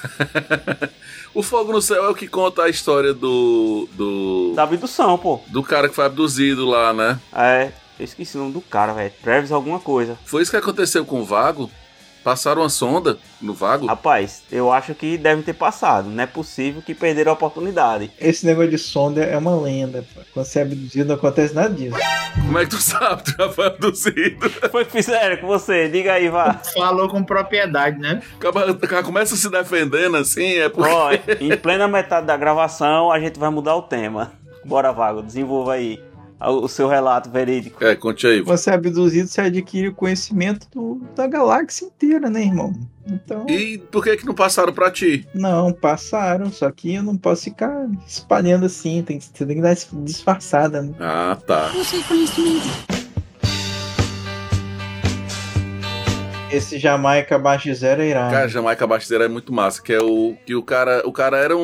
O 1.35 1.43
Fogo 1.43 1.73
no 1.73 1.81
Céu 1.81 2.05
é 2.05 2.09
o 2.09 2.15
que 2.15 2.29
conta 2.29 2.63
a 2.63 2.69
história 2.69 3.13
do. 3.13 3.89
do. 3.91 4.53
Da 4.55 4.63
abdução, 4.63 5.17
pô. 5.17 5.41
do 5.47 5.61
cara 5.61 5.89
que 5.89 5.93
foi 5.93 6.05
abduzido 6.05 6.65
lá, 6.65 6.93
né? 6.93 7.19
É. 7.35 7.73
Eu 7.99 8.05
esqueci 8.05 8.37
o 8.37 8.39
nome 8.39 8.53
do 8.53 8.61
cara, 8.61 8.93
velho. 8.93 9.11
Travis 9.21 9.51
alguma 9.51 9.77
coisa. 9.79 10.17
Foi 10.23 10.41
isso 10.41 10.49
que 10.49 10.55
aconteceu 10.55 11.05
com 11.05 11.19
o 11.19 11.25
Vago? 11.25 11.69
Passaram 12.25 12.63
uma 12.63 12.69
sonda 12.69 13.19
no 13.39 13.53
Vago? 13.53 13.85
Rapaz, 13.85 14.41
eu 14.51 14.71
acho 14.71 14.95
que 14.95 15.15
deve 15.15 15.43
ter 15.43 15.53
passado. 15.53 16.09
Não 16.09 16.23
é 16.23 16.25
possível 16.25 16.81
que 16.81 16.95
perderam 16.95 17.29
a 17.31 17.35
oportunidade. 17.35 18.09
Esse 18.19 18.47
negócio 18.47 18.71
de 18.71 18.79
sonda 18.79 19.23
é 19.23 19.37
uma 19.37 19.55
lenda. 19.55 20.03
pô. 20.15 20.21
Quando 20.33 20.45
você 20.47 20.57
é 20.57 20.61
abduzido, 20.63 21.07
não 21.09 21.15
acontece 21.15 21.53
nada 21.53 21.69
disso. 21.69 21.95
Como 22.33 22.57
é 22.57 22.63
que 22.63 22.71
tu 22.71 22.81
sabe? 22.81 23.23
Tu 23.23 23.35
já 23.37 23.49
foi 23.49 23.67
abduzido. 23.67 24.49
Foi 24.71 24.81
o 24.81 24.85
que 24.87 24.91
fizeram 24.93 25.37
com 25.37 25.45
você? 25.45 25.87
Diga 25.87 26.13
aí, 26.13 26.27
vá. 26.27 26.55
Falou 26.73 27.07
com 27.07 27.23
propriedade, 27.23 27.99
né? 27.99 28.19
O 28.37 28.39
cara- 28.39 28.71
o 28.71 28.75
cara 28.79 29.03
começa 29.03 29.35
se 29.35 29.47
defendendo 29.47 30.17
assim, 30.17 30.55
é 30.55 30.67
porque. 30.67 30.89
Ó, 30.89 31.11
em 31.39 31.55
plena 31.55 31.87
metade 31.87 32.25
da 32.25 32.35
gravação, 32.35 33.11
a 33.11 33.19
gente 33.19 33.37
vai 33.37 33.51
mudar 33.51 33.75
o 33.75 33.83
tema. 33.83 34.31
Bora, 34.65 34.91
Vago, 34.91 35.21
desenvolva 35.21 35.73
aí 35.73 36.01
o 36.39 36.67
seu 36.67 36.87
relato 36.87 37.29
verídico. 37.29 37.83
É, 37.83 37.95
conte 37.95 38.27
aí. 38.27 38.41
Você 38.41 38.69
é 38.69 38.73
abduzido, 38.73 39.27
você 39.27 39.41
adquire 39.41 39.87
o 39.89 39.93
conhecimento 39.95 40.67
do- 40.73 41.01
da 41.15 41.27
galáxia 41.27 41.85
inteira, 41.85 42.29
né, 42.29 42.41
irmão? 42.43 42.73
Então, 43.07 43.45
E 43.47 43.77
por 43.77 44.03
que 44.03 44.17
que 44.17 44.25
não 44.25 44.33
passaram 44.33 44.73
pra 44.73 44.89
ti? 44.91 45.27
não, 45.33 45.71
passaram. 45.71 46.51
Só 46.51 46.69
que 46.71 46.93
eu 46.95 47.03
não 47.03 47.15
posso 47.15 47.43
ficar 47.43 47.87
espalhando 48.07 48.65
assim. 48.65 49.01
Tem, 49.03 49.19
que- 49.19 49.25
você 49.33 49.45
tem 49.45 49.55
que 49.57 49.61
dar 49.61 49.75
disfarçada, 49.75 50.81
né? 50.81 50.93
Ah, 50.99 51.37
tá. 51.45 51.71
Esse 56.51 56.77
Jamaica 56.79 57.35
abaixo 57.35 57.65
de 57.65 57.73
zero 57.75 58.01
é 58.01 58.09
irado. 58.09 58.31
Cara, 58.31 58.47
Jamaica 58.47 58.87
Basteira 58.87 59.25
é 59.25 59.27
muito 59.27 59.51
massa, 59.51 59.81
que 59.81 59.91
é 59.91 59.99
o 60.01 60.35
que 60.45 60.55
o 60.55 60.63
cara, 60.63 61.01
o 61.05 61.11
cara 61.11 61.37
era 61.37 61.57
um, 61.57 61.59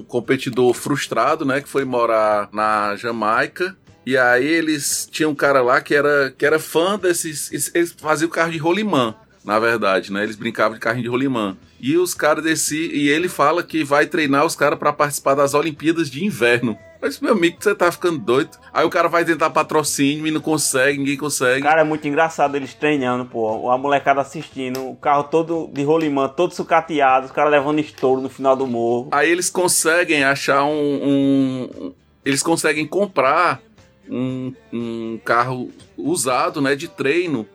um 0.00 0.04
competidor 0.06 0.74
frustrado, 0.74 1.44
né, 1.44 1.60
que 1.60 1.68
foi 1.68 1.84
morar 1.84 2.48
na 2.52 2.96
Jamaica. 2.96 3.74
E 4.04 4.18
aí 4.18 4.46
eles 4.46 5.08
tinham 5.10 5.30
um 5.30 5.34
cara 5.34 5.62
lá 5.62 5.80
que 5.80 5.94
era 5.94 6.30
que 6.36 6.44
era 6.44 6.58
fã 6.58 6.98
desses, 6.98 7.50
eles- 7.74 7.94
faziam 7.98 8.28
carro 8.28 8.50
de 8.52 8.58
rolimã, 8.58 9.14
na 9.42 9.58
verdade, 9.58 10.12
né? 10.12 10.22
Eles 10.22 10.36
brincavam 10.36 10.74
de 10.74 10.80
carrinho 10.80 11.04
de 11.04 11.08
rolimã. 11.08 11.56
E 11.80 11.96
os 11.96 12.12
caras 12.12 12.44
desse 12.44 12.76
e 12.92 13.08
ele 13.08 13.28
fala 13.28 13.62
que 13.62 13.82
vai 13.82 14.04
treinar 14.06 14.44
os 14.44 14.54
caras 14.54 14.78
pra 14.78 14.92
participar 14.92 15.34
das 15.34 15.54
Olimpíadas 15.54 16.10
de 16.10 16.22
Inverno. 16.22 16.76
Mas 17.04 17.20
meu 17.20 17.32
amigo, 17.34 17.58
você 17.60 17.74
tá 17.74 17.92
ficando 17.92 18.18
doido. 18.18 18.56
Aí 18.72 18.82
o 18.82 18.88
cara 18.88 19.08
vai 19.10 19.26
tentar 19.26 19.50
patrocínio 19.50 20.26
e 20.26 20.30
não 20.30 20.40
consegue, 20.40 20.96
ninguém 20.96 21.18
consegue. 21.18 21.60
Cara, 21.60 21.82
é 21.82 21.84
muito 21.84 22.08
engraçado 22.08 22.56
eles 22.56 22.72
treinando, 22.72 23.26
pô. 23.26 23.70
A 23.70 23.76
molecada 23.76 24.22
assistindo, 24.22 24.88
o 24.88 24.96
carro 24.96 25.24
todo 25.24 25.68
de 25.70 25.82
rolimã, 25.82 26.28
todo 26.28 26.54
sucateado, 26.54 27.26
os 27.26 27.32
caras 27.32 27.52
levando 27.52 27.78
estouro 27.78 28.22
no 28.22 28.30
final 28.30 28.56
do 28.56 28.66
morro. 28.66 29.08
Aí 29.12 29.30
eles 29.30 29.50
conseguem 29.50 30.24
achar 30.24 30.64
um. 30.64 31.68
um- 31.78 31.92
eles 32.24 32.42
conseguem 32.42 32.86
comprar 32.86 33.60
um, 34.08 34.54
um 34.72 35.20
carro 35.22 35.70
usado, 35.98 36.62
né, 36.62 36.74
de 36.74 36.88
treino 36.88 37.46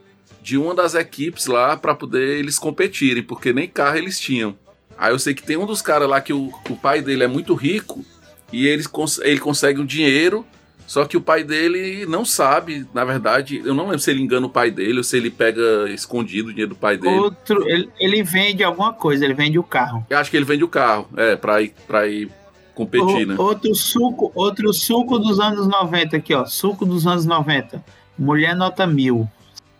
de 0.44 0.60
uma 0.60 0.76
das 0.76 0.94
equipes 0.94 1.48
lá 1.48 1.76
para 1.76 1.96
poder 1.96 2.38
eles 2.38 2.60
competirem, 2.60 3.24
porque 3.24 3.52
nem 3.52 3.68
carro 3.68 3.98
eles 3.98 4.20
tinham. 4.20 4.56
Aí 4.96 5.12
eu 5.12 5.18
sei 5.18 5.34
que 5.34 5.42
tem 5.42 5.58
um 5.58 5.66
dos 5.66 5.82
caras 5.82 6.08
lá 6.08 6.22
que 6.22 6.34
o, 6.34 6.54
o 6.70 6.76
pai 6.76 7.02
dele 7.02 7.24
é 7.24 7.28
muito 7.28 7.56
rico 7.56 8.06
e 8.52 8.66
ele, 8.68 8.84
cons 8.86 9.20
ele 9.20 9.40
consegue 9.40 9.80
um 9.80 9.86
dinheiro, 9.86 10.46
só 10.88 11.06
que 11.06 11.16
o 11.16 11.22
pai 11.22 11.44
dele 11.44 12.06
não 12.08 12.26
sabe, 12.26 12.86
na 12.94 13.06
verdade, 13.06 13.62
eu 13.64 13.74
não 13.76 13.84
lembro 13.86 14.00
se 14.00 14.10
ele 14.10 14.22
engana 14.22 14.48
o 14.48 14.50
pai 14.50 14.72
dele 14.72 14.98
ou 14.98 15.04
se 15.04 15.16
ele 15.18 15.30
pega 15.30 15.88
escondido 15.90 16.48
o 16.50 16.52
dinheiro 16.52 16.70
do 16.74 16.76
pai 16.76 16.98
dele. 16.98 17.16
Outro, 17.16 17.68
ele, 17.70 17.90
ele 18.00 18.24
vende 18.24 18.64
alguma 18.64 18.92
coisa, 18.94 19.24
ele 19.24 19.34
vende 19.36 19.60
o 19.60 19.64
carro. 19.64 20.06
Eu 20.10 20.18
acho 20.18 20.32
que 20.32 20.38
ele 20.38 20.46
vende 20.46 20.64
o 20.64 20.68
carro, 20.68 21.08
é, 21.16 21.36
pra 21.36 21.62
ir, 21.62 21.74
pra 21.88 22.08
ir 22.08 22.30
competir, 22.74 23.28
né? 23.28 23.36
O- 23.38 23.42
Outro 23.44 23.76
suco, 23.76 24.32
outro 24.34 24.74
suco 24.74 25.20
dos 25.20 25.40
anos 25.40 25.68
90 25.68 26.18
aqui, 26.18 26.34
ó. 26.34 26.46
Suco 26.46 26.86
dos 26.86 27.06
anos 27.06 27.26
90. 27.26 27.84
Mulher 28.18 28.56
Nota 28.56 28.88
Mil. 28.88 29.28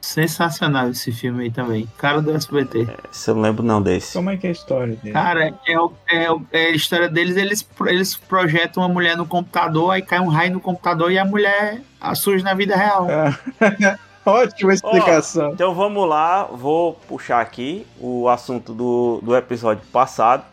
Sensacional 0.02 0.90
esse 0.90 1.12
filme 1.12 1.44
aí 1.44 1.52
também. 1.52 1.88
Cara 1.98 2.22
do 2.22 2.32
SBT. 2.34 2.88
Se 3.12 3.30
eu 3.30 3.36
não 3.36 3.42
lembro 3.42 3.64
não 3.64 3.82
desse. 3.82 4.14
Como 4.14 4.30
é 4.30 4.38
que 4.38 4.48
é 4.48 4.50
a 4.50 4.54
história 4.54 4.96
dele? 4.96 5.12
Cara, 5.14 5.54
é, 5.68 5.80
o- 5.80 5.92
é, 6.10 6.32
o- 6.32 6.42
é 6.52 6.66
a 6.68 6.72
história 6.72 7.10
deles, 7.10 7.36
eles, 7.36 7.68
eles 7.86 8.16
projetam 8.16 8.82
uma 8.84 8.90
mulher 8.90 9.18
no 9.18 9.26
computador, 9.26 9.92
aí 9.92 10.02
cai 10.02 10.20
um 10.20 10.28
raio 10.30 10.54
no 10.54 10.60
computador 10.62 11.12
e 11.12 11.18
a 11.20 11.26
mulher 11.26 11.82
surge 12.16 12.44
na 12.44 12.54
vida 12.54 12.76
real. 12.76 13.08
Ótima 14.26 14.74
explicação. 14.74 15.52
Então 15.54 15.74
vamos 15.74 16.08
lá, 16.08 16.44
vou 16.44 16.94
puxar 16.94 17.42
aqui 17.42 17.86
o 18.00 18.28
assunto 18.30 18.74
do, 18.74 19.20
do 19.24 19.36
episódio 19.36 19.84
passado. 19.92 20.44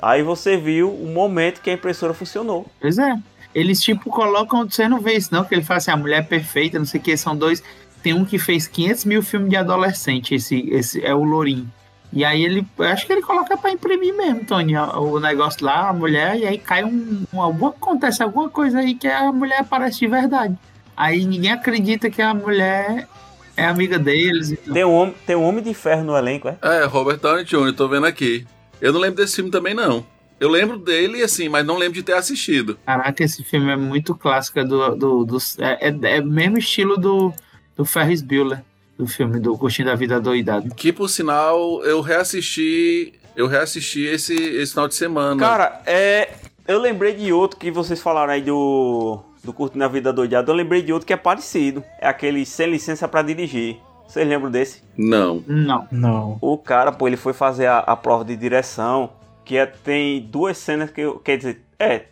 Aí 0.00 0.22
você 0.22 0.56
viu 0.56 0.90
o 0.92 1.06
momento 1.06 1.60
que 1.60 1.70
a 1.70 1.72
impressora 1.72 2.12
funcionou. 2.14 2.66
Pois 2.80 2.98
é. 2.98 3.16
Eles, 3.54 3.80
tipo, 3.80 4.10
colocam. 4.10 4.68
Você 4.68 4.86
não 4.86 5.00
vê 5.00 5.14
isso, 5.14 5.32
não, 5.32 5.42
que 5.44 5.54
ele 5.54 5.64
fala 5.64 5.78
assim: 5.78 5.90
a 5.90 5.96
mulher 5.96 6.18
é 6.18 6.22
perfeita, 6.22 6.78
não 6.78 6.84
sei 6.84 7.00
o 7.00 7.02
que, 7.02 7.16
são 7.16 7.34
dois. 7.34 7.62
Tem 8.06 8.14
um 8.14 8.24
que 8.24 8.38
fez 8.38 8.68
500 8.68 9.04
mil 9.04 9.20
filmes 9.20 9.50
de 9.50 9.56
adolescente, 9.56 10.32
esse, 10.32 10.60
esse 10.70 11.04
é 11.04 11.12
o 11.12 11.24
Lourinho. 11.24 11.68
E 12.12 12.24
aí 12.24 12.44
ele. 12.44 12.64
eu 12.78 12.84
Acho 12.84 13.04
que 13.04 13.12
ele 13.12 13.20
coloca 13.20 13.56
pra 13.56 13.72
imprimir 13.72 14.16
mesmo, 14.16 14.44
Tony, 14.44 14.76
o 14.76 15.18
negócio 15.18 15.66
lá, 15.66 15.88
a 15.88 15.92
mulher, 15.92 16.36
e 16.38 16.46
aí 16.46 16.56
cai 16.56 16.84
um. 16.84 17.24
um 17.34 17.42
alguma, 17.42 17.70
acontece 17.70 18.22
alguma 18.22 18.48
coisa 18.48 18.78
aí 18.78 18.94
que 18.94 19.08
a 19.08 19.32
mulher 19.32 19.58
aparece 19.58 19.98
de 19.98 20.06
verdade. 20.06 20.56
Aí 20.96 21.24
ninguém 21.24 21.50
acredita 21.50 22.08
que 22.08 22.22
a 22.22 22.32
mulher 22.32 23.08
é 23.56 23.64
amiga 23.64 23.98
deles. 23.98 24.52
Então. 24.52 24.72
Tem 24.72 24.84
um, 24.84 24.94
homem, 24.94 25.14
tem 25.26 25.34
um 25.34 25.42
homem 25.42 25.64
de 25.64 25.74
ferro 25.74 26.04
no 26.04 26.16
elenco, 26.16 26.46
é? 26.46 26.56
É, 26.62 26.84
Robert 26.84 27.18
Downey 27.18 27.44
Jr., 27.44 27.72
tô 27.72 27.88
vendo 27.88 28.06
aqui. 28.06 28.46
Eu 28.80 28.92
não 28.92 29.00
lembro 29.00 29.16
desse 29.16 29.34
filme 29.34 29.50
também, 29.50 29.74
não. 29.74 30.06
Eu 30.38 30.48
lembro 30.48 30.78
dele, 30.78 31.24
assim, 31.24 31.48
mas 31.48 31.66
não 31.66 31.76
lembro 31.76 31.94
de 31.94 32.04
ter 32.04 32.12
assistido. 32.12 32.78
Caraca, 32.86 33.24
esse 33.24 33.42
filme 33.42 33.72
é 33.72 33.76
muito 33.76 34.14
clássico 34.14 34.62
do. 34.62 34.94
do, 34.94 35.24
do 35.24 35.38
é, 35.58 35.88
é, 35.88 36.18
é 36.18 36.20
o 36.20 36.26
mesmo 36.26 36.56
estilo 36.56 36.96
do, 36.96 37.34
do 37.76 37.84
Ferris 37.84 38.22
Bueller, 38.22 38.62
do 38.96 39.06
filme 39.06 39.38
do 39.38 39.56
Curtindo 39.58 39.90
a 39.90 39.94
Vida 39.94 40.20
Doidado. 40.20 40.74
Que, 40.74 40.92
por 40.92 41.08
sinal, 41.08 41.84
eu 41.84 42.00
reassisti. 42.00 43.14
Eu 43.36 43.46
reassisti 43.46 44.04
esse, 44.04 44.34
esse 44.34 44.72
final 44.72 44.88
de 44.88 44.94
semana. 44.94 45.38
Cara, 45.38 45.82
é. 45.84 46.34
Eu 46.66 46.80
lembrei 46.80 47.14
de 47.14 47.32
outro 47.32 47.58
que 47.58 47.70
vocês 47.70 48.00
falaram 48.00 48.32
aí 48.32 48.42
do. 48.42 49.20
Do 49.44 49.52
Curtindo 49.52 49.84
a 49.84 49.88
Vida 49.88 50.12
Doidado. 50.12 50.50
Eu 50.50 50.56
lembrei 50.56 50.82
de 50.82 50.92
outro 50.92 51.06
que 51.06 51.12
é 51.12 51.16
parecido. 51.16 51.84
É 52.00 52.08
aquele 52.08 52.44
Sem 52.44 52.68
Licença 52.68 53.06
pra 53.06 53.22
Dirigir. 53.22 53.76
Vocês 54.08 54.26
lembram 54.26 54.50
desse? 54.50 54.82
Não. 54.96 55.44
Não. 55.46 55.86
Não. 55.90 56.38
O 56.40 56.56
cara, 56.56 56.90
pô, 56.90 57.06
ele 57.06 57.16
foi 57.16 57.32
fazer 57.32 57.66
a, 57.66 57.78
a 57.78 57.94
prova 57.94 58.24
de 58.24 58.36
direção. 58.36 59.10
Que 59.44 59.58
é, 59.58 59.66
tem 59.66 60.20
duas 60.22 60.56
cenas 60.58 60.90
que 60.90 61.02
eu. 61.02 61.18
Quer 61.18 61.36
dizer, 61.36 61.62
é. 61.78 62.06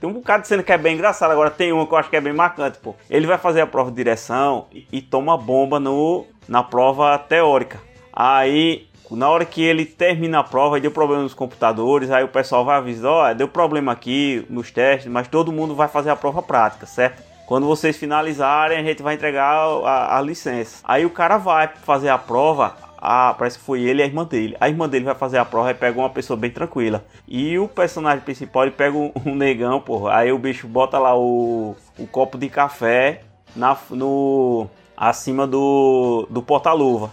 Tem 0.00 0.08
um 0.08 0.12
bocado 0.12 0.42
de 0.42 0.48
cena 0.48 0.62
que 0.62 0.72
é 0.72 0.78
bem 0.78 0.94
engraçada. 0.94 1.32
Agora 1.32 1.50
tem 1.50 1.72
uma 1.72 1.86
que 1.86 1.92
eu 1.92 1.98
acho 1.98 2.10
que 2.10 2.16
é 2.16 2.20
bem 2.20 2.32
marcante, 2.32 2.78
pô. 2.78 2.94
Ele 3.10 3.26
vai 3.26 3.38
fazer 3.38 3.60
a 3.60 3.66
prova 3.66 3.90
de 3.90 3.96
direção 3.96 4.66
e, 4.72 4.86
e 4.92 5.02
toma 5.02 5.36
bomba 5.36 5.80
no, 5.80 6.24
na 6.46 6.62
prova 6.62 7.18
teórica. 7.18 7.80
Aí, 8.12 8.86
na 9.10 9.28
hora 9.28 9.44
que 9.44 9.62
ele 9.62 9.84
termina 9.84 10.40
a 10.40 10.44
prova, 10.44 10.80
deu 10.80 10.90
problema 10.90 11.22
nos 11.22 11.34
computadores. 11.34 12.10
Aí 12.10 12.22
o 12.22 12.28
pessoal 12.28 12.64
vai 12.64 12.76
avisar: 12.76 13.10
ó, 13.10 13.34
deu 13.34 13.48
problema 13.48 13.92
aqui 13.92 14.46
nos 14.48 14.70
testes, 14.70 15.10
mas 15.10 15.26
todo 15.28 15.52
mundo 15.52 15.74
vai 15.74 15.88
fazer 15.88 16.10
a 16.10 16.16
prova 16.16 16.42
prática, 16.42 16.86
certo? 16.86 17.22
Quando 17.46 17.66
vocês 17.66 17.96
finalizarem, 17.96 18.78
a 18.78 18.82
gente 18.82 19.02
vai 19.02 19.14
entregar 19.14 19.54
a, 19.84 20.18
a 20.18 20.20
licença. 20.20 20.80
Aí 20.84 21.06
o 21.06 21.10
cara 21.10 21.38
vai 21.38 21.68
fazer 21.82 22.10
a 22.10 22.18
prova. 22.18 22.76
Ah, 23.00 23.34
parece 23.38 23.58
que 23.58 23.64
foi 23.64 23.82
ele 23.82 24.00
e 24.00 24.02
a 24.02 24.06
irmã 24.06 24.24
dele. 24.24 24.56
A 24.60 24.68
irmã 24.68 24.88
dele 24.88 25.04
vai 25.04 25.14
fazer 25.14 25.38
a 25.38 25.44
prova 25.44 25.70
e 25.70 25.74
pega 25.74 25.98
uma 25.98 26.10
pessoa 26.10 26.36
bem 26.36 26.50
tranquila. 26.50 27.04
E 27.26 27.58
o 27.58 27.68
personagem 27.68 28.24
principal, 28.24 28.64
ele 28.64 28.72
pega 28.72 28.96
um, 28.96 29.12
um 29.24 29.34
negão, 29.34 29.80
porra. 29.80 30.16
Aí 30.16 30.32
o 30.32 30.38
bicho 30.38 30.66
bota 30.66 30.98
lá 30.98 31.16
o, 31.16 31.76
o 31.98 32.06
copo 32.06 32.36
de 32.36 32.48
café 32.48 33.22
na, 33.54 33.76
no, 33.90 34.68
acima 34.96 35.46
do, 35.46 36.26
do 36.28 36.42
porta-luva. 36.42 37.10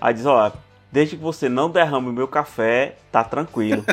Aí 0.00 0.14
diz, 0.14 0.24
ó, 0.24 0.50
desde 0.90 1.16
que 1.16 1.22
você 1.22 1.48
não 1.48 1.70
derrame 1.70 2.08
o 2.08 2.12
meu 2.12 2.28
café, 2.28 2.96
tá 3.12 3.22
tranquilo. 3.22 3.84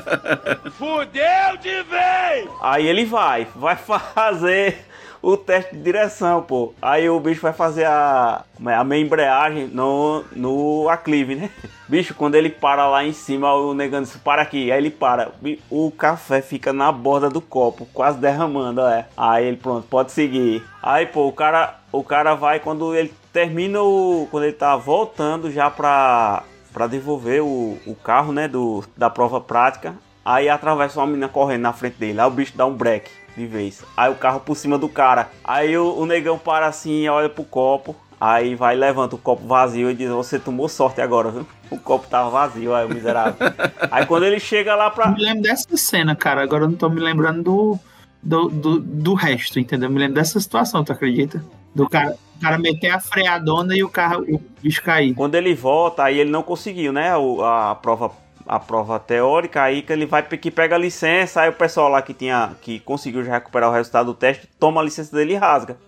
Fudeu 0.72 1.56
de 1.60 1.82
vez! 1.82 2.48
Aí 2.62 2.86
ele 2.86 3.04
vai, 3.04 3.46
vai 3.54 3.76
fazer 4.14 4.86
o 5.22 5.36
teste 5.36 5.76
de 5.76 5.82
direção, 5.82 6.42
pô. 6.42 6.72
Aí 6.80 7.08
o 7.08 7.20
bicho 7.20 7.40
vai 7.40 7.52
fazer 7.52 7.84
a, 7.84 8.44
é, 8.66 8.74
a 8.74 8.84
meia 8.84 9.02
embreagem 9.02 9.66
no, 9.66 10.24
no 10.34 10.88
aclive, 10.88 11.34
né? 11.34 11.50
Bicho, 11.88 12.14
quando 12.14 12.36
ele 12.36 12.48
para 12.48 12.86
lá 12.88 13.04
em 13.04 13.12
cima, 13.12 13.52
o 13.52 13.74
negando 13.74 14.06
diz, 14.06 14.16
para 14.16 14.42
aqui. 14.42 14.70
Aí 14.70 14.78
ele 14.78 14.90
para. 14.90 15.32
O 15.68 15.90
café 15.90 16.40
fica 16.40 16.72
na 16.72 16.92
borda 16.92 17.28
do 17.28 17.40
copo, 17.40 17.84
quase 17.92 18.16
derramando, 18.18 18.80
é. 18.82 19.08
Aí 19.16 19.46
ele, 19.46 19.56
pronto, 19.56 19.88
pode 19.88 20.12
seguir. 20.12 20.64
Aí, 20.80 21.06
pô, 21.06 21.26
o 21.26 21.32
cara, 21.32 21.80
o 21.90 22.04
cara 22.04 22.34
vai 22.34 22.60
quando 22.60 22.94
ele 22.94 23.12
termina 23.32 23.82
o... 23.82 24.28
Quando 24.30 24.44
ele 24.44 24.52
tá 24.52 24.76
voltando 24.76 25.50
já 25.50 25.68
pra, 25.68 26.44
pra 26.72 26.86
devolver 26.86 27.42
o, 27.42 27.76
o 27.84 27.94
carro, 27.96 28.32
né, 28.32 28.46
do, 28.46 28.84
da 28.96 29.10
prova 29.10 29.40
prática. 29.40 29.96
Aí 30.24 30.48
atravessa 30.48 31.00
uma 31.00 31.08
menina 31.08 31.28
correndo 31.28 31.62
na 31.62 31.72
frente 31.72 31.96
dele. 31.96 32.20
Aí 32.20 32.26
o 32.26 32.30
bicho 32.30 32.56
dá 32.56 32.66
um 32.66 32.74
break 32.74 33.10
de 33.40 33.46
vez. 33.46 33.82
Aí 33.96 34.10
o 34.10 34.14
carro 34.14 34.40
por 34.40 34.56
cima 34.56 34.76
do 34.78 34.88
cara. 34.88 35.30
Aí 35.42 35.76
o, 35.76 35.94
o 35.98 36.06
negão 36.06 36.38
para 36.38 36.66
assim, 36.66 37.08
olha 37.08 37.28
pro 37.28 37.42
copo. 37.44 37.96
Aí 38.20 38.54
vai, 38.54 38.76
levanta 38.76 39.14
o 39.14 39.18
copo 39.18 39.46
vazio 39.46 39.90
e 39.90 39.94
diz: 39.94 40.10
Você 40.10 40.38
tomou 40.38 40.68
sorte 40.68 41.00
agora, 41.00 41.30
viu? 41.30 41.46
O 41.70 41.78
copo 41.78 42.06
tava 42.06 42.28
vazio, 42.28 42.74
aí 42.74 42.84
o 42.84 42.88
miserável. 42.90 43.34
aí 43.90 44.04
quando 44.04 44.24
ele 44.24 44.38
chega 44.38 44.74
lá 44.74 44.90
pra. 44.90 45.06
Eu 45.06 45.12
me 45.12 45.22
lembro 45.22 45.42
dessa 45.42 45.76
cena, 45.76 46.14
cara. 46.14 46.42
Agora 46.42 46.64
eu 46.64 46.68
não 46.68 46.76
tô 46.76 46.88
me 46.90 47.00
lembrando 47.00 47.42
do, 47.42 47.78
do, 48.22 48.48
do, 48.50 48.78
do 48.80 49.14
resto, 49.14 49.58
entendeu? 49.58 49.88
Eu 49.88 49.92
me 49.92 49.98
lembro 49.98 50.16
dessa 50.16 50.38
situação, 50.38 50.84
tu 50.84 50.92
acredita? 50.92 51.42
Do 51.74 51.88
cara, 51.88 52.14
o 52.36 52.40
cara 52.40 52.58
meter 52.58 52.90
a 52.90 53.00
freadona 53.00 53.74
e 53.74 53.82
o 53.82 53.88
carro, 53.88 54.22
o 54.28 54.42
bicho 54.62 54.82
cair. 54.82 55.14
Quando 55.14 55.34
ele 55.36 55.54
volta, 55.54 56.02
aí 56.04 56.18
ele 56.18 56.30
não 56.30 56.42
conseguiu, 56.42 56.92
né? 56.92 57.16
O- 57.16 57.42
a, 57.42 57.74
prova 57.74 58.12
a 58.50 58.58
prova 58.58 58.98
teórica, 58.98 59.62
aí 59.62 59.80
que 59.80 59.92
ele 59.92 60.04
vai 60.04 60.24
que 60.24 60.50
pega 60.50 60.74
a 60.74 60.78
licença, 60.78 61.42
aí 61.42 61.50
o 61.50 61.52
pessoal 61.52 61.88
lá 61.88 62.02
que 62.02 62.12
tinha 62.12 62.56
que 62.60 62.80
conseguiu 62.80 63.22
já 63.22 63.34
recuperar 63.34 63.70
o 63.70 63.72
resultado 63.72 64.06
do 64.06 64.14
teste, 64.14 64.48
toma 64.58 64.80
a 64.80 64.84
licença 64.84 65.14
dele 65.14 65.34
e 65.34 65.36
rasga. 65.36 65.78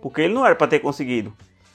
Porque 0.00 0.20
ele 0.20 0.32
não 0.32 0.46
era 0.46 0.54
pra 0.54 0.68
ter 0.68 0.78
conseguido. 0.78 1.32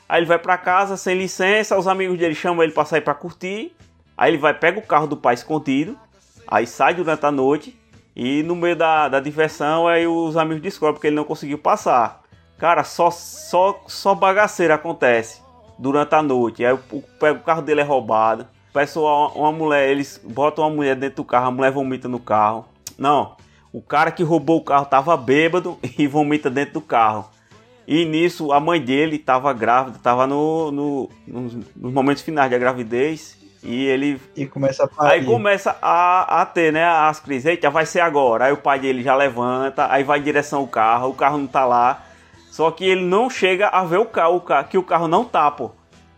Aí 0.08 0.20
ele 0.20 0.26
vai 0.26 0.40
pra 0.40 0.58
casa 0.58 0.96
sem 0.96 1.18
licença, 1.18 1.78
os 1.78 1.86
amigos 1.86 2.18
dele 2.18 2.34
chamam 2.34 2.64
ele 2.64 2.72
pra 2.72 2.86
sair 2.86 3.02
pra 3.02 3.14
curtir. 3.14 3.76
Aí 4.18 4.32
ele 4.32 4.38
vai, 4.38 4.54
pega 4.54 4.80
o 4.80 4.82
carro 4.82 5.06
do 5.06 5.18
pai 5.18 5.34
escondido, 5.34 6.00
aí 6.48 6.66
sai 6.66 6.94
durante 6.94 7.26
a 7.26 7.32
noite 7.32 7.78
e 8.16 8.42
no 8.42 8.56
meio 8.56 8.78
da, 8.78 9.10
da 9.10 9.20
diversão 9.20 9.86
aí 9.86 10.08
os 10.08 10.38
amigos 10.38 10.64
descobrem 10.64 11.02
que 11.02 11.08
ele 11.08 11.16
não 11.18 11.26
conseguiu 11.26 11.58
passar. 11.58 12.22
Cara, 12.58 12.86
só 12.86 13.12
só 13.12 13.84
só 13.86 14.16
bagaceira 14.16 14.76
acontece 14.76 15.42
durante 15.78 16.16
a 16.16 16.24
noite. 16.24 16.66
Aí 16.66 16.72
o, 16.72 16.80
o, 16.90 17.04
o 17.32 17.40
carro 17.42 17.62
dele 17.62 17.82
é 17.82 17.84
roubado. 17.84 18.48
O 18.78 18.80
pessoal, 18.80 19.32
uma 19.36 19.52
mulher, 19.52 19.90
eles 19.90 20.22
botam 20.24 20.64
uma 20.64 20.70
mulher 20.70 20.96
dentro 20.96 21.16
do 21.16 21.24
carro, 21.24 21.48
a 21.48 21.52
mulher 21.52 21.72
vomita 21.72 22.08
no 22.08 22.20
carro. 22.20 22.64
Não, 22.96 23.36
o 23.74 23.82
cara 23.82 24.12
que 24.12 24.22
roubou 24.22 24.58
o 24.60 24.64
carro 24.64 24.86
tava 24.86 25.18
bêbado 25.18 25.80
e 25.98 26.06
vomita 26.06 26.48
dentro 26.48 26.76
do 26.76 26.82
carro. 26.82 27.26
E 27.88 28.06
nisso 28.06 28.52
a 28.52 28.60
mãe 28.60 28.80
dele 28.80 29.18
tava 29.18 29.52
grávida, 29.52 29.98
tava 29.98 30.28
no, 30.28 30.72
no- 30.72 31.10
nos, 31.26 31.56
nos 31.76 31.92
momentos 31.92 32.22
finais 32.22 32.52
da 32.52 32.58
gravidez. 32.60 33.36
E 33.64 33.84
ele 33.88 34.22
E 34.36 34.46
começa 34.46 34.84
a 34.84 34.88
parir. 34.88 35.12
Aí 35.22 35.26
começa 35.26 35.76
a, 35.82 36.42
a 36.42 36.46
ter, 36.46 36.72
né, 36.72 36.86
as 36.86 37.20
crises. 37.20 37.48
Eita, 37.48 37.72
vai 37.72 37.84
ser 37.88 38.02
agora. 38.02 38.46
Aí 38.46 38.54
o 38.54 38.58
pai 38.58 38.78
dele 38.78 39.02
já 39.02 39.16
levanta, 39.16 39.92
aí 39.92 40.04
vai 40.04 40.20
em 40.20 40.24
direção 40.24 40.60
ao 40.60 40.68
carro, 40.68 41.10
o 41.10 41.14
carro 41.16 41.40
não 41.40 41.48
tá 41.48 41.66
lá. 41.66 42.04
Só 42.52 42.70
que 42.70 42.86
ele 42.86 43.02
não 43.02 43.28
chega 43.28 43.70
a 43.70 43.84
ver 43.84 43.98
o 43.98 44.06
carro, 44.06 44.36
o 44.36 44.42
carro 44.42 44.68
que 44.68 44.78
o 44.78 44.84
carro 44.84 45.08
não 45.08 45.26
tá, 45.26 45.50
pô. 45.50 45.72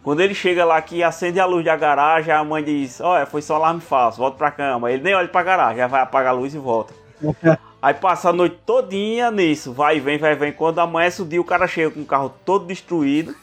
Quando 0.03 0.21
ele 0.21 0.33
chega 0.33 0.63
lá 0.65 0.81
que 0.81 1.03
acende 1.03 1.39
a 1.39 1.45
luz 1.45 1.63
da 1.65 1.75
garagem, 1.75 2.33
a 2.33 2.43
mãe 2.43 2.63
diz: 2.63 3.01
Olha, 3.01 3.25
foi 3.25 3.41
só 3.41 3.55
alarme 3.55 3.81
falso, 3.81 4.17
volta 4.17 4.37
pra 4.37 4.51
cama. 4.51 4.91
Ele 4.91 5.03
nem 5.03 5.13
olha 5.13 5.27
pra 5.27 5.43
garagem, 5.43 5.77
já 5.77 5.87
vai 5.87 6.01
apagar 6.01 6.33
a 6.33 6.35
luz 6.35 6.53
e 6.53 6.57
volta. 6.57 6.93
Aí 7.81 7.93
passa 7.93 8.29
a 8.29 8.33
noite 8.33 8.57
todinha 8.65 9.31
nisso, 9.31 9.71
vai 9.71 9.97
e 9.97 9.99
vem, 10.01 10.17
vai 10.17 10.33
e 10.33 10.35
vem. 10.35 10.51
Quando 10.51 10.79
amanhece 10.79 11.21
o 11.21 11.25
dia, 11.25 11.39
o 11.39 11.45
cara 11.45 11.65
chega 11.65 11.89
com 11.89 12.01
o 12.01 12.05
carro 12.05 12.33
todo 12.43 12.65
destruído. 12.65 13.33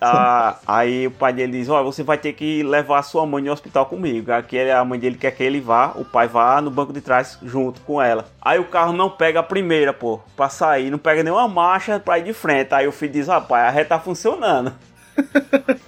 Ah, 0.00 0.56
aí 0.66 1.06
o 1.06 1.10
pai 1.10 1.32
dele 1.32 1.52
diz: 1.52 1.68
Olha, 1.68 1.84
você 1.84 2.02
vai 2.02 2.18
ter 2.18 2.32
que 2.32 2.62
levar 2.62 2.98
a 2.98 3.02
sua 3.02 3.24
mãe 3.26 3.42
no 3.42 3.52
hospital 3.52 3.86
comigo. 3.86 4.32
Aqui 4.32 4.58
a 4.70 4.84
mãe 4.84 4.98
dele 4.98 5.16
quer 5.16 5.30
que 5.30 5.42
ele 5.42 5.60
vá, 5.60 5.92
o 5.94 6.04
pai 6.04 6.26
vá 6.26 6.60
no 6.60 6.70
banco 6.70 6.92
de 6.92 7.00
trás 7.00 7.38
junto 7.42 7.80
com 7.82 8.02
ela. 8.02 8.26
Aí 8.40 8.58
o 8.58 8.64
carro 8.64 8.92
não 8.92 9.08
pega 9.08 9.40
a 9.40 9.42
primeira, 9.42 9.92
pô, 9.92 10.20
pra 10.36 10.48
sair, 10.48 10.90
não 10.90 10.98
pega 10.98 11.22
nenhuma 11.22 11.46
marcha 11.46 12.00
pra 12.00 12.18
ir 12.18 12.24
de 12.24 12.32
frente. 12.32 12.74
Aí 12.74 12.88
o 12.88 12.92
filho 12.92 13.12
diz: 13.12 13.28
Rapaz, 13.28 13.68
a 13.68 13.70
ré 13.70 13.84
tá 13.84 13.98
funcionando. 14.00 14.72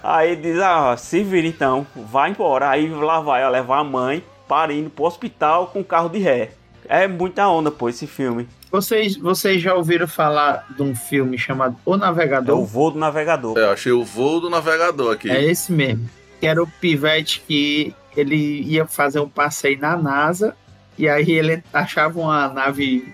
Aí 0.03 0.35
diz, 0.35 0.59
ah, 0.59 0.95
se 0.97 1.23
vira 1.23 1.47
então, 1.47 1.85
vai 1.95 2.31
embora. 2.31 2.69
Aí 2.69 2.89
lá 2.89 3.19
vai, 3.19 3.45
ó, 3.45 3.49
levar 3.49 3.79
a 3.79 3.83
mãe 3.83 4.23
para 4.47 4.73
indo 4.73 4.89
pro 4.89 5.05
hospital 5.05 5.67
com 5.67 5.83
carro 5.83 6.09
de 6.09 6.19
ré. 6.19 6.51
É 6.87 7.07
muita 7.07 7.47
onda, 7.47 7.71
pô, 7.71 7.87
esse 7.87 8.05
filme. 8.07 8.47
Vocês, 8.71 9.15
vocês 9.17 9.61
já 9.61 9.73
ouviram 9.75 10.07
falar 10.07 10.65
de 10.75 10.81
um 10.81 10.95
filme 10.95 11.37
chamado 11.37 11.75
O 11.85 11.93
É 11.93 11.95
o 11.95 11.99
Navegador? 11.99 12.65
voo 12.65 12.91
do 12.91 12.99
navegador. 12.99 13.57
É, 13.57 13.63
eu 13.63 13.71
achei 13.71 13.91
o 13.91 14.03
voo 14.03 14.39
do 14.39 14.49
navegador 14.49 15.13
aqui. 15.13 15.29
É 15.29 15.43
esse 15.43 15.71
mesmo. 15.71 16.09
Que 16.39 16.47
era 16.47 16.61
o 16.61 16.67
pivete 16.67 17.43
que 17.47 17.93
ele 18.15 18.61
ia 18.63 18.85
fazer 18.85 19.19
um 19.19 19.29
passeio 19.29 19.79
na 19.79 19.95
NASA 19.95 20.55
e 20.97 21.07
aí 21.07 21.31
ele 21.31 21.63
achava 21.73 22.19
uma 22.19 22.47
nave 22.49 23.13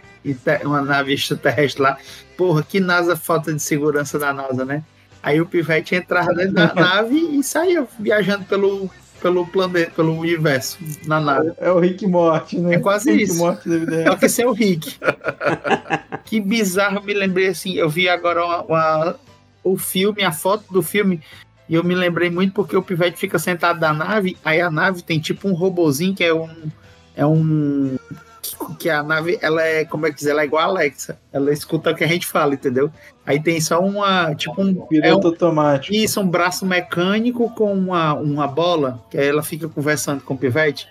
uma 0.64 0.82
nave 0.82 1.14
extraterrestre 1.14 1.82
lá. 1.82 1.98
Porra, 2.36 2.64
que 2.64 2.80
NASA 2.80 3.16
falta 3.16 3.54
de 3.54 3.62
segurança 3.62 4.20
da 4.20 4.34
NASA, 4.34 4.66
né? 4.66 4.84
Aí 5.24 5.42
o 5.42 5.46
pivete 5.46 5.96
entrava 5.96 6.34
dentro 6.34 6.54
da 6.54 6.74
nave 6.76 7.18
e 7.18 7.44
saía 7.44 7.86
viajando 8.00 8.46
pelo, 8.46 8.90
pelo 9.22 9.46
planeta, 9.48 9.92
pelo 9.96 10.18
universo 10.18 10.78
na 11.06 11.20
nave. 11.20 11.52
É 11.58 11.72
o 11.72 11.80
Rick 11.80 12.06
Morty, 12.08 12.60
né? 12.60 12.76
É 12.76 12.80
quase 12.80 13.12
Rick 13.12 13.24
isso. 13.32 13.44
Da 13.44 13.52
vida 13.54 14.04
Só 14.06 14.16
que 14.16 14.42
é 14.42 14.48
o 14.48 14.54
Rick. 14.54 14.98
que 16.26 16.40
bizarro, 16.40 16.98
eu 16.98 17.04
me 17.04 17.14
lembrei 17.14 17.48
assim, 17.48 17.74
eu 17.74 17.90
vi 17.90 18.08
agora 18.08 18.46
uma- 18.46 18.62
uma- 18.64 19.16
o 19.64 19.78
filme, 19.78 20.24
a 20.24 20.32
foto 20.32 20.64
do 20.72 20.82
filme, 20.82 21.22
e 21.68 21.76
eu 21.76 21.84
me 21.84 21.94
lembrei 21.96 22.30
muito 22.30 22.54
porque 22.54 22.78
o 22.78 22.82
Pivete 22.82 23.18
fica 23.20 23.38
sentado 23.38 23.80
na 23.82 23.92
nave, 23.94 24.38
aí 24.46 24.62
a 24.62 24.72
nave 24.72 25.02
tem 25.02 25.20
tipo 25.20 25.48
um 25.50 25.54
robozinho 25.54 26.16
que 26.16 26.24
é 26.24 26.34
um. 26.34 26.50
É 27.16 27.26
um. 27.26 27.98
Que 28.80 28.90
a 28.90 29.04
nave, 29.04 29.38
ela 29.42 29.62
é, 29.64 29.86
como 29.86 30.06
é 30.06 30.10
que 30.12 30.18
diz, 30.18 30.28
ela 30.28 30.42
é 30.42 30.46
igual 30.46 30.64
a 30.64 30.68
Alexa. 30.68 31.20
Ela 31.32 31.52
escuta 31.52 31.92
o 31.92 31.96
que 31.96 32.04
a 32.04 32.08
gente 32.08 32.26
fala, 32.28 32.54
entendeu? 32.54 32.92
Aí 33.26 33.42
tem 33.42 33.60
só 33.60 33.80
uma, 33.80 34.34
tipo 34.36 34.62
um. 34.62 34.70
É 34.70 34.72
um 34.72 34.86
Piloto 34.88 35.28
automático. 35.28 35.94
isso, 35.94 36.22
um 36.22 36.28
braço 36.28 36.66
mecânico 36.66 37.50
com 37.52 37.74
uma, 37.74 38.14
uma 38.14 38.48
bola, 38.48 39.04
que 39.10 39.18
aí 39.18 39.28
ela 39.28 39.44
fica 39.44 39.68
conversando 39.68 40.22
com 40.22 40.34
o 40.34 40.38
Pivete. 40.38 40.88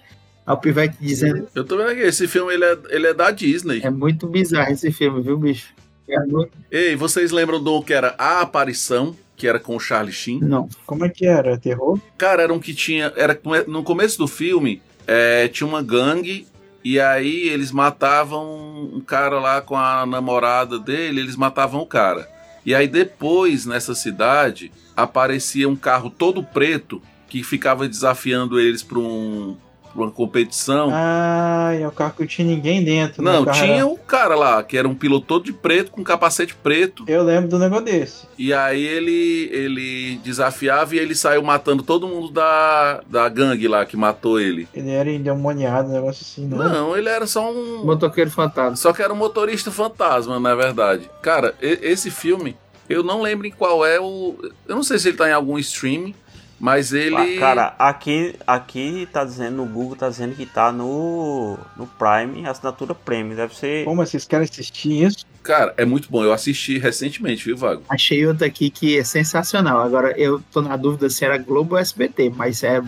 Aí 0.47 0.55
o 0.55 0.59
Pivete 0.59 0.97
dizendo, 1.01 1.49
Eu 1.55 1.65
tô 1.65 1.77
vendo 1.77 1.91
aqui, 1.91 2.01
esse 2.01 2.29
filme 2.29 2.55
ele 2.55 2.65
é, 2.65 2.79
ele 2.91 3.07
é 3.09 3.15
da 3.15 3.31
Disney. 3.31 3.81
é 3.83 3.91
muito 3.91 4.27
bizarro 4.27 4.73
esse 4.73 4.93
filme, 4.93 5.21
viu, 5.21 5.37
bicho? 5.39 5.75
É 6.09 6.21
muito... 6.21 6.53
Ei, 6.71 6.95
vocês 6.95 7.33
lembram 7.33 7.63
do 7.63 7.83
que 7.83 7.93
era 7.93 8.15
A 8.17 8.41
Aparição, 8.43 9.17
que 9.37 9.49
era 9.49 9.59
com 9.59 9.75
o 9.77 9.81
Charlie 9.81 10.13
Sheen? 10.13 10.41
Não. 10.41 10.69
Como 10.87 11.05
é 11.05 11.09
que 11.09 11.27
era? 11.27 11.59
Terror? 11.59 11.99
Cara, 12.17 12.43
era 12.43 12.53
um 12.53 12.61
que 12.61 12.75
tinha. 12.75 13.13
Era, 13.17 13.39
no 13.67 13.83
começo 13.83 14.17
do 14.19 14.29
filme, 14.29 14.81
é, 15.07 15.49
tinha 15.49 15.67
uma 15.67 15.83
gangue. 15.83 16.47
E 16.89 17.01
aí 17.01 17.49
eles 17.49 17.72
matavam 17.72 18.95
um 18.95 19.01
cara 19.01 19.41
lá 19.41 19.61
com 19.61 19.76
a 19.76 20.07
namorada 20.07 20.78
dele, 20.78 21.18
eles 21.18 21.34
matavam 21.34 21.80
o 21.80 21.87
cara. 21.87 22.30
E 22.64 22.76
aí 22.76 22.87
depois, 22.87 23.66
nessa 23.66 23.93
cidade, 23.93 24.70
aparecia 24.97 25.68
um 25.68 25.74
carro 25.74 26.09
todo 26.09 26.45
preto 26.45 27.03
que 27.28 27.43
ficava 27.43 27.89
desafiando 27.89 28.61
eles 28.61 28.84
para 28.84 29.01
um, 29.01 29.57
uma 30.03 30.11
competição. 30.11 30.91
Ah, 30.93 31.73
é 31.79 31.87
o 31.87 31.91
carro 31.93 32.13
que 32.15 32.21
não 32.21 32.27
tinha 32.27 32.47
ninguém 32.47 32.83
dentro. 32.85 33.23
né? 33.23 33.33
Não, 33.33 33.45
carro 33.45 33.59
tinha 33.59 33.87
um 33.87 33.97
cara 33.97 34.35
lá, 34.35 34.63
que 34.63 34.77
era 34.77 34.89
um 34.89 34.95
piloto 34.95 35.27
todo 35.27 35.45
de 35.45 35.53
preto, 35.53 35.91
com 35.91 36.03
capacete 36.05 36.55
preto. 36.55 37.05
Eu 37.07 37.23
lembro 37.23 37.49
do 37.51 37.59
negócio 37.59 37.85
desse. 37.85 38.27
E 38.39 38.53
aí 38.53 38.83
ele, 38.85 39.49
ele 39.53 40.17
desafiava 40.23 40.95
e 40.95 40.99
ele 40.99 41.15
saiu 41.15 41.43
matando 41.43 41.83
todo 41.83 42.07
mundo 42.09 42.31
da, 42.31 43.01
da 43.09 43.29
gangue 43.29 43.67
lá 43.69 43.85
que 43.87 43.97
matou 43.97 44.39
ele. 44.41 44.69
Ele 44.75 44.91
era 44.91 45.11
endemoniado, 45.11 45.89
um 45.89 45.93
negócio 45.93 46.23
assim, 46.23 46.47
não? 46.47 46.59
Não, 46.69 46.97
ele 46.97 47.09
era 47.09 47.27
só 47.27 47.51
um. 47.51 47.85
Motoqueiro 47.85 48.31
fantasma. 48.31 48.77
Só 48.77 48.93
que 48.93 49.03
era 49.03 49.13
um 49.13 49.17
motorista 49.17 49.71
fantasma, 49.71 50.39
na 50.39 50.55
verdade. 50.55 51.09
Cara, 51.23 51.55
e- 51.61 51.79
esse 51.83 52.11
filme, 52.11 52.57
eu 52.89 53.03
não 53.03 53.23
lembro 53.23 53.47
em 53.47 53.51
qual 53.51 53.85
é 53.85 53.99
o. 54.01 54.37
Eu 54.69 54.77
não 54.77 54.83
sei 54.83 54.99
se 54.99 55.09
ele 55.09 55.17
tá 55.17 55.29
em 55.29 55.33
algum 55.33 55.59
streaming, 55.59 56.15
mas 56.59 56.93
ele. 56.93 57.17
Ah, 57.17 57.41
Cara, 57.41 57.75
aqui, 57.79 58.35
aqui 58.47 59.09
tá 59.13 59.25
dizendo, 59.25 59.57
no 59.57 59.67
Google 59.67 59.97
tá 59.97 60.09
dizendo 60.09 60.35
que 60.35 60.47
tá 60.47 60.73
no, 60.73 61.59
no 61.77 61.87
Prime, 61.87 62.47
assinatura 62.47 62.95
Premium. 62.95 63.37
Deve 63.37 63.55
ser. 63.55 63.85
Como 63.85 64.05
vocês 64.05 64.25
querem 64.25 64.45
assistir 64.45 65.05
isso? 65.05 65.27
Cara, 65.43 65.75
é 65.77 65.85
muito 65.85 66.11
bom. 66.11 66.25
Eu 66.25 66.33
assisti 66.33 66.79
recentemente, 66.79 67.45
viu, 67.45 67.57
Vago? 67.57 67.83
Achei 67.89 68.27
outro 68.27 68.45
aqui 68.45 68.71
que 68.71 68.99
é 68.99 69.05
sensacional. 69.05 69.81
Agora, 69.81 70.13
eu 70.19 70.43
tô 70.51 70.61
na 70.63 70.77
dúvida 70.77 71.09
se 71.09 71.25
era 71.25 71.39
Globo 71.39 71.75
ou 71.75 71.81
SBT, 71.81 72.33
mas 72.35 72.63
é... 72.65 72.83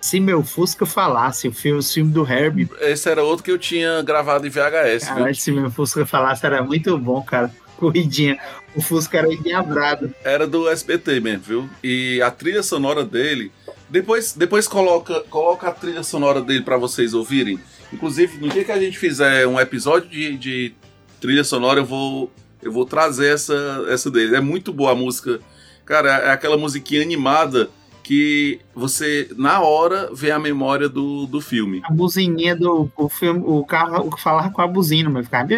Se 0.00 0.18
meu 0.18 0.42
Fusca 0.42 0.84
falasse, 0.84 1.46
o 1.46 1.52
filme, 1.52 1.78
o 1.78 1.82
filme 1.82 2.10
do 2.10 2.28
Herbie, 2.28 2.68
Esse 2.80 3.08
era 3.08 3.22
outro 3.22 3.44
que 3.44 3.52
eu 3.52 3.56
tinha 3.58 4.02
gravado 4.02 4.44
em 4.44 4.50
VHS, 4.50 5.06
viu? 5.06 5.14
cara, 5.14 5.32
se 5.32 5.52
meu 5.52 5.70
Fusca 5.70 6.04
falasse, 6.04 6.44
era 6.44 6.60
muito 6.60 6.98
bom, 6.98 7.22
cara. 7.22 7.52
Corridinha. 7.82 8.38
O 8.76 8.80
Fusca 8.80 9.18
era 9.18 9.34
endiabrado. 9.34 10.14
Era 10.22 10.46
do 10.46 10.68
SBT 10.68 11.18
mesmo, 11.18 11.42
viu? 11.42 11.70
E 11.82 12.22
a 12.22 12.30
trilha 12.30 12.62
sonora 12.62 13.04
dele. 13.04 13.50
Depois, 13.90 14.34
depois 14.34 14.68
coloca, 14.68 15.20
coloca 15.28 15.66
a 15.66 15.72
trilha 15.72 16.04
sonora 16.04 16.40
dele 16.40 16.62
pra 16.62 16.76
vocês 16.76 17.12
ouvirem. 17.12 17.58
Inclusive, 17.92 18.38
no 18.38 18.48
dia 18.48 18.62
que 18.62 18.70
a 18.70 18.78
gente 18.78 18.96
fizer 18.96 19.48
um 19.48 19.58
episódio 19.58 20.08
de, 20.08 20.38
de 20.38 20.74
trilha 21.20 21.42
sonora, 21.42 21.80
eu 21.80 21.84
vou, 21.84 22.32
eu 22.62 22.70
vou 22.70 22.86
trazer 22.86 23.34
essa, 23.34 23.84
essa 23.88 24.08
dele. 24.08 24.36
É 24.36 24.40
muito 24.40 24.72
boa 24.72 24.92
a 24.92 24.94
música. 24.94 25.40
Cara, 25.84 26.08
é 26.18 26.30
aquela 26.30 26.56
musiquinha 26.56 27.02
animada 27.02 27.68
que 28.02 28.60
você, 28.74 29.28
na 29.36 29.60
hora, 29.60 30.10
vê 30.12 30.30
a 30.30 30.38
memória 30.38 30.88
do, 30.88 31.26
do 31.26 31.40
filme. 31.40 31.80
A 31.84 31.92
buzininha 31.92 32.56
do 32.56 32.90
o 32.96 33.08
filme, 33.08 33.42
o 33.44 33.64
carro 33.64 34.10
falava 34.18 34.50
com 34.50 34.60
a 34.60 34.66
buzina, 34.66 35.08
mas 35.08 35.26
ficava. 35.26 35.48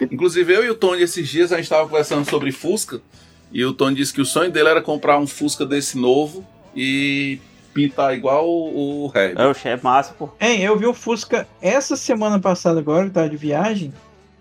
Inclusive, 0.00 0.52
eu 0.52 0.64
e 0.64 0.70
o 0.70 0.74
Tony, 0.74 1.02
esses 1.02 1.28
dias, 1.28 1.52
a 1.52 1.56
gente 1.56 1.64
estava 1.64 1.86
conversando 1.86 2.28
sobre 2.28 2.50
Fusca. 2.52 3.00
E 3.52 3.64
o 3.64 3.72
Tony 3.72 3.96
disse 3.96 4.12
que 4.12 4.20
o 4.20 4.24
sonho 4.24 4.50
dele 4.50 4.68
era 4.68 4.82
comprar 4.82 5.18
um 5.18 5.26
Fusca 5.26 5.64
desse 5.64 5.98
novo 5.98 6.44
e 6.74 7.38
pintar 7.72 8.14
igual 8.14 8.48
o, 8.48 9.06
o 9.06 9.12
Herbie. 9.14 9.40
É 9.40 9.46
o 9.46 9.54
chefe 9.54 9.84
massa, 9.84 10.14
pô. 10.18 10.30
Hein, 10.40 10.62
eu 10.62 10.78
vi 10.78 10.86
o 10.86 10.94
Fusca 10.94 11.46
essa 11.60 11.96
semana 11.96 12.38
passada 12.38 12.80
agora, 12.80 13.06
que 13.06 13.12
tava 13.12 13.28
de 13.28 13.36
viagem. 13.36 13.92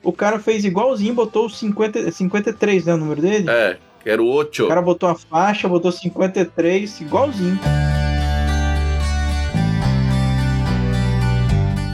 O 0.02 0.12
cara 0.12 0.38
fez 0.40 0.66
igualzinho, 0.66 1.14
botou 1.14 1.46
o 1.46 1.50
50, 1.50 2.12
53, 2.12 2.86
né, 2.86 2.94
o 2.94 2.98
número 2.98 3.22
dele? 3.22 3.50
É, 3.50 3.78
que 4.04 4.10
era 4.10 4.22
o 4.22 4.46
cara 4.68 4.82
botou 4.82 5.08
a 5.08 5.16
faixa, 5.16 5.68
botou 5.68 5.92
53, 5.92 7.02
igualzinho. 7.02 7.58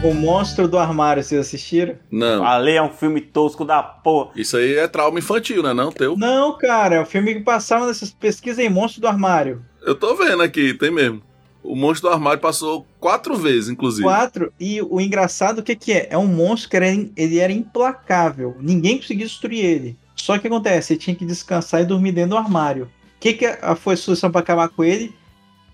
O 0.04 0.14
Monstro 0.14 0.68
do 0.68 0.80
Armário, 0.80 1.22
vocês 1.22 1.40
assistiram? 1.40 1.96
Não, 2.10 2.44
Ali 2.48 2.72
é 2.72 2.82
um 2.82 2.90
filme 2.90 3.22
tosco 3.22 3.64
da 3.64 3.84
porra. 3.84 4.32
isso 4.36 4.58
aí 4.58 4.76
é 4.76 4.88
trauma 4.88 5.20
infantil, 5.20 5.62
né? 5.62 5.74
Não, 5.74 5.92
teu? 5.92 6.18
Não, 6.18 6.58
cara, 6.58 6.96
é 6.96 7.02
o 7.02 7.06
filme 7.06 7.36
que 7.36 7.42
passava 7.42 7.86
nessas 7.86 8.10
pesquisas 8.10 8.60
em 8.60 8.70
Monstro 8.70 9.02
do 9.02 9.08
Armário. 9.08 9.64
Eu 9.82 9.94
tô 9.94 10.16
vendo 10.16 10.42
aqui, 10.42 10.74
tem 10.74 10.90
mesmo. 10.90 11.22
O 11.62 11.76
Monstro 11.76 12.10
do 12.10 12.14
Armário 12.14 12.40
passou 12.40 12.88
quatro 13.00 13.36
vezes, 13.36 13.70
inclusive. 13.70 14.04
Quatro, 14.04 14.52
e 14.60 14.82
o 14.82 15.00
engraçado, 15.02 15.60
o 15.60 15.64
que 15.64 15.76
que 15.76 15.92
é? 15.92 16.08
É 16.10 16.18
um 16.18 16.28
monstro 16.28 16.70
que 16.70 16.78
era, 16.78 16.88
ele 16.88 17.38
era 17.38 17.52
implacável. 17.52 18.56
Ninguém 18.60 18.98
conseguia 18.98 19.26
destruir 19.26 19.64
ele. 19.64 19.98
Só 20.22 20.38
que 20.38 20.48
acontece, 20.48 20.94
ele 20.94 21.00
tinha 21.00 21.16
que 21.16 21.26
descansar 21.26 21.82
e 21.82 21.86
dormir 21.86 22.12
dentro 22.12 22.32
do 22.32 22.38
armário. 22.38 22.84
O 22.86 23.20
que, 23.20 23.34
que 23.34 23.46
a- 23.46 23.76
foi 23.76 23.94
a 23.94 23.98
solução 23.98 24.30
para 24.32 24.42
acabar 24.42 24.70
com 24.70 24.84
ele? 24.84 25.14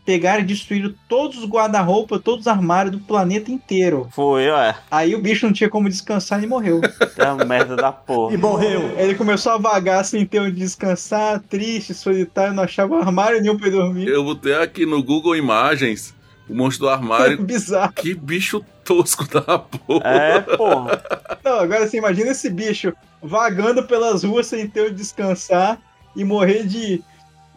Pegaram 0.06 0.42
e 0.42 0.46
destruíram 0.46 0.94
todos 1.10 1.40
os 1.40 1.46
guarda-roupa, 1.50 2.20
todos 2.20 2.42
os 2.42 2.48
armários 2.48 2.92
do 2.92 3.00
planeta 3.00 3.50
inteiro. 3.52 4.08
Foi, 4.12 4.48
ué. 4.52 4.76
Aí 4.92 5.16
o 5.16 5.20
bicho 5.20 5.48
não 5.48 5.52
tinha 5.54 5.68
como 5.68 5.90
descansar 5.90 6.44
e 6.44 6.48
morreu. 6.48 6.80
É 7.18 7.32
uma 7.32 7.44
merda 7.44 7.76
da 7.76 7.92
porra. 7.92 8.38
morreu. 8.38 8.94
ele 9.00 9.16
começou 9.16 9.54
a 9.54 9.58
vagar 9.58 10.06
sem 10.06 10.24
ter 10.24 10.40
onde 10.42 10.52
descansar, 10.60 11.40
triste, 11.50 11.96
solitário, 11.96 12.54
não 12.54 12.62
achava 12.64 13.00
armário 13.00 13.42
nenhum 13.42 13.58
pra 13.58 13.68
ele 13.68 13.78
dormir. 13.78 14.08
Eu 14.08 14.24
botei 14.24 14.54
aqui 14.54 14.86
no 14.86 15.02
Google 15.02 15.36
Imagens 15.36 16.14
o 16.50 16.56
Monstro 16.56 16.88
do 16.88 16.90
Armário. 16.90 17.42
Bizarro. 17.44 17.94
que 17.94 18.14
bicho 18.14 18.64
tosco 18.84 19.28
da 19.28 19.60
porra. 19.60 20.08
É, 20.08 20.40
porra. 20.42 21.04
Não, 21.44 21.60
agora 21.60 21.88
você 21.88 21.98
imagina 21.98 22.32
esse 22.32 22.50
bicho 22.50 22.94
vagando 23.22 23.84
pelas 23.84 24.24
ruas 24.24 24.48
sem 24.48 24.68
ter 24.68 24.82
onde 24.82 24.96
descansar 24.96 25.80
e 26.16 26.24
morrer 26.24 26.66
de, 26.66 27.02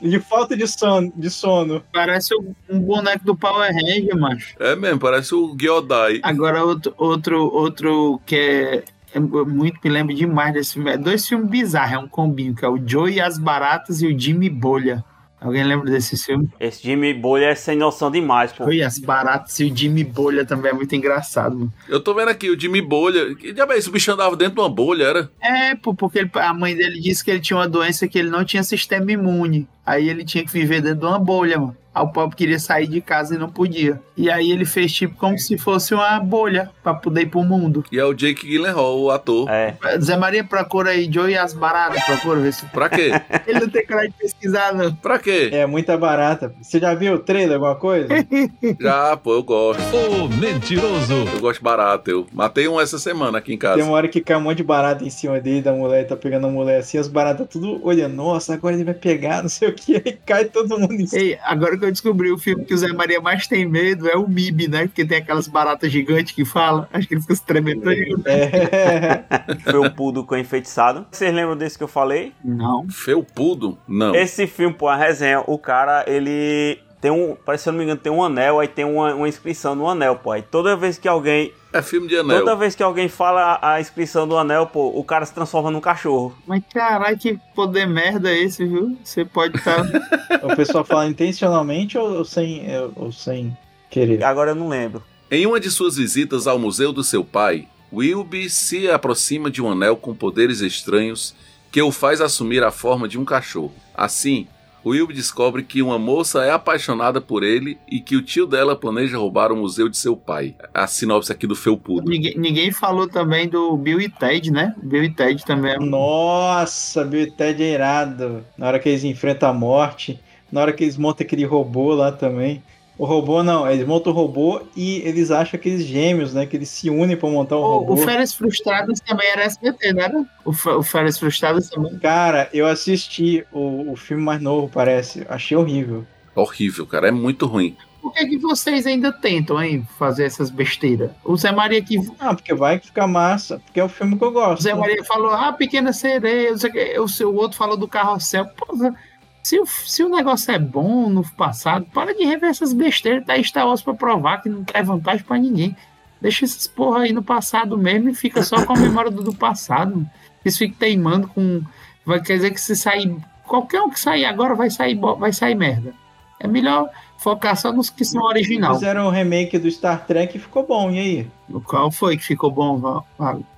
de 0.01 0.19
falta 0.21 0.57
de 0.57 0.67
sono. 0.67 1.13
De 1.15 1.31
sono. 1.31 1.83
Parece 1.93 2.35
um 2.69 2.81
boneco 2.81 3.25
do 3.25 3.37
Power 3.37 3.71
Ranger, 3.73 4.17
macho. 4.17 4.55
É 4.59 4.75
mesmo, 4.75 4.99
parece 4.99 5.35
o 5.35 5.55
Gyodai. 5.55 6.21
Agora, 6.23 6.65
outro, 6.65 6.95
outro, 6.97 7.55
outro 7.55 8.21
que 8.25 8.37
é, 8.37 8.85
é 9.15 9.21
muito, 9.21 9.79
me 9.85 9.91
lembro 9.91 10.15
demais 10.15 10.55
desse 10.55 10.75
filme. 10.75 10.91
É 10.91 10.97
dois 10.97 11.27
filmes 11.27 11.49
bizarros, 11.49 11.93
é 11.93 11.99
um 11.99 12.09
combinho, 12.09 12.55
que 12.55 12.65
é 12.65 12.69
o 12.69 12.81
Joe 12.85 13.13
e 13.13 13.21
as 13.21 13.39
Baratas 13.39 14.01
e 14.01 14.07
o 14.07 14.19
Jimmy 14.19 14.49
Bolha. 14.49 15.05
Alguém 15.41 15.63
lembra 15.65 15.91
desse 15.91 16.17
filme? 16.17 16.49
Esse 16.59 16.83
Jimmy 16.83 17.15
Bolha 17.15 17.47
é 17.47 17.55
sem 17.55 17.77
noção 17.77 18.11
demais, 18.11 18.53
pô. 18.53 18.71
E 18.73 18.83
as 18.83 18.99
Baratas 18.99 19.59
e 19.61 19.65
o 19.71 19.77
Jimmy 19.77 20.03
Bolha 20.03 20.45
também 20.45 20.71
é 20.73 20.75
muito 20.75 20.95
engraçado, 20.97 21.55
mano. 21.57 21.73
Eu 21.89 22.01
tô 22.01 22.13
vendo 22.15 22.29
aqui 22.29 22.51
o 22.51 22.59
Jimmy 22.59 22.83
Bolha. 22.83 23.35
Que 23.37 23.53
diabo 23.53 23.73
é 23.73 23.79
isso? 23.79 23.89
O 23.89 23.93
bicho 23.93 24.11
andava 24.13 24.35
dentro 24.37 24.55
de 24.57 24.61
uma 24.61 24.69
bolha, 24.69 25.05
era? 25.05 25.31
É, 25.41 25.75
pô, 25.77 25.95
porque 25.95 26.19
ele- 26.19 26.31
a 26.35 26.53
mãe 26.53 26.75
dele 26.75 27.01
disse 27.01 27.25
que 27.25 27.31
ele 27.31 27.41
tinha 27.41 27.57
uma 27.57 27.69
doença 27.69 28.09
que 28.09 28.19
ele 28.19 28.31
não 28.31 28.45
tinha 28.45 28.63
sistema 28.65 29.13
imune. 29.13 29.69
Aí 29.87 30.09
ele 30.09 30.25
tinha 30.25 30.45
que 30.45 30.53
viver 30.53 30.83
dentro 30.83 31.01
de 31.01 31.07
uma 31.07 31.19
bolha, 31.19 31.59
mano. 31.59 31.77
O 32.01 32.09
pobre 32.09 32.37
queria 32.37 32.59
sair 32.59 32.87
de 32.87 33.01
casa 33.01 33.35
e 33.35 33.39
não 33.39 33.49
podia. 33.49 34.01
E 34.17 34.31
aí 34.31 34.51
ele 34.51 34.65
fez 34.65 34.93
tipo 34.93 35.17
como 35.17 35.39
se 35.39 35.57
fosse 35.57 35.95
uma 35.95 36.19
bolha 36.21 36.71
pra 36.83 36.95
poder 36.95 37.23
ir 37.23 37.27
pro 37.27 37.43
mundo. 37.43 37.85
E 37.91 37.99
é 37.99 38.05
o 38.05 38.15
Jake 38.15 38.47
Gyllenhaal, 38.47 38.99
o 38.99 39.11
ator. 39.11 39.49
É. 39.49 39.77
Zé 40.01 40.17
Maria 40.17 40.45
procura 40.45 40.91
aí 40.91 41.11
Joe 41.11 41.31
e 41.31 41.37
as 41.37 41.53
baratas, 41.53 42.03
procura 42.05 42.41
ver 42.41 42.53
se 42.53 42.67
Pra 42.67 42.89
quê? 42.89 43.11
ele 43.47 43.61
não 43.61 43.69
tem 43.69 43.87
coragem 43.87 44.11
de 44.11 44.17
pesquisar, 44.17 44.75
não. 44.75 44.95
Pra 44.95 45.19
quê? 45.19 45.51
É 45.53 45.67
muita 45.67 45.97
barata. 45.97 46.55
Você 46.61 46.79
já 46.79 46.95
viu 46.95 47.15
o 47.15 47.19
trailer, 47.19 47.55
alguma 47.55 47.77
coisa? 47.77 48.09
Já, 48.81 49.17
pô, 49.17 49.35
eu 49.35 49.43
gosto. 49.43 49.83
O 49.97 50.29
mentiroso. 50.29 51.15
Eu 51.35 51.41
gosto 51.41 51.63
barato. 51.63 52.11
Eu 52.11 52.27
matei 52.33 52.69
um 52.69 52.81
essa 52.81 52.99
semana 52.99 53.39
aqui 53.39 53.55
em 53.55 53.59
casa. 53.59 53.77
Tem 53.77 53.85
uma 53.85 53.95
hora 53.95 54.09
que 54.09 54.21
cai 54.21 54.37
um 54.37 54.41
monte 54.41 54.59
de 54.59 54.65
barata 54.65 55.05
em 55.05 55.11
cima 55.11 55.41
dele, 55.41 55.63
da 55.63 55.73
mulher, 55.73 56.07
tá 56.07 56.17
pegando 56.17 56.47
a 56.47 56.51
mulher 56.51 56.79
assim, 56.79 56.99
as 56.99 57.09
baratas 57.09 57.47
tudo 57.49 57.85
olhando, 57.85 58.15
nossa, 58.15 58.55
agora 58.55 58.75
ele 58.75 58.85
vai 58.85 58.95
pegar, 58.95 59.43
não 59.43 59.49
sei 59.49 59.69
o 59.69 59.73
que, 59.73 59.97
aí 60.05 60.19
cai 60.25 60.45
todo 60.45 60.79
mundo 60.79 60.95
em 60.95 61.07
cima. 61.07 61.23
Ei, 61.23 61.39
agora 61.43 61.77
que 61.77 61.85
eu 61.85 61.88
descobri 61.91 62.31
o 62.31 62.39
filme 62.39 62.65
que 62.65 62.75
o 62.75 62.79
Zé 62.79 62.93
Maria 62.93 63.21
mais 63.21 63.47
tem 63.47 63.67
medo 63.67 64.09
é 64.09 64.17
o 64.17 64.29
MIB, 64.29 64.69
né? 64.69 64.87
Porque 64.87 65.05
tem 65.05 65.19
aquelas 65.19 65.49
baratas 65.49 65.91
gigantes 65.91 66.35
que 66.35 66.45
falam. 66.45 66.87
Acho 66.93 67.07
que 67.07 67.15
ele 67.15 67.21
fica 67.21 67.35
se 67.35 67.45
tremendo. 67.45 67.89
É. 68.27 69.25
Foi 69.71 69.79
o 69.79 69.91
Pudo 69.91 70.25
com 70.25 70.37
enfeitiçado. 70.37 71.07
Vocês 71.11 71.35
lembram 71.35 71.57
desse 71.57 71.77
que 71.77 71.85
eu 71.85 71.89
falei? 71.89 72.33
Não. 72.45 72.89
Felpudo? 72.89 73.79
Não. 73.87 74.15
Esse 74.15 74.47
filme, 74.47 74.75
pô, 74.75 74.89
a 74.89 74.97
resenha, 74.97 75.43
o 75.47 75.59
cara, 75.59 76.05
ele 76.07 76.79
tem 77.01 77.11
um, 77.11 77.37
parece 77.45 77.65
se 77.65 77.69
eu 77.69 77.73
não 77.73 77.79
me 77.79 77.85
engano, 77.85 78.01
tem 78.01 78.13
um 78.13 78.23
anel, 78.23 78.59
aí 78.59 78.67
tem 78.67 78.85
uma, 78.85 79.15
uma 79.15 79.29
inscrição 79.29 79.75
no 79.75 79.89
anel, 79.89 80.17
pô. 80.17 80.33
Aí 80.33 80.43
toda 80.43 80.77
vez 80.77 80.99
que 80.99 81.07
alguém, 81.07 81.53
É 81.73 81.81
filme 81.81 82.09
de 82.09 82.17
anel. 82.17 82.41
toda 82.41 82.57
vez 82.57 82.75
que 82.75 82.83
alguém 82.83 83.09
fala 83.09 83.59
a 83.63 83.81
inscrição 83.81 84.27
do 84.27 84.37
anel, 84.37 84.67
pô, 84.67 84.89
o 84.89 85.05
cara 85.05 85.25
se 85.25 85.33
transforma 85.33 85.71
num 85.71 85.81
cachorro. 85.81 86.37
Mas 86.47 86.63
caralho, 86.73 87.17
que 87.17 87.39
poder 87.55 87.87
merda 87.87 88.31
é 88.31 88.43
esse, 88.43 88.65
viu? 88.65 88.97
Você 89.05 89.25
pode 89.25 89.57
estar. 89.57 89.81
o 90.43 90.57
pessoal 90.57 90.85
fala 90.85 91.07
intencionalmente 91.07 91.97
ou 91.97 92.25
sem, 92.25 92.65
ou 92.97 93.13
sem 93.13 93.57
querer? 93.91 94.25
Agora 94.25 94.51
eu 94.51 94.57
não 94.57 94.69
lembro. 94.69 95.03
Em 95.31 95.47
uma 95.47 95.61
de 95.61 95.71
suas 95.71 95.97
visitas 95.97 96.47
ao 96.47 96.59
museu 96.59 96.93
do 96.93 97.05
seu 97.05 97.23
pai, 97.23 97.69
Wilby 97.93 98.51
se 98.51 98.91
aproxima 98.91 99.51
de 99.51 99.63
um 99.63 99.71
anel 99.71 99.97
com 99.97 100.15
poderes 100.15 100.61
estranhos 100.61 101.35
que 101.71 101.81
o 101.83 101.93
faz 101.93 102.21
assumir 102.21 102.65
a 102.65 102.71
forma 102.71 103.07
de 103.07 103.19
um 103.19 103.25
cachorro. 103.25 103.75
Assim, 103.95 104.47
Wilby 104.85 105.13
descobre 105.13 105.63
que 105.63 105.83
uma 105.83 105.99
moça 105.99 106.45
é 106.45 106.51
apaixonada 106.51 107.21
por 107.21 107.43
ele 107.43 107.79
e 107.91 108.01
que 108.01 108.17
o 108.17 108.23
tio 108.23 108.47
dela 108.47 108.77
planeja 108.77 109.19
roubar 109.19 109.53
o 109.53 109.57
museu 109.57 109.89
de 109.89 109.97
seu 109.97 110.17
pai. 110.17 110.55
A 110.73 110.87
sinopse 110.87 111.33
aqui 111.33 111.47
do 111.47 111.57
Felpudo. 111.57 112.09
ninguém, 112.09 112.35
ninguém 112.37 112.71
falou 112.71 113.09
também 113.09 113.49
do 113.49 113.77
Bill 113.77 114.01
e 114.01 114.09
Ted, 114.09 114.51
né? 114.51 114.75
Bill 114.83 115.05
e 115.05 115.11
Ted 115.11 115.45
também 115.45 115.73
é 115.73 115.79
Nossa, 115.79 117.05
Bill 117.05 117.23
e 117.23 117.31
Ted 117.31 117.63
é 117.63 117.75
irado. 117.75 118.45
Na 118.57 118.69
hora 118.69 118.79
que 118.79 118.89
eles 118.89 119.05
enfrentam 119.05 119.49
a 119.49 119.53
morte, 119.53 120.19
na 120.51 120.61
hora 120.61 120.73
que 120.73 120.85
eles 120.85 120.97
montam 120.97 121.25
aquele 121.27 121.45
robô 121.45 121.95
lá 121.95 122.13
também. 122.13 122.63
O 122.99 123.05
robô 123.05 123.45
não, 123.45 123.71
eles 123.71 123.87
montam 123.87 124.13
o 124.13 124.17
robô 124.17 124.61
e 124.75 124.97
eles 125.07 125.31
acham 125.31 125.57
aqueles 125.57 125.85
gêmeos, 125.85 126.35
né? 126.35 126.45
Que 126.47 126.57
eles 126.57 126.69
se 126.69 126.91
unem 126.91 127.17
pra 127.17 127.29
montar 127.29 127.57
o 127.57 127.61
O, 127.61 127.79
robô. 127.79 127.93
o 127.95 127.97
Férias 127.97 128.35
Frustradas 128.35 128.99
também 129.01 129.29
era 129.31 129.45
SBT, 129.45 129.93
não 129.93 130.03
era? 130.03 130.27
O, 130.45 130.51
o 130.51 130.83
Férias 130.83 131.17
Frustradas 131.17 131.71
também. 131.71 131.97
Cara, 132.01 132.49
eu 132.53 132.67
assisti 132.67 133.47
o, 133.53 133.93
o 133.93 133.97
filme 133.97 134.23
mais 134.23 134.41
novo, 134.43 134.69
parece. 134.69 135.25
Achei 135.29 135.57
horrível. 135.57 136.05
Horrível, 136.35 136.87
cara. 136.87 137.07
É 137.09 137.13
muito 137.13 137.47
ruim. 137.47 137.77
Por 138.03 138.13
que, 138.13 138.27
que 138.27 138.39
vocês 138.39 138.87
ainda 138.87 139.13
tentam, 139.13 139.63
hein, 139.63 139.87
fazer 139.99 140.25
essas 140.25 140.51
besteiras? 140.51 141.11
O 141.25 141.37
Zé 141.37 141.53
Maria 141.53 141.83
que. 141.83 141.99
Ah, 142.19 142.35
porque 142.35 142.55
vai 142.55 142.79
ficar 142.79 143.07
massa, 143.07 143.61
porque 143.65 143.79
é 143.81 143.85
o 143.85 143.89
filme 143.89 144.17
que 144.17 144.25
eu 144.25 144.29
O 144.29 144.33
gosto. 144.33 144.63
Zé 144.63 144.73
Maria 144.75 145.05
falou, 145.05 145.33
ah, 145.33 145.53
pequena 145.53 145.93
sereia, 145.93 146.55
o 146.55 146.59
que. 146.59 146.99
O, 146.99 147.09
seu, 147.09 147.31
o 147.31 147.37
outro 147.37 147.59
falou 147.59 147.77
do 147.77 147.89
carrossel. 147.89 148.47
Porra, 148.47 148.95
se 149.43 149.59
o, 149.59 149.67
se 149.67 150.03
o 150.03 150.09
negócio 150.09 150.51
é 150.53 150.59
bom 150.59 151.09
no 151.09 151.25
passado, 151.33 151.87
para 151.93 152.15
de 152.15 152.25
rever 152.25 152.51
essas 152.51 152.73
besteiras. 152.73 153.25
Tá 153.25 153.35
aí 153.35 153.45
Star 153.45 153.67
Wars 153.67 153.83
pra 153.83 153.95
provar 153.95 154.43
que 154.43 154.49
não 154.49 154.63
traz 154.65 154.87
vantagem 154.87 155.25
pra 155.25 155.39
ninguém. 155.39 155.77
Deixa 156.21 156.45
essas 156.45 156.67
porra 156.67 157.01
aí 157.03 157.13
no 157.13 157.23
passado 157.23 157.79
mesmo 157.79 158.09
e 158.09 158.15
fica 158.15 158.43
só 158.43 158.65
com 158.67 158.73
a 158.73 158.77
memória 158.77 159.11
do, 159.11 159.23
do 159.23 159.35
passado. 159.35 160.05
Eles 160.45 160.59
ficam 160.59 160.77
teimando 160.79 161.29
com. 161.29 161.63
Vai 162.05 162.21
quer 162.21 162.37
dizer 162.37 162.51
que 162.51 162.61
se 162.61 162.75
sair. 162.75 163.15
Qualquer 163.47 163.81
um 163.83 163.89
que 163.91 163.99
sair 164.01 164.25
agora 164.25 164.55
vai 164.55 164.69
sair, 164.69 164.95
vai 165.19 165.33
sair 165.33 165.55
merda. 165.55 165.95
É 166.41 166.47
melhor 166.47 166.89
focar 167.19 167.57
só 167.57 167.73
nos 167.73 167.89
que 167.91 168.05
são 168.05 168.23
original. 168.23 168.75
Fizeram 168.75 169.07
o 169.07 169.11
remake 169.11 169.59
do 169.59 169.71
Star 169.71 170.07
Trek 170.07 170.37
e 170.37 170.41
ficou 170.41 170.65
bom, 170.67 170.91
e 170.91 170.99
aí? 170.99 171.31
O 171.49 171.61
Qual 171.61 171.91
foi 171.91 172.17
que 172.17 172.23
ficou 172.25 172.51
bom? 172.51 173.03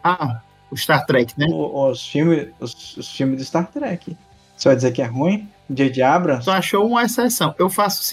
Ah, 0.03 0.41
o 0.71 0.77
Star 0.77 1.05
Trek, 1.07 1.35
né? 1.37 1.47
O- 1.51 1.91
Os 1.91 2.07
filmes, 2.07 2.49
os, 2.61 2.97
os 2.97 3.11
filmes 3.11 3.39
do 3.39 3.45
Star 3.45 3.67
Trek. 3.67 4.17
Você 4.57 4.69
vai 4.69 4.77
dizer 4.77 4.93
que 4.93 5.03
é 5.03 5.07
ruim? 5.07 5.49
J.J. 5.71 6.03
Abrams? 6.03 6.45
Só 6.45 6.53
achou 6.53 6.87
uma 6.87 7.03
exceção. 7.05 7.55
Eu 7.59 7.69
faço 7.71 8.01
o 8.01 8.05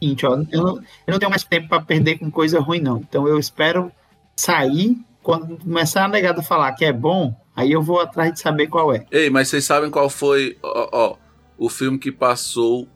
seguinte, 0.00 0.26
ó. 0.26 0.32
Eu 0.50 0.62
não, 0.62 0.76
eu 0.76 1.12
não 1.12 1.18
tenho 1.18 1.30
mais 1.30 1.44
tempo 1.44 1.68
pra 1.68 1.80
perder 1.80 2.18
com 2.18 2.30
coisa 2.30 2.60
ruim, 2.60 2.80
não. 2.80 2.98
Então 2.98 3.26
eu 3.28 3.38
espero 3.38 3.90
sair. 4.36 4.96
Quando 5.22 5.58
começar 5.58 6.04
a 6.04 6.08
negada 6.08 6.42
falar 6.42 6.72
que 6.72 6.84
é 6.84 6.92
bom, 6.92 7.34
aí 7.54 7.70
eu 7.72 7.82
vou 7.82 8.00
atrás 8.00 8.32
de 8.32 8.40
saber 8.40 8.66
qual 8.68 8.94
é. 8.94 9.04
Ei, 9.10 9.28
mas 9.28 9.48
vocês 9.48 9.64
sabem 9.64 9.90
qual 9.90 10.08
foi 10.08 10.56
ó, 10.62 10.88
ó, 10.92 11.16
o 11.58 11.68
filme 11.68 11.98
que 11.98 12.10
passou 12.10 12.88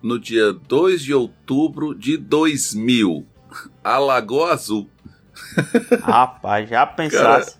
no 0.00 0.18
dia 0.18 0.52
2 0.52 1.02
de 1.02 1.12
outubro 1.14 1.94
de 1.94 2.16
2000? 2.16 3.26
A 3.82 3.98
Lagoa 3.98 4.52
Azul. 4.52 4.88
Rapaz, 6.02 6.68
já 6.68 6.86
pensasse. 6.86 7.56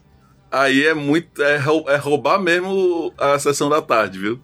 Aí 0.51 0.84
é 0.86 0.95
muito. 0.95 1.43
É, 1.43 1.57
rou- 1.59 1.88
é 1.88 1.97
roubar 1.97 2.38
mesmo 2.38 3.12
a 3.18 3.38
sessão 3.38 3.68
da 3.68 3.80
tarde, 3.82 4.18
viu? 4.18 4.40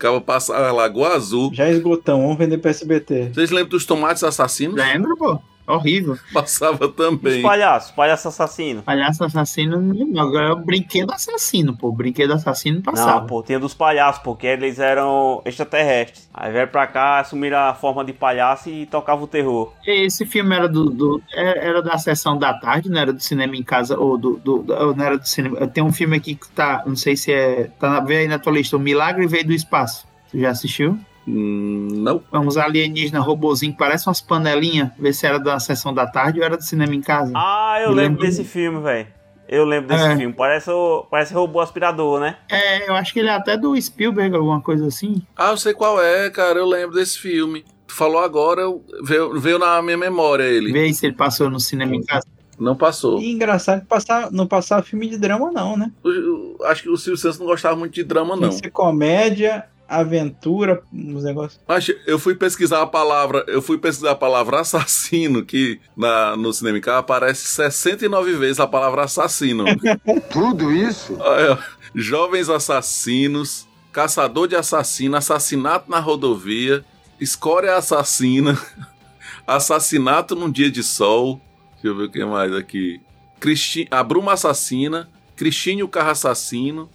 Acaba 0.00 0.18
passar 0.18 0.64
a 0.64 0.72
Lagoa 0.72 1.14
Azul. 1.14 1.50
Já 1.52 1.68
esgotão, 1.70 2.22
vamos 2.22 2.38
vender 2.38 2.56
pra 2.56 2.70
SBT. 2.70 3.32
Vocês 3.34 3.50
lembram 3.50 3.68
dos 3.68 3.84
tomates 3.84 4.24
assassinos? 4.24 4.74
Lembra, 4.74 5.14
pô? 5.14 5.38
Horrível. 5.74 6.18
Passava 6.32 6.88
também. 6.88 7.36
Os 7.36 7.42
palhaços, 7.42 7.90
palhaço 7.92 8.28
assassino. 8.28 8.82
Palhaço 8.82 9.24
assassino, 9.24 9.80
não, 9.80 10.20
agora 10.22 10.48
é 10.48 10.52
o 10.52 10.56
brinquedo 10.56 11.12
assassino, 11.12 11.76
pô. 11.76 11.90
Brinquedo 11.92 12.32
assassino 12.32 12.82
passava. 12.82 13.20
Não, 13.20 13.26
pô, 13.26 13.42
tinha 13.42 13.58
dos 13.58 13.74
palhaços, 13.74 14.22
porque 14.22 14.46
eles 14.46 14.78
eram 14.78 15.42
extraterrestres. 15.44 16.28
Aí 16.32 16.52
vieram 16.52 16.70
pra 16.70 16.86
cá, 16.86 17.20
assumiram 17.20 17.58
a 17.58 17.74
forma 17.74 18.04
de 18.04 18.12
palhaço 18.12 18.68
e 18.68 18.86
tocavam 18.86 19.24
o 19.24 19.28
terror. 19.28 19.72
Esse 19.86 20.24
filme 20.24 20.54
era 20.54 20.68
do, 20.68 20.90
do- 20.90 21.22
é- 21.32 21.66
era 21.68 21.82
da 21.82 21.98
sessão 21.98 22.36
da 22.38 22.54
tarde, 22.54 22.88
não 22.90 23.00
era 23.00 23.12
do 23.12 23.20
cinema 23.20 23.56
em 23.56 23.62
casa 23.62 23.98
ou 23.98 24.16
do, 24.16 24.36
do- 24.42 24.64
não 24.96 25.04
era 25.04 25.18
do 25.18 25.26
cinema. 25.26 25.66
Tem 25.66 25.82
um 25.84 25.92
filme 25.92 26.16
aqui 26.16 26.34
que 26.34 26.48
tá, 26.50 26.82
não 26.86 26.96
sei 26.96 27.16
se 27.16 27.32
é, 27.32 27.70
tá 27.78 27.90
na, 27.90 28.00
veio 28.00 28.20
aí 28.20 28.28
na 28.28 28.38
tua 28.38 28.52
lista, 28.52 28.76
O 28.76 28.80
Milagre 28.80 29.26
Veio 29.26 29.46
do 29.46 29.52
Espaço. 29.52 30.06
Tu 30.30 30.38
já 30.38 30.50
assistiu? 30.50 30.98
Hum, 31.34 31.88
não. 31.92 32.22
É 32.32 32.38
uns 32.38 32.56
alienígenas 32.56 33.24
robozinhos, 33.24 33.76
parece 33.78 34.08
umas 34.08 34.20
panelinhas. 34.20 34.90
Vê 34.98 35.12
se 35.12 35.26
era 35.26 35.38
da 35.38 35.58
sessão 35.60 35.94
da 35.94 36.06
tarde 36.06 36.40
ou 36.40 36.44
era 36.44 36.56
do 36.56 36.62
cinema 36.62 36.94
em 36.94 37.00
casa. 37.00 37.32
Ah, 37.36 37.78
eu 37.80 37.88
lembro 37.90 38.02
lembro- 38.02 38.22
desse 38.22 38.44
filme, 38.44 38.80
velho. 38.82 39.06
Eu 39.48 39.64
lembro 39.64 39.88
desse 39.88 40.04
É. 40.06 40.16
filme. 40.16 40.32
Parece, 40.32 40.70
parece 41.10 41.34
robô 41.34 41.58
aspirador, 41.60 42.20
né? 42.20 42.36
É, 42.48 42.88
eu 42.88 42.94
acho 42.94 43.12
que 43.12 43.18
ele 43.18 43.28
é 43.28 43.32
até 43.34 43.56
do 43.56 43.80
Spielberg, 43.80 44.34
alguma 44.36 44.60
coisa 44.60 44.86
assim. 44.86 45.22
Ah, 45.36 45.50
eu 45.50 45.56
sei 45.56 45.74
qual 45.74 46.00
é, 46.00 46.30
cara. 46.30 46.58
Eu 46.60 46.66
lembro 46.66 46.94
desse 46.94 47.18
filme. 47.18 47.64
Tu 47.86 47.92
falou 47.94 48.20
agora, 48.20 48.62
veio, 49.02 49.40
veio 49.40 49.58
na 49.58 49.82
minha 49.82 49.96
memória 49.96 50.44
ele. 50.44 50.70
Vê 50.72 50.92
se 50.92 51.04
ele 51.06 51.16
passou 51.16 51.50
no 51.50 51.58
cinema 51.58 51.96
em 51.96 52.02
casa. 52.04 52.24
Não 52.60 52.76
passou. 52.76 53.18
E 53.20 53.32
engraçado 53.32 53.80
que 53.80 53.86
passar, 53.86 54.30
não 54.30 54.46
passava 54.46 54.82
filme 54.82 55.08
de 55.08 55.18
drama, 55.18 55.50
não, 55.50 55.76
né? 55.76 55.90
Eu- 56.04 56.12
eu 56.60 56.66
acho 56.66 56.82
que 56.84 56.88
o 56.90 56.96
Silvio 56.96 57.16
Santos 57.16 57.38
não 57.40 57.46
gostava 57.46 57.74
muito 57.74 57.94
de 57.94 58.04
drama, 58.04 58.36
não. 58.36 58.50
que 58.50 58.54
ser 58.56 58.70
comédia, 58.70 59.64
aventura, 59.90 60.82
uns 60.92 61.24
negócios. 61.24 61.60
Mas 61.66 61.90
eu 62.06 62.18
fui 62.18 62.36
pesquisar 62.36 62.82
a 62.82 62.86
palavra, 62.86 63.44
eu 63.48 63.60
fui 63.60 63.76
pesquisar 63.76 64.12
a 64.12 64.16
palavra 64.16 64.60
assassino, 64.60 65.44
que 65.44 65.80
na, 65.96 66.36
no 66.36 66.52
cinema 66.52 66.78
em 66.78 66.80
casa 66.80 66.98
aparece 66.98 67.46
69 67.48 68.34
vezes 68.36 68.60
a 68.60 68.66
palavra 68.68 69.02
assassino. 69.02 69.64
Tudo 70.30 70.70
isso? 70.70 71.16
Olha, 71.18 71.58
Jovens 71.92 72.48
assassinos, 72.48 73.66
caçador 73.92 74.46
de 74.46 74.54
assassino, 74.54 75.16
assassinato 75.16 75.90
na 75.90 75.98
rodovia, 75.98 76.84
escória 77.20 77.74
assassina, 77.74 78.56
assassinato 79.44 80.36
num 80.36 80.50
dia 80.50 80.70
de 80.70 80.84
sol. 80.84 81.40
Deixa 81.72 81.88
eu 81.88 81.96
ver 81.96 82.04
o 82.04 82.10
que 82.10 82.24
mais 82.24 82.54
aqui. 82.54 83.00
Cristi 83.40 83.88
a 83.90 84.04
Bruma 84.04 84.34
assassina, 84.34 85.08
Cristine 85.34 85.82
o 85.82 85.88
carro 85.88 86.10
assassino, 86.10 86.88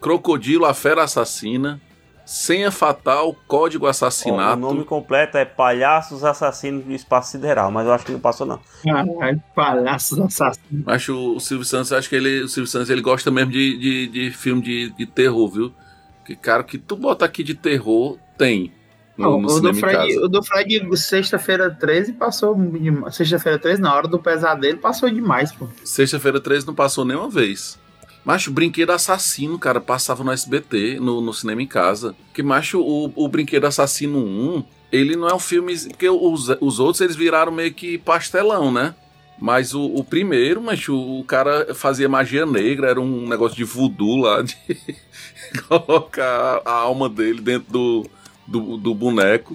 Crocodilo 0.00 0.66
a 0.66 0.74
fera 0.74 1.04
assassina, 1.04 1.80
Senha 2.24 2.70
fatal, 2.70 3.36
código 3.46 3.84
Ó, 3.86 3.88
assassinato. 3.88 4.56
o 4.56 4.60
nome 4.60 4.84
completo 4.84 5.36
é 5.36 5.44
Palhaços 5.44 6.24
Assassinos 6.24 6.84
do 6.84 6.92
Espaço 6.92 7.32
Sideral, 7.32 7.70
mas 7.70 7.86
eu 7.86 7.92
acho 7.92 8.06
que 8.06 8.12
não 8.12 8.20
passou, 8.20 8.46
não. 8.46 8.60
Caralho, 8.82 9.42
palhaços 9.54 10.18
assassinos. 10.18 10.86
Acho 10.86 11.36
o 11.36 11.40
Silvio 11.40 11.66
Santos, 11.66 11.92
acho 11.92 12.08
que 12.08 12.16
ele, 12.16 12.42
o 12.42 12.48
Silvio 12.48 12.70
Santos 12.70 12.88
ele 12.88 13.02
gosta 13.02 13.30
mesmo 13.30 13.52
de, 13.52 13.78
de, 13.78 14.06
de 14.06 14.30
filme 14.30 14.62
de, 14.62 14.90
de 14.90 15.06
terror, 15.06 15.48
viu? 15.48 15.72
Que 16.24 16.34
cara, 16.34 16.62
o 16.62 16.64
que 16.64 16.78
tu 16.78 16.96
bota 16.96 17.26
aqui 17.26 17.42
de 17.42 17.54
terror 17.54 18.18
tem 18.38 18.72
no, 19.16 19.40
no 19.40 19.48
o, 19.48 19.60
do 19.60 19.74
Fred, 19.74 20.14
casa. 20.14 20.24
o 20.24 20.28
do 20.28 20.42
Fred, 20.42 20.96
sexta-feira 20.96 21.70
13, 21.70 22.14
passou. 22.14 22.56
Sexta-feira 23.12 23.58
13, 23.58 23.80
na 23.80 23.94
hora 23.94 24.08
do 24.08 24.18
pesadelo, 24.18 24.78
passou 24.78 25.08
demais, 25.08 25.52
pô. 25.52 25.68
Sexta-feira 25.84 26.40
13 26.40 26.66
não 26.66 26.74
passou 26.74 27.04
nenhuma 27.04 27.30
vez. 27.30 27.78
Macho, 28.24 28.50
brinquedo 28.50 28.90
assassino, 28.90 29.58
cara, 29.58 29.80
passava 29.80 30.24
no 30.24 30.32
SBT, 30.32 30.98
no, 30.98 31.20
no 31.20 31.32
cinema 31.34 31.62
em 31.62 31.66
casa. 31.66 32.16
Que, 32.32 32.42
macho, 32.42 32.80
o, 32.80 33.12
o 33.14 33.28
brinquedo 33.28 33.66
assassino 33.66 34.18
1, 34.18 34.64
ele 34.90 35.14
não 35.14 35.28
é 35.28 35.34
um 35.34 35.38
filme. 35.38 35.76
Porque 35.78 36.08
os, 36.08 36.48
os 36.60 36.80
outros 36.80 37.02
eles 37.02 37.16
viraram 37.16 37.52
meio 37.52 37.74
que 37.74 37.98
pastelão, 37.98 38.72
né? 38.72 38.94
Mas 39.38 39.74
o, 39.74 39.84
o 39.84 40.02
primeiro, 40.02 40.62
mas 40.62 40.88
o, 40.88 41.20
o 41.20 41.24
cara 41.24 41.74
fazia 41.74 42.08
magia 42.08 42.46
negra, 42.46 42.88
era 42.88 43.00
um 43.00 43.28
negócio 43.28 43.56
de 43.56 43.64
voodoo 43.64 44.16
lá, 44.16 44.40
de 44.40 44.56
colocar 45.68 46.62
a 46.64 46.72
alma 46.72 47.10
dele 47.10 47.42
dentro 47.42 47.70
do, 47.70 48.06
do, 48.46 48.76
do 48.78 48.94
boneco. 48.94 49.54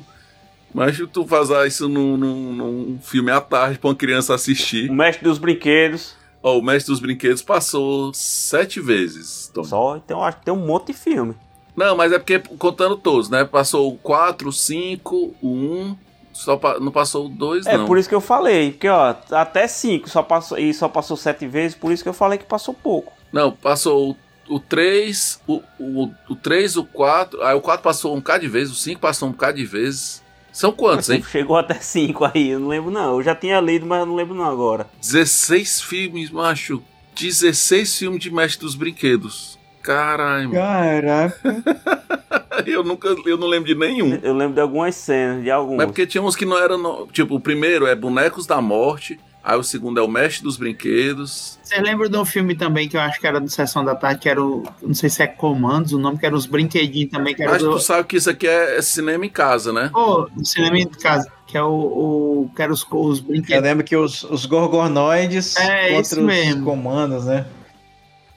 Mas 0.72 1.02
tu 1.12 1.26
fazer 1.26 1.66
isso 1.66 1.90
num, 1.90 2.16
num, 2.16 2.54
num 2.54 3.00
filme 3.02 3.32
à 3.32 3.42
tarde 3.42 3.80
pra 3.80 3.90
uma 3.90 3.96
criança 3.96 4.36
assistir. 4.36 4.92
O 4.92 4.94
Mestre 4.94 5.24
dos 5.24 5.40
Brinquedos. 5.40 6.19
Ó, 6.42 6.58
o 6.58 6.62
Mestre 6.62 6.92
dos 6.92 7.00
Brinquedos 7.02 7.42
passou 7.42 8.14
sete 8.14 8.80
vezes, 8.80 9.52
Tom. 9.54 9.64
Só, 9.64 9.98
então 9.98 10.24
acho 10.24 10.38
que 10.38 10.46
tem 10.46 10.54
um 10.54 10.66
monte 10.66 10.88
de 10.88 10.94
filme. 10.94 11.36
Não, 11.76 11.96
mas 11.96 12.12
é 12.12 12.20
porque 12.20 12.40
contando 12.58 12.96
todos, 12.98 13.30
né? 13.30 13.44
Passou 13.46 13.94
o 13.94 13.98
4, 13.98 14.52
5, 14.52 15.36
o 15.42 15.48
1, 15.48 15.98
só 16.34 16.56
pa- 16.58 16.80
não 16.80 16.92
passou 16.92 17.26
o 17.26 17.30
2, 17.30 17.66
É 17.66 17.78
não. 17.78 17.86
por 17.86 17.98
isso 17.98 18.08
que 18.10 18.16
eu 18.16 18.22
falei, 18.22 18.72
porque 18.72 18.88
ó, 18.90 19.16
até 19.32 19.68
5 19.68 20.10
só 20.10 20.22
passou 20.24 20.58
e 20.58 20.74
só 20.74 20.88
passou 20.90 21.16
7 21.18 21.46
vezes, 21.48 21.76
por 21.78 21.92
isso 21.92 22.04
que 22.04 22.10
eu 22.10 22.14
falei 22.14 22.38
que 22.38 22.46
passou 22.46 22.74
pouco. 22.74 23.14
Não, 23.32 23.52
passou 23.52 24.18
o, 24.50 24.56
o 24.56 24.60
3, 24.60 25.40
o, 25.48 25.62
o, 25.80 26.10
o 26.30 26.36
3, 26.36 26.78
o 26.78 26.84
4, 26.86 27.42
aí 27.44 27.56
o 27.56 27.62
4 27.62 27.84
passou 27.84 28.14
um 28.14 28.18
bocado 28.20 28.42
de 28.42 28.48
vezes, 28.50 28.74
o 28.74 28.78
5 28.78 29.00
passou 29.00 29.28
um 29.30 29.32
bocado 29.32 29.58
de 29.58 29.66
vezes. 29.66 30.22
São 30.52 30.72
quantos, 30.72 31.10
hein? 31.10 31.24
Chegou 31.30 31.56
até 31.58 31.76
5 31.76 32.26
aí, 32.34 32.50
eu 32.50 32.60
não 32.60 32.68
lembro 32.68 32.92
não. 32.92 33.16
Eu 33.18 33.24
já 33.24 33.36
tinha 33.36 33.60
lido, 33.60 33.86
mas 33.86 34.00
eu 34.00 34.06
não 34.06 34.16
lembro 34.16 34.36
não 34.36 34.46
agora. 34.46 34.88
16 35.02 35.82
filmes, 35.82 36.30
macho. 36.32 36.82
16 37.16 37.98
filmes 38.00 38.20
de 38.22 38.32
Mestre 38.32 38.62
dos 38.66 38.76
Brinquedos. 38.76 39.58
Caralho, 39.82 40.50
mano. 40.50 40.62
Caraca. 40.62 41.64
eu 42.66 42.84
nunca, 42.84 43.08
eu 43.26 43.38
não 43.38 43.48
lembro 43.48 43.68
de 43.68 43.76
nenhum. 43.76 44.20
Eu 44.22 44.34
lembro 44.36 44.54
de 44.56 44.62
algumas 44.62 44.96
cenas, 44.96 45.44
de 45.44 45.50
alguns. 45.52 45.78
Mas 45.78 45.86
porque 45.88 46.06
tinha 46.06 46.22
uns 46.22 46.36
que 46.36 46.46
não 46.46 46.58
eram. 46.58 46.78
no- 46.78 47.08
Tipo, 47.08 47.36
o 47.36 47.40
primeiro 47.40 47.86
é 47.88 47.96
Bonecos 47.96 48.46
da 48.46 48.62
Morte. 48.62 49.20
Aí 49.50 49.58
o 49.58 49.64
segundo 49.64 50.00
é 50.00 50.04
o 50.04 50.08
Mestre 50.08 50.44
dos 50.44 50.58
Brinquedos. 50.58 51.58
Você 51.64 51.80
lembra 51.82 52.08
de 52.08 52.16
um 52.18 52.24
filme 52.26 52.56
também 52.56 52.88
que 52.88 52.96
eu 52.96 53.02
acho 53.02 53.20
que 53.20 53.26
era 53.26 53.40
do 53.40 53.50
Sessão 53.50 53.84
da 53.84 53.96
Tarde, 53.96 54.20
que 54.22 54.30
era 54.30 54.44
o. 54.44 54.64
Não 54.82 54.94
sei 54.94 55.10
se 55.10 55.24
é 55.24 55.28
Comandos, 55.28 55.92
o 55.92 55.98
nome 55.98 56.20
que 56.20 56.26
era 56.26 56.36
os 56.36 56.46
brinquedinhos 56.46 57.10
também, 57.12 57.34
que 57.34 57.42
era 57.42 57.54
Mas 57.54 57.64
do. 57.64 57.72
tu 57.72 57.80
sabe 57.80 58.08
que 58.08 58.18
isso 58.18 58.30
aqui 58.30 58.48
é, 58.48 58.78
é 58.78 58.82
cinema 58.84 59.26
em 59.26 59.30
casa, 59.30 59.74
né? 59.74 59.90
Pô, 59.92 60.30
do 60.36 60.46
cinema 60.46 60.78
em 60.78 60.88
casa. 60.88 61.32
Que 61.48 61.58
é 61.58 61.64
o. 61.64 61.68
o 61.72 62.52
que 62.56 62.62
era 62.62 62.72
os, 62.72 62.86
os 62.92 63.18
Eu 63.20 63.26
brinquedos. 63.26 63.64
lembro 63.64 63.84
que 63.84 63.96
os, 63.96 64.24
os 64.24 64.46
gorgonoides 64.46 65.56
É, 65.58 65.88
contra 65.96 66.02
isso 66.02 66.20
os 66.20 66.26
mesmo. 66.26 66.64
comandos, 66.64 67.26
né? 67.26 67.46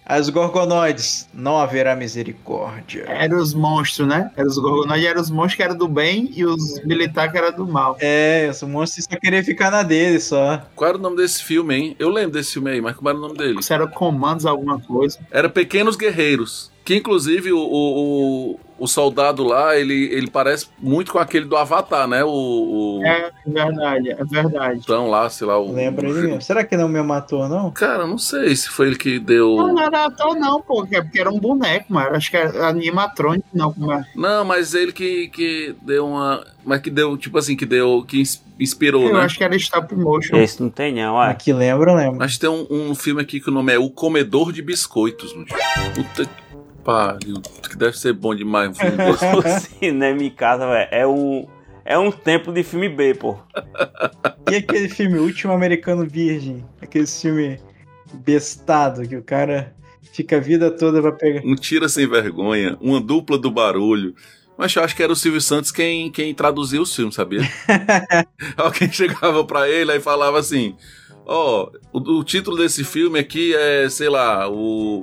As 0.05 0.28
gorgonoides, 0.28 1.28
não 1.32 1.57
haverá 1.59 1.94
misericórdia. 1.94 3.05
Eram 3.07 3.38
os 3.38 3.55
monstros, 3.55 4.09
né? 4.09 4.30
Eram 4.36 4.48
os 4.48 4.59
gorgonoides, 4.59 5.07
eram 5.07 5.20
os 5.20 5.30
monstros 5.30 5.55
que 5.55 5.62
eram 5.62 5.76
do 5.76 5.86
bem 5.86 6.30
e 6.34 6.44
os 6.44 6.82
militares 6.84 7.30
que 7.30 7.38
eram 7.38 7.57
do 7.57 7.66
mal. 7.66 7.96
É, 8.00 8.48
os 8.50 8.62
monstros 8.64 9.07
só 9.11 9.16
queriam 9.16 9.44
ficar 9.44 9.70
na 9.70 9.82
dele 9.84 10.18
só. 10.18 10.61
Qual 10.74 10.88
era 10.88 10.98
o 10.98 11.00
nome 11.00 11.16
desse 11.16 11.42
filme, 11.44 11.74
hein? 11.74 11.96
Eu 11.98 12.09
lembro 12.09 12.32
desse 12.32 12.55
filme 12.55 12.70
aí, 12.72 12.80
mas 12.80 12.96
como 12.96 13.09
era 13.09 13.16
o 13.16 13.20
nome 13.20 13.36
dele? 13.36 13.61
Isso 13.61 13.72
era 13.72 13.86
comandos 13.86 14.44
alguma 14.44 14.80
coisa. 14.80 15.18
Era 15.30 15.48
Pequenos 15.48 15.94
Guerreiros. 15.94 16.72
Que 16.85 16.97
inclusive 16.97 17.53
o, 17.53 17.59
o, 17.59 18.61
o, 18.78 18.87
soldado 18.89 19.45
lá, 19.45 19.76
ele, 19.76 20.12
ele 20.12 20.28
parece 20.28 20.66
muito 20.80 21.12
com 21.12 21.18
aquele 21.18 21.45
do 21.45 21.57
Avatar, 21.57 22.09
né? 22.09 22.24
O. 22.24 22.28
o 22.99 23.07
É 23.07 23.30
verdade, 23.47 24.11
é 24.11 24.24
verdade. 24.24 24.80
Então 24.83 25.09
lá, 25.09 25.30
sei 25.30 25.47
lá, 25.47 25.59
o. 25.59 25.72
Lembra 25.72 26.09
ele 26.09 26.22
mesmo. 26.22 26.43
Será 26.43 26.64
que 26.64 26.76
não 26.76 26.89
me 26.89 27.01
matou, 27.01 27.49
não? 27.49 27.70
Cara, 27.70 28.05
não 28.05 28.18
sei 28.18 28.57
se 28.57 28.68
foi 28.68 28.89
ele 28.89 28.97
que 28.97 29.20
deu. 29.20 29.55
Não, 29.57 29.74
não 29.74 29.83
era 29.83 30.07
ator, 30.07 30.35
não, 30.35 30.61
pô, 30.61 30.85
que 30.85 30.97
é 30.97 31.03
porque 31.03 31.20
era 31.20 31.30
um 31.30 31.39
boneco, 31.39 31.93
mano. 31.93 32.16
Acho 32.16 32.30
que 32.30 32.37
era 32.37 32.66
animatrônico, 32.68 33.47
não. 33.55 33.72
Como 33.72 33.93
é. 33.93 34.05
Não, 34.16 34.45
mas 34.45 34.74
ele 34.74 34.93
que, 34.93 35.28
que 35.28 35.76
deu 35.83 36.07
uma. 36.09 36.45
Mas 36.64 36.80
que 36.80 36.91
deu, 36.91 37.16
tipo 37.16 37.39
assim, 37.39 37.55
que 37.55 37.64
deu. 37.66 38.05
Que 38.07 38.20
ins- 38.20 38.43
inspirou, 38.59 39.09
Eu 39.09 39.14
né? 39.14 39.20
acho 39.20 39.39
que 39.39 39.45
era 39.45 39.55
stop 39.55 39.95
motion. 39.95 40.37
Esse 40.37 40.61
não 40.61 40.68
tem 40.70 40.93
não, 40.93 41.14
ué. 41.16 41.28
Aqui 41.30 41.53
lembra, 41.53 41.95
lembra. 41.95 42.18
Mas 42.18 42.39
tem 42.39 42.51
um, 42.51 42.66
um 42.68 42.95
filme 42.95 43.22
aqui 43.22 43.41
que 43.41 43.51
o 43.51 43.53
nome 43.53 43.72
é 43.72 43.78
O 43.78 43.89
Comedor 43.89 44.53
de 44.53 44.62
Biscoitos, 44.62 45.33
mano. 45.35 45.47
Puta 45.95 46.24
que 46.24 46.43
pariu. 46.85 47.41
Que 47.68 47.76
deve 47.76 47.97
ser 47.99 48.12
bom 48.12 48.35
demais 48.35 48.70
um 48.70 48.74
filme 48.74 48.97
desse. 48.97 49.70
cinema 49.78 50.22
em 50.22 50.30
casa, 50.30 50.66
velho, 50.66 50.89
é 50.91 51.07
um... 51.07 51.47
É 51.85 51.99
um 51.99 52.12
templo 52.12 52.53
de 52.53 52.62
filme 52.62 52.89
B, 52.89 53.12
pô. 53.12 53.37
E 54.49 54.55
aquele 54.55 54.89
filme 54.89 55.18
Último 55.18 55.53
Americano 55.53 56.07
Virgem? 56.07 56.64
Aquele 56.80 57.09
filme 57.09 57.59
bestado 58.14 59.07
que 59.07 59.16
o 59.16 59.22
cara 59.22 59.74
fica 60.12 60.37
a 60.37 60.41
vida 60.41 60.70
toda 60.70 61.01
pra 61.03 61.11
pegar. 61.11 61.43
Um 61.45 61.57
tira 61.57 61.89
sem 61.89 62.07
vergonha, 62.07 62.76
uma 62.80 63.01
dupla 63.01 63.37
do 63.37 63.51
barulho. 63.51 64.14
Mas 64.57 64.76
eu 64.76 64.85
acho 64.85 64.95
que 64.95 65.03
era 65.03 65.12
o 65.12 65.16
Silvio 65.16 65.41
Santos 65.41 65.72
quem, 65.72 66.11
quem 66.11 66.35
traduzia 66.35 66.80
os 66.80 66.95
filmes, 66.95 67.14
sabia? 67.14 67.41
Alguém 68.57 68.93
chegava 68.93 69.45
pra 69.45 69.68
ele 69.68 69.93
e 69.93 70.01
falava 70.01 70.39
assim: 70.39 70.76
Ó, 71.24 71.70
o, 71.93 72.18
o 72.18 72.24
título 72.24 72.57
desse 72.57 72.85
filme 72.85 73.18
aqui 73.18 73.55
é, 73.55 73.89
sei 73.89 74.09
lá, 74.09 74.49
o, 74.49 75.03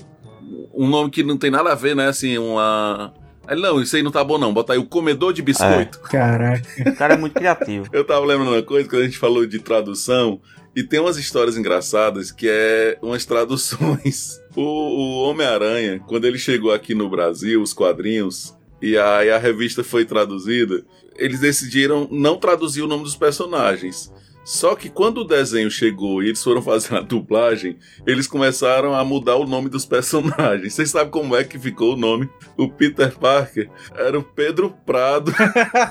um 0.73 0.87
nome 0.87 1.09
que 1.09 1.23
não 1.23 1.37
tem 1.37 1.51
nada 1.51 1.71
a 1.71 1.75
ver, 1.75 1.95
né? 1.95 2.07
Assim, 2.07 2.37
uma. 2.37 3.13
Aí, 3.47 3.59
não, 3.59 3.81
isso 3.81 3.95
aí 3.95 4.03
não 4.03 4.11
tá 4.11 4.23
bom, 4.23 4.37
não. 4.37 4.53
Bota 4.53 4.73
aí 4.73 4.79
o 4.79 4.85
comedor 4.85 5.33
de 5.33 5.41
biscoito. 5.41 5.99
Caraca. 6.01 6.89
O 6.89 6.95
cara 6.95 7.15
é 7.15 7.17
muito 7.17 7.33
criativo. 7.33 7.87
Eu 7.93 8.05
tava 8.05 8.25
lembrando 8.25 8.51
uma 8.51 8.61
coisa 8.61 8.87
quando 8.87 9.01
a 9.01 9.05
gente 9.05 9.17
falou 9.17 9.45
de 9.45 9.59
tradução. 9.59 10.39
E 10.75 10.83
tem 10.83 10.99
umas 10.99 11.17
histórias 11.17 11.57
engraçadas 11.57 12.31
que 12.31 12.47
é 12.47 12.97
umas 13.01 13.25
traduções. 13.25 14.39
O, 14.55 14.61
o 14.61 15.29
Homem-Aranha, 15.29 16.01
quando 16.05 16.25
ele 16.25 16.37
chegou 16.37 16.73
aqui 16.73 16.93
no 16.93 17.07
Brasil, 17.07 17.61
os 17.61 17.71
quadrinhos, 17.71 18.57
e 18.81 18.97
aí 18.97 19.29
a 19.29 19.37
revista 19.37 19.83
foi 19.85 20.03
traduzida, 20.03 20.83
eles 21.15 21.39
decidiram 21.39 22.09
não 22.11 22.35
traduzir 22.35 22.81
o 22.81 22.87
nome 22.87 23.03
dos 23.03 23.15
personagens. 23.15 24.11
Só 24.49 24.75
que 24.75 24.89
quando 24.89 25.19
o 25.19 25.23
desenho 25.23 25.69
chegou 25.69 26.23
e 26.23 26.25
eles 26.25 26.43
foram 26.43 26.59
fazer 26.63 26.95
a 26.95 27.01
dublagem, 27.01 27.77
eles 28.07 28.25
começaram 28.25 28.95
a 28.95 29.05
mudar 29.05 29.35
o 29.35 29.45
nome 29.45 29.69
dos 29.69 29.85
personagens. 29.85 30.73
Vocês 30.73 30.89
sabem 30.89 31.11
como 31.11 31.35
é 31.35 31.43
que 31.43 31.59
ficou 31.59 31.93
o 31.93 31.95
nome? 31.95 32.27
O 32.57 32.67
Peter 32.67 33.15
Parker 33.15 33.69
era 33.95 34.17
o 34.17 34.23
Pedro 34.23 34.71
Prado. 34.87 35.31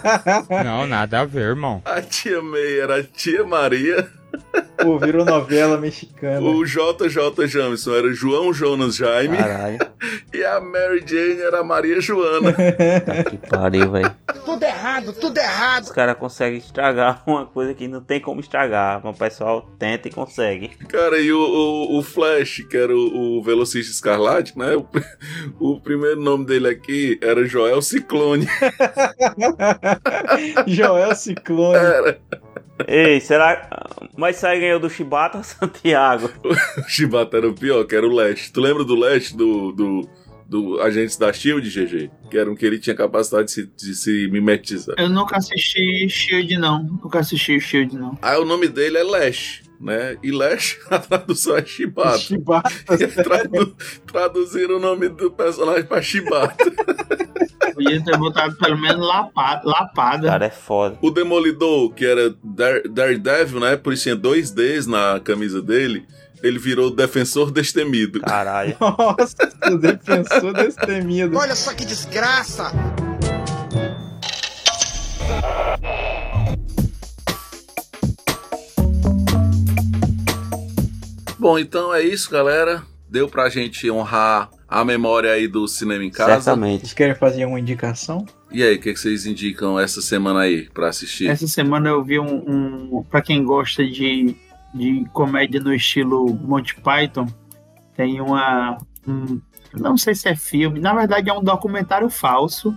Não, 0.64 0.88
nada 0.88 1.20
a 1.20 1.24
ver, 1.24 1.50
irmão. 1.50 1.80
A 1.84 2.02
tia 2.02 2.42
May 2.42 2.80
era 2.80 2.96
a 2.96 3.04
tia 3.04 3.44
Maria. 3.44 4.17
Pô, 4.78 4.98
virou 4.98 5.24
novela 5.24 5.76
mexicana. 5.76 6.40
O 6.40 6.64
JJ 6.64 7.48
Jameson 7.48 7.94
era 7.94 8.12
João 8.12 8.52
Jonas 8.52 8.96
Jaime. 8.96 9.36
Caralho. 9.36 9.78
E 10.32 10.44
a 10.44 10.60
Mary 10.60 11.02
Jane 11.04 11.40
era 11.40 11.60
a 11.60 11.64
Maria 11.64 12.00
Joana. 12.00 12.52
Que 13.28 13.38
pariu, 13.48 13.90
velho. 13.90 14.14
Tudo 14.44 14.62
errado, 14.62 15.12
tudo 15.14 15.38
errado. 15.38 15.84
Os 15.84 15.90
caras 15.90 16.16
conseguem 16.16 16.58
estragar 16.58 17.22
uma 17.26 17.46
coisa 17.46 17.72
que 17.72 17.88
não 17.88 18.02
tem 18.02 18.20
como 18.20 18.38
estragar. 18.38 19.00
Mas 19.02 19.16
o 19.16 19.18
pessoal 19.18 19.62
tenta 19.78 20.06
e 20.06 20.12
consegue. 20.12 20.68
Cara, 20.88 21.18
e 21.18 21.32
o, 21.32 21.40
o, 21.40 21.98
o 21.98 22.02
Flash, 22.02 22.62
que 22.70 22.76
era 22.76 22.94
o, 22.94 23.38
o 23.38 23.42
velocista 23.42 23.90
escarlate, 23.90 24.56
né? 24.56 24.76
O, 24.76 24.86
o 25.72 25.80
primeiro 25.80 26.20
nome 26.20 26.44
dele 26.44 26.68
aqui 26.68 27.18
era 27.22 27.44
Joel 27.46 27.80
Ciclone. 27.80 28.46
Joel 30.66 31.14
Ciclone. 31.16 31.76
Era. 31.76 32.20
Ei, 32.86 33.20
será. 33.20 33.68
Mas 34.16 34.42
aí 34.44 34.60
ganhou 34.60 34.80
do 34.80 34.90
Chibata 34.90 35.38
ou 35.38 35.44
Santiago? 35.44 36.30
O 36.78 36.88
Chibata 36.88 37.36
era 37.36 37.48
o 37.48 37.54
pior, 37.54 37.84
que 37.84 37.94
era 37.94 38.06
o 38.06 38.12
Lash. 38.12 38.50
Tu 38.50 38.60
lembra 38.60 38.84
do 38.84 38.94
Lash 38.94 39.32
do, 39.32 39.72
do, 39.72 40.08
do 40.46 40.80
Agentes 40.80 41.16
da 41.16 41.32
Shield, 41.32 41.68
GG? 41.68 42.10
Que 42.30 42.38
era 42.38 42.50
um 42.50 42.54
que 42.54 42.64
ele 42.64 42.78
tinha 42.78 42.96
capacidade 42.96 43.46
de 43.46 43.52
se, 43.52 43.66
de 43.66 43.94
se 43.94 44.28
mimetizar. 44.30 44.96
Eu 44.98 45.08
nunca 45.08 45.36
assisti 45.36 46.08
Shield, 46.08 46.56
não. 46.56 46.82
Nunca 46.82 47.18
assisti 47.20 47.60
Shield, 47.60 47.96
não. 47.96 48.18
Aí 48.22 48.38
o 48.38 48.44
nome 48.44 48.68
dele 48.68 48.98
é 48.98 49.02
Lash, 49.02 49.62
né? 49.80 50.16
E 50.22 50.30
Lash, 50.30 50.78
a 50.90 50.98
tradução 50.98 51.56
é 51.56 51.64
Chibata. 51.64 52.18
Chibata. 52.18 52.70
E 52.98 53.06
tradu 53.06 53.76
traduziram 54.06 54.76
o 54.76 54.80
nome 54.80 55.08
do 55.08 55.30
personagem 55.30 55.84
pra 55.84 56.00
Chibata. 56.00 56.64
Podia 57.74 58.02
ter 58.04 58.16
botado 58.16 58.56
pelo 58.56 58.78
menos 58.78 59.06
lapada. 59.06 60.28
Cara 60.28 60.46
é 60.46 60.50
foda. 60.50 60.98
O 61.02 61.10
Demolidor, 61.10 61.90
que 61.92 62.04
era 62.06 62.34
Dare- 62.42 62.88
Daredevil, 62.88 63.60
né? 63.60 63.76
Por 63.76 63.92
isso 63.92 64.04
tinha 64.04 64.16
dois 64.16 64.50
Ds 64.50 64.86
na 64.86 65.20
camisa 65.20 65.60
dele. 65.62 66.06
Ele 66.42 66.58
virou 66.58 66.90
Defensor 66.90 67.50
Destemido. 67.50 68.20
Caralho. 68.20 68.76
Nossa, 68.80 69.36
o 69.72 69.76
defensor 69.76 70.52
destemido. 70.54 71.36
Olha 71.36 71.56
só 71.56 71.74
que 71.74 71.84
desgraça. 71.84 72.70
Bom, 81.38 81.58
então 81.58 81.94
é 81.94 82.02
isso, 82.02 82.30
galera. 82.30 82.82
Deu 83.08 83.28
pra 83.28 83.48
gente 83.48 83.90
honrar 83.90 84.50
a 84.68 84.84
memória 84.84 85.32
aí 85.32 85.48
do 85.48 85.66
cinema 85.66 86.04
em 86.04 86.10
casa. 86.10 86.34
Certamente. 86.34 86.80
Vocês 86.80 86.92
querem 86.92 87.14
fazer 87.14 87.46
uma 87.46 87.58
indicação? 87.58 88.26
E 88.52 88.62
aí, 88.62 88.76
o 88.76 88.80
que, 88.80 88.92
que 88.92 89.00
vocês 89.00 89.24
indicam 89.24 89.80
essa 89.80 90.02
semana 90.02 90.40
aí 90.40 90.68
pra 90.68 90.88
assistir? 90.88 91.28
Essa 91.28 91.48
semana 91.48 91.88
eu 91.88 92.04
vi 92.04 92.18
um. 92.18 92.44
um 92.46 93.02
para 93.02 93.22
quem 93.22 93.42
gosta 93.42 93.84
de, 93.84 94.36
de 94.74 95.04
comédia 95.12 95.60
no 95.60 95.72
estilo 95.72 96.34
Monty 96.34 96.74
Python, 96.80 97.26
tem 97.96 98.20
uma. 98.20 98.76
Um, 99.06 99.40
não 99.72 99.96
sei 99.96 100.14
se 100.14 100.28
é 100.28 100.36
filme, 100.36 100.80
na 100.80 100.94
verdade 100.94 101.28
é 101.28 101.32
um 101.32 101.42
documentário 101.42 102.08
falso, 102.08 102.76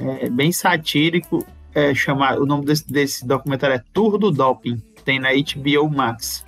é, 0.00 0.30
bem 0.30 0.52
satírico, 0.52 1.44
é 1.74 1.94
chamado, 1.94 2.42
o 2.42 2.46
nome 2.46 2.64
desse, 2.64 2.86
desse 2.90 3.26
documentário 3.26 3.74
é 3.74 3.82
Tour 3.92 4.18
do 4.18 4.30
Doping, 4.30 4.80
tem 5.04 5.18
na 5.20 5.30
HBO 5.30 5.88
Max. 5.90 6.46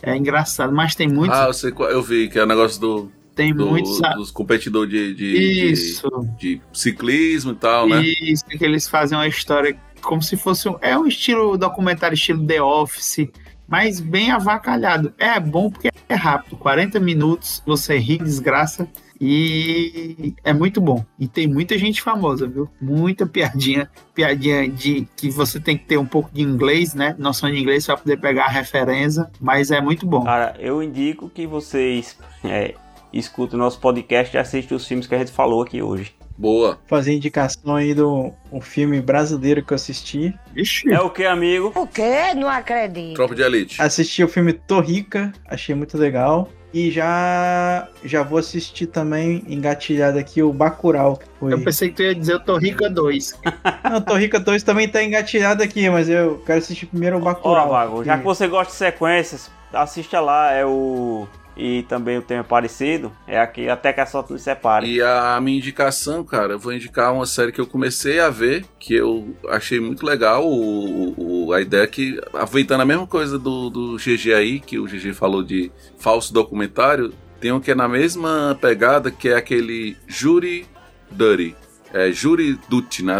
É 0.00 0.16
engraçado, 0.16 0.72
mas 0.72 0.94
tem 0.94 1.08
muitos. 1.08 1.36
Ah, 1.36 1.46
eu, 1.46 1.52
sei 1.52 1.72
qual, 1.72 1.90
eu 1.90 2.02
vi, 2.02 2.28
que 2.28 2.38
é 2.38 2.42
o 2.42 2.46
negócio 2.46 2.80
do, 2.80 3.12
tem 3.38 3.54
do- 3.54 3.66
muitos. 3.66 4.00
dos 4.16 4.30
competidores 4.32 4.90
de, 4.90 5.14
de, 5.14 5.70
Isso. 5.70 6.08
de, 6.36 6.56
de 6.56 6.62
ciclismo 6.72 7.52
e 7.52 7.54
tal, 7.54 7.88
né? 7.88 8.02
Isso, 8.02 8.44
que 8.44 8.64
eles 8.64 8.88
fazem 8.88 9.16
uma 9.16 9.28
história 9.28 9.78
como 10.02 10.20
se 10.20 10.36
fosse 10.36 10.68
um. 10.68 10.76
É 10.80 10.98
um 10.98 11.06
estilo 11.06 11.56
documentário, 11.56 12.14
estilo 12.14 12.44
The 12.44 12.60
Office, 12.60 13.28
mas 13.68 14.00
bem 14.00 14.32
avacalhado. 14.32 15.14
É 15.16 15.38
bom 15.38 15.70
porque 15.70 15.90
é 16.08 16.14
rápido 16.14 16.56
40 16.56 16.98
minutos, 16.98 17.62
você 17.64 17.96
ri, 17.96 18.18
desgraça. 18.18 18.88
E 19.20 20.32
é 20.44 20.52
muito 20.52 20.80
bom. 20.80 21.04
E 21.18 21.26
tem 21.26 21.48
muita 21.48 21.76
gente 21.76 22.00
famosa, 22.00 22.46
viu? 22.46 22.68
Muita 22.80 23.26
piadinha. 23.26 23.90
Piadinha 24.14 24.68
de 24.68 25.08
que 25.16 25.28
você 25.28 25.58
tem 25.58 25.76
que 25.76 25.84
ter 25.86 25.98
um 25.98 26.06
pouco 26.06 26.30
de 26.32 26.40
inglês, 26.40 26.94
né? 26.94 27.16
Noção 27.18 27.50
de 27.50 27.58
inglês 27.58 27.84
para 27.84 27.96
poder 27.96 28.16
pegar 28.18 28.44
a 28.44 28.48
referência. 28.48 29.28
Mas 29.40 29.72
é 29.72 29.80
muito 29.80 30.06
bom. 30.06 30.22
Cara, 30.24 30.54
eu 30.60 30.80
indico 30.80 31.28
que 31.28 31.48
vocês 31.48 32.16
é, 32.44 32.74
escutem 33.12 33.56
o 33.58 33.62
nosso 33.62 33.80
podcast 33.80 34.36
e 34.36 34.38
assistam 34.40 34.76
os 34.76 34.86
filmes 34.86 35.06
que 35.06 35.14
a 35.14 35.18
gente 35.18 35.32
falou 35.32 35.62
aqui 35.62 35.82
hoje. 35.82 36.14
Boa. 36.36 36.78
Fazer 36.86 37.12
indicação 37.14 37.74
aí 37.74 37.92
do 37.94 38.32
um 38.52 38.60
filme 38.60 39.00
brasileiro 39.00 39.64
que 39.64 39.72
eu 39.72 39.76
assisti. 39.76 40.32
Ixi. 40.54 40.92
É 40.92 41.00
o 41.00 41.10
que, 41.10 41.24
amigo? 41.24 41.72
O 41.74 41.86
quê? 41.86 42.32
Não 42.36 42.48
acredito. 42.48 43.14
Tropa 43.16 43.34
de 43.34 43.42
Elite. 43.42 43.82
Assisti 43.82 44.22
o 44.22 44.28
filme 44.28 44.52
Torrica, 44.52 45.32
achei 45.46 45.74
muito 45.74 45.98
legal. 45.98 46.48
E 46.72 46.90
já 46.90 47.88
já 48.04 48.22
vou 48.22 48.38
assistir 48.38 48.86
também, 48.86 49.42
engatilhado 49.48 50.18
aqui, 50.18 50.42
o 50.42 50.52
Bacurau. 50.52 51.16
Que 51.16 51.26
foi... 51.40 51.52
Eu 51.54 51.64
pensei 51.64 51.88
que 51.88 51.94
tu 51.96 52.02
ia 52.02 52.14
dizer 52.14 52.34
o 52.36 52.40
Torrica 52.40 52.88
2. 52.90 53.40
Não, 53.90 54.00
Torrica 54.02 54.38
2 54.38 54.62
também 54.62 54.86
tá 54.86 55.02
engatilhado 55.02 55.62
aqui, 55.62 55.88
mas 55.90 56.08
eu 56.08 56.40
quero 56.46 56.58
assistir 56.58 56.86
primeiro 56.86 57.16
o 57.16 57.20
Ó, 57.20 57.24
Bacurau. 57.24 57.70
Vago, 57.70 58.04
já 58.04 58.12
que 58.12 58.18
que- 58.20 58.24
você 58.24 58.46
gosta 58.46 58.70
de 58.70 58.78
sequências, 58.78 59.50
assista 59.72 60.20
lá, 60.20 60.52
é 60.52 60.64
o. 60.64 61.26
E 61.58 61.82
também 61.82 62.16
o 62.16 62.22
tema 62.22 62.44
parecido, 62.44 63.10
é 63.26 63.38
aqui 63.40 63.68
Até 63.68 63.92
que 63.92 64.00
a 64.00 64.06
sorte 64.06 64.32
nos 64.32 64.42
separe. 64.42 64.86
E 64.88 65.02
a 65.02 65.40
minha 65.40 65.58
indicação, 65.58 66.22
cara, 66.22 66.52
eu 66.52 66.58
vou 66.58 66.72
indicar 66.72 67.12
uma 67.12 67.26
série 67.26 67.50
que 67.50 67.60
eu 67.60 67.66
comecei 67.66 68.20
a 68.20 68.30
ver, 68.30 68.64
que 68.78 68.94
eu 68.94 69.36
achei 69.48 69.80
muito 69.80 70.06
legal. 70.06 70.46
O, 70.48 71.46
o- 71.48 71.52
a 71.52 71.60
ideia 71.60 71.86
que, 71.88 72.20
aproveitando 72.32 72.82
a 72.82 72.84
mesma 72.84 73.06
coisa 73.08 73.38
do, 73.38 73.68
do 73.70 73.96
GG 73.96 74.32
aí, 74.34 74.60
que 74.60 74.78
o 74.78 74.84
GG 74.86 75.12
falou 75.14 75.42
de 75.42 75.72
falso 75.98 76.32
documentário, 76.32 77.12
tem 77.40 77.50
um 77.50 77.58
que 77.60 77.72
é 77.72 77.74
na 77.74 77.88
mesma 77.88 78.56
pegada, 78.60 79.10
que 79.10 79.28
é 79.28 79.34
aquele 79.36 79.96
Jury 80.06 80.64
Dirty. 81.10 81.56
É 81.92 82.12
Jury 82.12 82.58
Duty, 82.68 83.02
né? 83.04 83.14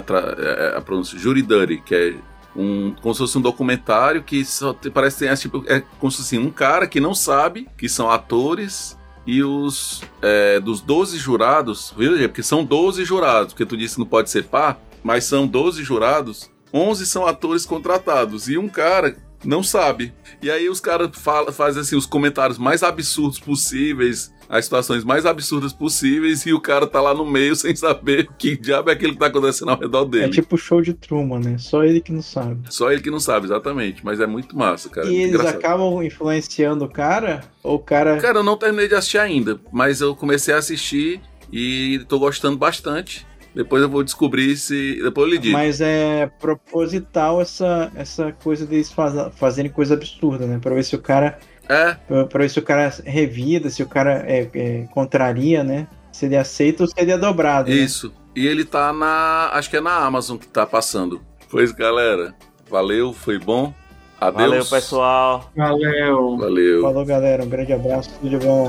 a 0.74 0.76
é 0.76 0.80
pronúncia 0.80 1.18
Jury 1.18 1.42
Dirty, 1.42 1.78
que 1.78 1.94
é 1.94 2.14
um, 2.56 2.92
como 3.00 3.14
se 3.14 3.18
fosse 3.18 3.38
um 3.38 3.40
documentário 3.40 4.22
que 4.22 4.44
só 4.44 4.72
te- 4.72 4.90
parece 4.90 5.18
tem 5.18 5.34
tipo, 5.34 5.64
é 5.66 5.80
como 5.98 6.10
se 6.10 6.18
fosse 6.18 6.38
um 6.38 6.50
cara 6.50 6.86
que 6.86 7.00
não 7.00 7.14
sabe 7.14 7.68
que 7.76 7.88
são 7.88 8.10
atores 8.10 8.96
e 9.26 9.42
os 9.42 10.02
é, 10.22 10.58
dos 10.58 10.80
12 10.80 11.18
jurados, 11.18 11.92
viu? 11.96 12.16
Porque 12.28 12.42
são 12.42 12.64
12 12.64 13.04
jurados, 13.04 13.52
porque 13.52 13.66
tu 13.66 13.76
disse 13.76 13.94
que 13.94 14.00
não 14.00 14.06
pode 14.06 14.30
ser 14.30 14.44
par, 14.44 14.80
mas 15.02 15.24
são 15.24 15.46
12 15.46 15.82
jurados, 15.84 16.50
11 16.72 17.06
são 17.06 17.26
atores 17.26 17.66
contratados 17.66 18.48
e 18.48 18.56
um 18.56 18.68
cara 18.68 19.16
não 19.44 19.62
sabe. 19.62 20.12
E 20.42 20.50
aí 20.50 20.68
os 20.68 20.80
caras 20.80 21.10
fazem 21.52 21.82
assim 21.82 21.94
os 21.96 22.06
comentários 22.06 22.58
mais 22.58 22.82
absurdos 22.82 23.38
possíveis, 23.38 24.32
as 24.48 24.64
situações 24.64 25.04
mais 25.04 25.26
absurdas 25.26 25.72
possíveis 25.72 26.46
e 26.46 26.52
o 26.54 26.60
cara 26.60 26.86
tá 26.86 27.00
lá 27.00 27.12
no 27.12 27.24
meio 27.26 27.54
sem 27.54 27.76
saber 27.76 28.28
que 28.38 28.56
diabo 28.56 28.88
é 28.90 28.94
aquilo 28.94 29.12
que 29.12 29.18
tá 29.18 29.26
acontecendo 29.26 29.70
ao 29.70 29.78
redor 29.78 30.04
dele. 30.06 30.24
É 30.24 30.28
tipo 30.30 30.56
show 30.56 30.80
de 30.80 30.94
Truman, 30.94 31.38
né? 31.40 31.56
Só 31.58 31.84
ele 31.84 32.00
que 32.00 32.10
não 32.12 32.22
sabe. 32.22 32.60
Só 32.70 32.90
ele 32.90 33.02
que 33.02 33.10
não 33.10 33.20
sabe, 33.20 33.46
exatamente. 33.46 34.04
Mas 34.04 34.20
é 34.20 34.26
muito 34.26 34.56
massa, 34.56 34.88
cara. 34.88 35.06
e 35.08 35.16
eles 35.16 35.34
engraçado. 35.34 35.56
acabam 35.58 36.02
influenciando 36.02 36.84
o 36.84 36.88
cara, 36.88 37.42
ou 37.62 37.74
o 37.76 37.78
cara. 37.78 38.16
Cara, 38.18 38.38
eu 38.38 38.42
não 38.44 38.56
terminei 38.56 38.88
de 38.88 38.94
assistir 38.94 39.18
ainda, 39.18 39.60
mas 39.72 40.00
eu 40.00 40.16
comecei 40.16 40.54
a 40.54 40.58
assistir 40.58 41.20
e 41.52 42.00
tô 42.08 42.18
gostando 42.18 42.56
bastante. 42.56 43.26
Depois 43.54 43.82
eu 43.82 43.88
vou 43.88 44.04
descobrir 44.04 44.56
se. 44.56 45.00
Depois 45.02 45.26
eu 45.26 45.32
lhe 45.34 45.38
digo. 45.38 45.52
Mas 45.56 45.80
é 45.80 46.30
proposital 46.38 47.40
essa, 47.40 47.90
essa 47.96 48.30
coisa 48.32 48.64
deles 48.66 48.92
faz- 48.92 49.34
fazerem 49.36 49.70
coisa 49.70 49.94
absurda, 49.94 50.46
né? 50.46 50.58
Pra 50.60 50.74
ver 50.74 50.84
se 50.84 50.94
o 50.94 50.98
cara. 50.98 51.38
É, 51.68 51.94
Pra, 52.06 52.24
pra 52.26 52.42
ver 52.42 52.48
se 52.48 52.58
o 52.58 52.62
cara 52.62 52.92
revida, 53.04 53.68
se 53.70 53.82
o 53.82 53.86
cara 53.86 54.24
é, 54.26 54.48
é, 54.54 54.86
contraria, 54.90 55.62
né? 55.62 55.86
Se 56.10 56.26
ele 56.26 56.36
aceita 56.36 56.82
ou 56.82 56.88
se 56.88 56.94
ele 56.96 57.12
é 57.12 57.18
dobrado. 57.18 57.68
né? 57.68 57.76
isso. 57.76 58.12
E 58.34 58.46
ele 58.46 58.64
tá 58.64 58.92
na. 58.92 59.50
Acho 59.52 59.68
que 59.68 59.76
é 59.76 59.80
na 59.80 59.96
Amazon 59.96 60.36
que 60.36 60.46
tá 60.48 60.64
passando. 60.64 61.20
Pois, 61.50 61.72
galera, 61.72 62.34
valeu, 62.70 63.12
foi 63.12 63.38
bom. 63.38 63.72
Adeus. 64.20 64.48
Valeu, 64.50 64.64
pessoal. 64.66 65.50
Valeu. 65.56 66.36
Valeu. 66.38 66.82
Falou, 66.82 67.04
galera. 67.04 67.44
Um 67.44 67.48
grande 67.48 67.72
abraço. 67.72 68.10
Tudo 68.20 68.30
de 68.30 68.44
bom. 68.44 68.68